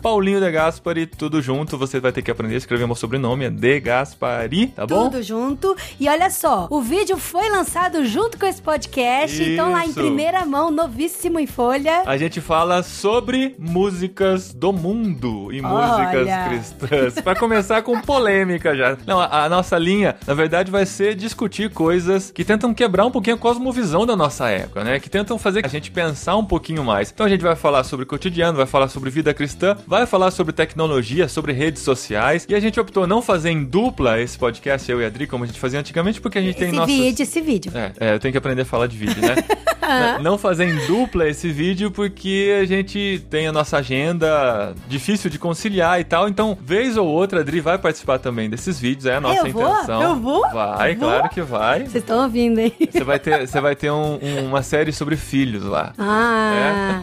Paulinho 0.01 0.41
de 0.41 0.51
Gaspari, 0.51 1.07
tudo 1.07 1.41
junto. 1.41 1.79
Você 1.79 2.01
vai 2.01 2.13
ter 2.13 2.23
que 2.23 2.31
aprender 2.31 2.55
a 2.55 2.59
escrever 2.59 2.87
meu 2.87 2.95
sobrenome, 2.95 3.45
é 3.47 3.51
De 3.51 3.81
Gaspari, 3.81 4.69
tá 4.69 4.87
bom? 4.87 5.11
Tudo 5.11 5.23
junto. 5.23 5.77
E 5.99 6.09
olha 6.09 6.31
só, 6.31 6.67
o 6.71 6.81
vídeo 6.81 7.17
foi 7.17 7.49
lançado 7.49 8.05
junto 8.05 8.39
com 8.39 8.47
esse 8.47 8.61
podcast. 8.61 9.43
Então, 9.43 9.73
lá 9.73 9.85
em 9.85 9.91
Isso. 9.91 9.99
primeira 9.99 10.45
mão, 10.45 10.71
novíssimo 10.71 11.39
em 11.39 11.47
folha. 11.47 12.03
A 12.07 12.17
gente 12.17 12.41
fala 12.41 12.83
sobre 12.83 13.55
músicas 13.59 14.53
do 14.53 14.73
mundo 14.73 15.53
e 15.53 15.61
músicas 15.61 16.23
Olha. 16.23 16.49
cristãs. 16.49 17.15
Pra 17.23 17.35
começar 17.35 17.83
com 17.83 18.01
polêmica 18.01 18.77
já. 18.77 18.97
Não, 19.07 19.21
a, 19.21 19.45
a 19.45 19.49
nossa 19.49 19.79
linha, 19.79 20.17
na 20.27 20.35
verdade, 20.35 20.71
vai 20.71 20.87
ser 20.87 21.15
discutir 21.15 21.71
coisas 21.71 22.31
que 22.31 22.45
tentam 22.45 22.73
quebrar 22.75 23.07
um 23.07 23.11
pouquinho 23.11 23.37
a 23.37 23.39
cosmovisão 23.39 24.07
da 24.07 24.17
nossa 24.17 24.49
época, 24.49 24.85
né? 24.85 25.01
Que 25.01 25.09
tentam 25.09 25.39
fazer 25.39 25.65
a 25.65 25.69
gente 25.69 25.91
pensar 25.91 26.37
um 26.37 26.45
pouquinho 26.45 26.85
mais. 26.85 27.11
Então 27.11 27.27
a 27.27 27.29
gente 27.29 27.43
vai 27.43 27.57
falar 27.57 27.85
sobre 27.85 28.05
cotidiano, 28.07 28.57
vai 28.57 28.67
falar 28.67 28.89
sobre 28.89 29.11
vida 29.11 29.33
cristã, 29.37 29.77
vai 29.87 30.07
falar 30.07 30.31
sobre 30.31 30.53
tecnologia, 30.53 31.29
sobre 31.29 31.53
redes 31.53 31.83
sociais. 31.83 32.47
E 32.49 32.55
a 32.55 32.61
gente 32.61 32.79
optou 32.81 33.07
não 33.07 33.23
fazer 33.23 33.51
em 33.51 33.65
dupla 33.65 34.21
esse 34.21 34.37
podcast, 34.39 34.91
eu 34.91 35.01
e 35.01 35.05
a 35.05 35.07
Adri, 35.07 35.27
como 35.27 35.45
a 35.45 35.47
gente 35.47 35.61
fazia 35.61 35.79
antigamente, 35.79 36.21
porque 36.21 36.39
a 36.39 36.43
gente 36.43 36.57
tem 36.57 36.69
esse 36.69 36.77
nossos... 36.77 36.95
vídeo, 36.95 37.23
esse 37.23 37.41
vídeo. 37.41 37.73
É, 37.75 37.93
é, 38.01 38.15
eu 38.15 38.19
tenho 38.19 38.33
que 38.33 38.39
aprender 38.39 38.63
a 38.63 38.65
falar 38.65 38.87
de 38.87 38.97
vídeo, 38.97 39.21
né? 39.23 39.35
Não 40.21 40.37
fazer 40.37 40.65
em 40.65 40.75
dupla 40.87 41.29
esse 41.29 41.49
vídeo 41.53 41.93
porque 41.93 42.59
a 42.61 42.65
gente 42.67 43.25
tem 43.31 43.47
a 43.47 43.53
nossa 43.53 43.77
agenda 43.79 44.75
difícil 44.89 45.31
de 45.31 45.39
conciliar 45.39 46.01
e 46.01 46.05
tal. 46.05 46.29
Então, 46.29 46.59
vez 46.61 46.97
ou 46.97 47.07
outra, 47.07 47.39
a 47.39 47.43
Adri 47.43 47.61
vai 47.61 47.79
participar 47.79 48.19
também 48.19 48.51
desses 48.51 48.81
vídeos, 48.81 49.07
é 49.07 49.15
a 49.15 49.21
nossa 49.21 49.47
Eu 49.47 49.53
vou? 49.53 49.63
intenção. 49.73 50.03
Eu 50.03 50.17
vou? 50.17 50.43
Vai, 50.51 50.97
Vou? 50.97 51.09
claro 51.09 51.29
que 51.29 51.41
vai. 51.41 51.81
Vocês 51.81 51.97
estão 52.03 52.25
ouvindo, 52.25 52.59
hein? 52.59 52.73
Você 52.91 53.05
vai 53.05 53.19
ter, 53.21 53.47
você 53.47 53.61
vai 53.61 53.77
ter 53.77 53.93
um- 53.93 54.19
um- 54.21 54.47
uma 54.49 54.61
série 54.63 54.93
sobre 54.93 55.17
filhos 55.17 55.63
lá. 55.63 55.93
Ah, 55.99 57.03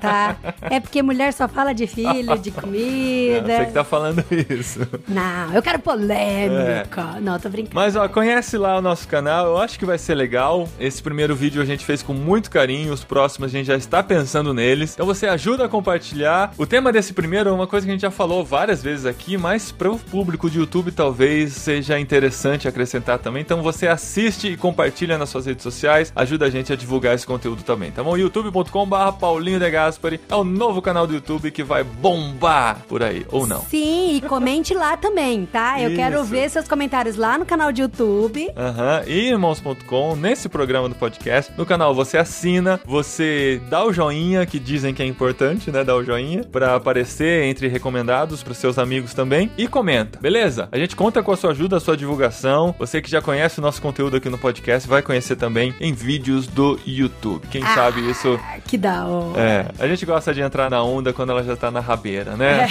tá. 0.00 0.36
É 0.70 0.78
porque 0.78 1.02
mulher 1.02 1.32
só 1.32 1.48
fala 1.48 1.69
de 1.74 1.86
filho, 1.86 2.38
de 2.38 2.50
É, 2.56 2.60
comida. 2.60 3.56
Você 3.56 3.66
que 3.66 3.72
tá 3.72 3.84
falando 3.84 4.24
isso. 4.50 4.80
Não, 5.08 5.52
eu 5.54 5.62
quero 5.62 5.78
polêmica. 5.78 7.20
Não, 7.20 7.38
tô 7.38 7.48
brincando. 7.48 7.74
Mas 7.74 7.96
ó, 7.96 8.08
conhece 8.08 8.56
lá 8.58 8.78
o 8.78 8.82
nosso 8.82 9.06
canal, 9.08 9.46
eu 9.46 9.58
acho 9.58 9.78
que 9.78 9.84
vai 9.86 9.98
ser 9.98 10.14
legal. 10.14 10.68
Esse 10.78 11.02
primeiro 11.02 11.34
vídeo 11.34 11.62
a 11.62 11.64
gente 11.64 11.84
fez 11.84 12.02
com 12.02 12.12
muito 12.12 12.50
carinho, 12.50 12.92
os 12.92 13.04
próximos 13.04 13.50
a 13.50 13.58
gente 13.58 13.66
já 13.66 13.76
está 13.76 14.02
pensando 14.02 14.52
neles. 14.52 14.94
Então 14.94 15.06
você 15.06 15.26
ajuda 15.26 15.64
a 15.64 15.68
compartilhar. 15.68 16.52
O 16.58 16.66
tema 16.66 16.92
desse 16.92 17.12
primeiro 17.12 17.50
é 17.50 17.52
uma 17.52 17.66
coisa 17.66 17.86
que 17.86 17.90
a 17.90 17.94
gente 17.94 18.02
já 18.02 18.10
falou 18.10 18.44
várias 18.44 18.82
vezes 18.82 19.06
aqui, 19.06 19.36
mas 19.36 19.72
para 19.72 19.90
o 19.90 19.98
público 19.98 20.50
de 20.50 20.58
YouTube 20.58 20.90
talvez 20.92 21.52
seja 21.52 21.98
interessante 21.98 22.68
acrescentar 22.68 23.18
também. 23.18 23.42
Então 23.42 23.62
você 23.62 23.86
assiste 23.86 24.48
e 24.48 24.56
compartilha 24.56 25.16
nas 25.18 25.28
suas 25.28 25.46
redes 25.46 25.62
sociais, 25.62 26.12
ajuda 26.14 26.46
a 26.46 26.50
gente 26.50 26.72
a 26.72 26.76
divulgar 26.76 27.14
esse 27.14 27.26
conteúdo 27.26 27.62
também, 27.62 27.90
tá 27.90 28.02
bom? 28.02 28.16
youtube.com/barra 28.16 29.12
Paulinho 29.12 29.58
de 29.58 29.70
Gaspari 29.70 30.20
é 30.28 30.34
o 30.34 30.44
novo 30.44 30.82
canal 30.82 31.06
do 31.06 31.14
YouTube 31.14 31.50
que 31.50 31.59
vai 31.62 31.84
bombar 31.84 32.82
por 32.88 33.02
aí, 33.02 33.26
ou 33.30 33.46
não. 33.46 33.62
Sim, 33.62 34.16
e 34.16 34.20
comente 34.20 34.74
lá 34.74 34.96
também, 34.96 35.46
tá? 35.46 35.80
Eu 35.80 35.94
quero 35.94 36.16
Isso. 36.16 36.24
ver 36.24 36.50
seus 36.50 36.68
comentários 36.68 37.16
lá 37.16 37.38
no 37.38 37.46
canal 37.46 37.72
de 37.72 37.82
YouTube. 37.82 38.50
Aham, 38.56 39.02
e 39.06 39.28
irmãos.com, 39.28 40.16
nesse 40.16 40.48
programa 40.48 40.88
do 40.88 40.94
podcast, 40.94 41.52
no 41.56 41.66
canal 41.66 41.94
você 41.94 42.18
assina, 42.18 42.80
você 42.84 43.60
dá 43.68 43.84
o 43.84 43.92
joinha, 43.92 44.44
que 44.46 44.58
dizem 44.58 44.94
que 44.94 45.02
é 45.02 45.06
importante, 45.06 45.70
né? 45.70 45.84
Dá 45.84 45.94
o 45.94 46.04
joinha, 46.04 46.44
pra 46.44 46.74
aparecer 46.74 47.44
entre 47.44 47.68
recomendados 47.68 48.42
pros 48.42 48.58
seus 48.58 48.78
amigos 48.78 49.14
também, 49.14 49.50
e 49.56 49.66
comenta, 49.66 50.18
beleza? 50.20 50.68
A 50.72 50.78
gente 50.78 50.96
conta 50.96 51.22
com 51.22 51.32
a 51.32 51.36
sua 51.36 51.50
ajuda, 51.50 51.76
a 51.76 51.80
sua 51.80 51.96
divulgação. 51.96 52.74
Você 52.78 53.00
que 53.00 53.10
já 53.10 53.20
conhece 53.20 53.58
o 53.58 53.62
nosso 53.62 53.80
conteúdo 53.80 54.16
aqui 54.16 54.28
no 54.28 54.38
podcast, 54.38 54.88
vai 54.88 55.02
conhecer 55.02 55.36
também 55.36 55.74
em 55.80 55.92
vídeos 55.92 56.46
do 56.46 56.78
YouTube. 56.86 57.46
Quem 57.50 57.62
sabe 57.62 58.08
isso. 58.10 58.38
Ah, 58.42 58.58
que 58.64 58.76
da 58.76 59.06
hora. 59.06 59.40
É, 59.40 59.66
a 59.78 59.86
gente 59.86 60.04
gosta 60.04 60.32
de 60.32 60.40
entrar 60.40 60.70
na 60.70 60.82
onda 60.82 61.12
quando 61.12 61.30
ela 61.30 61.42
já 61.42 61.49
tá 61.56 61.70
na 61.70 61.80
rabeira, 61.80 62.36
né? 62.36 62.68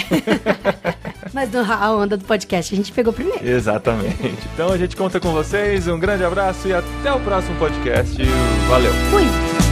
Mas 1.32 1.50
no, 1.52 1.60
a 1.60 1.94
onda 1.94 2.16
do 2.16 2.24
podcast 2.24 2.74
a 2.74 2.76
gente 2.76 2.92
pegou 2.92 3.12
primeiro. 3.12 3.46
Exatamente. 3.46 4.38
Então 4.52 4.72
a 4.72 4.76
gente 4.76 4.96
conta 4.96 5.20
com 5.20 5.32
vocês. 5.32 5.86
Um 5.86 5.98
grande 5.98 6.24
abraço 6.24 6.68
e 6.68 6.72
até 6.72 7.12
o 7.12 7.20
próximo 7.20 7.56
podcast. 7.56 8.16
Valeu! 8.68 8.92
Fui! 9.10 9.69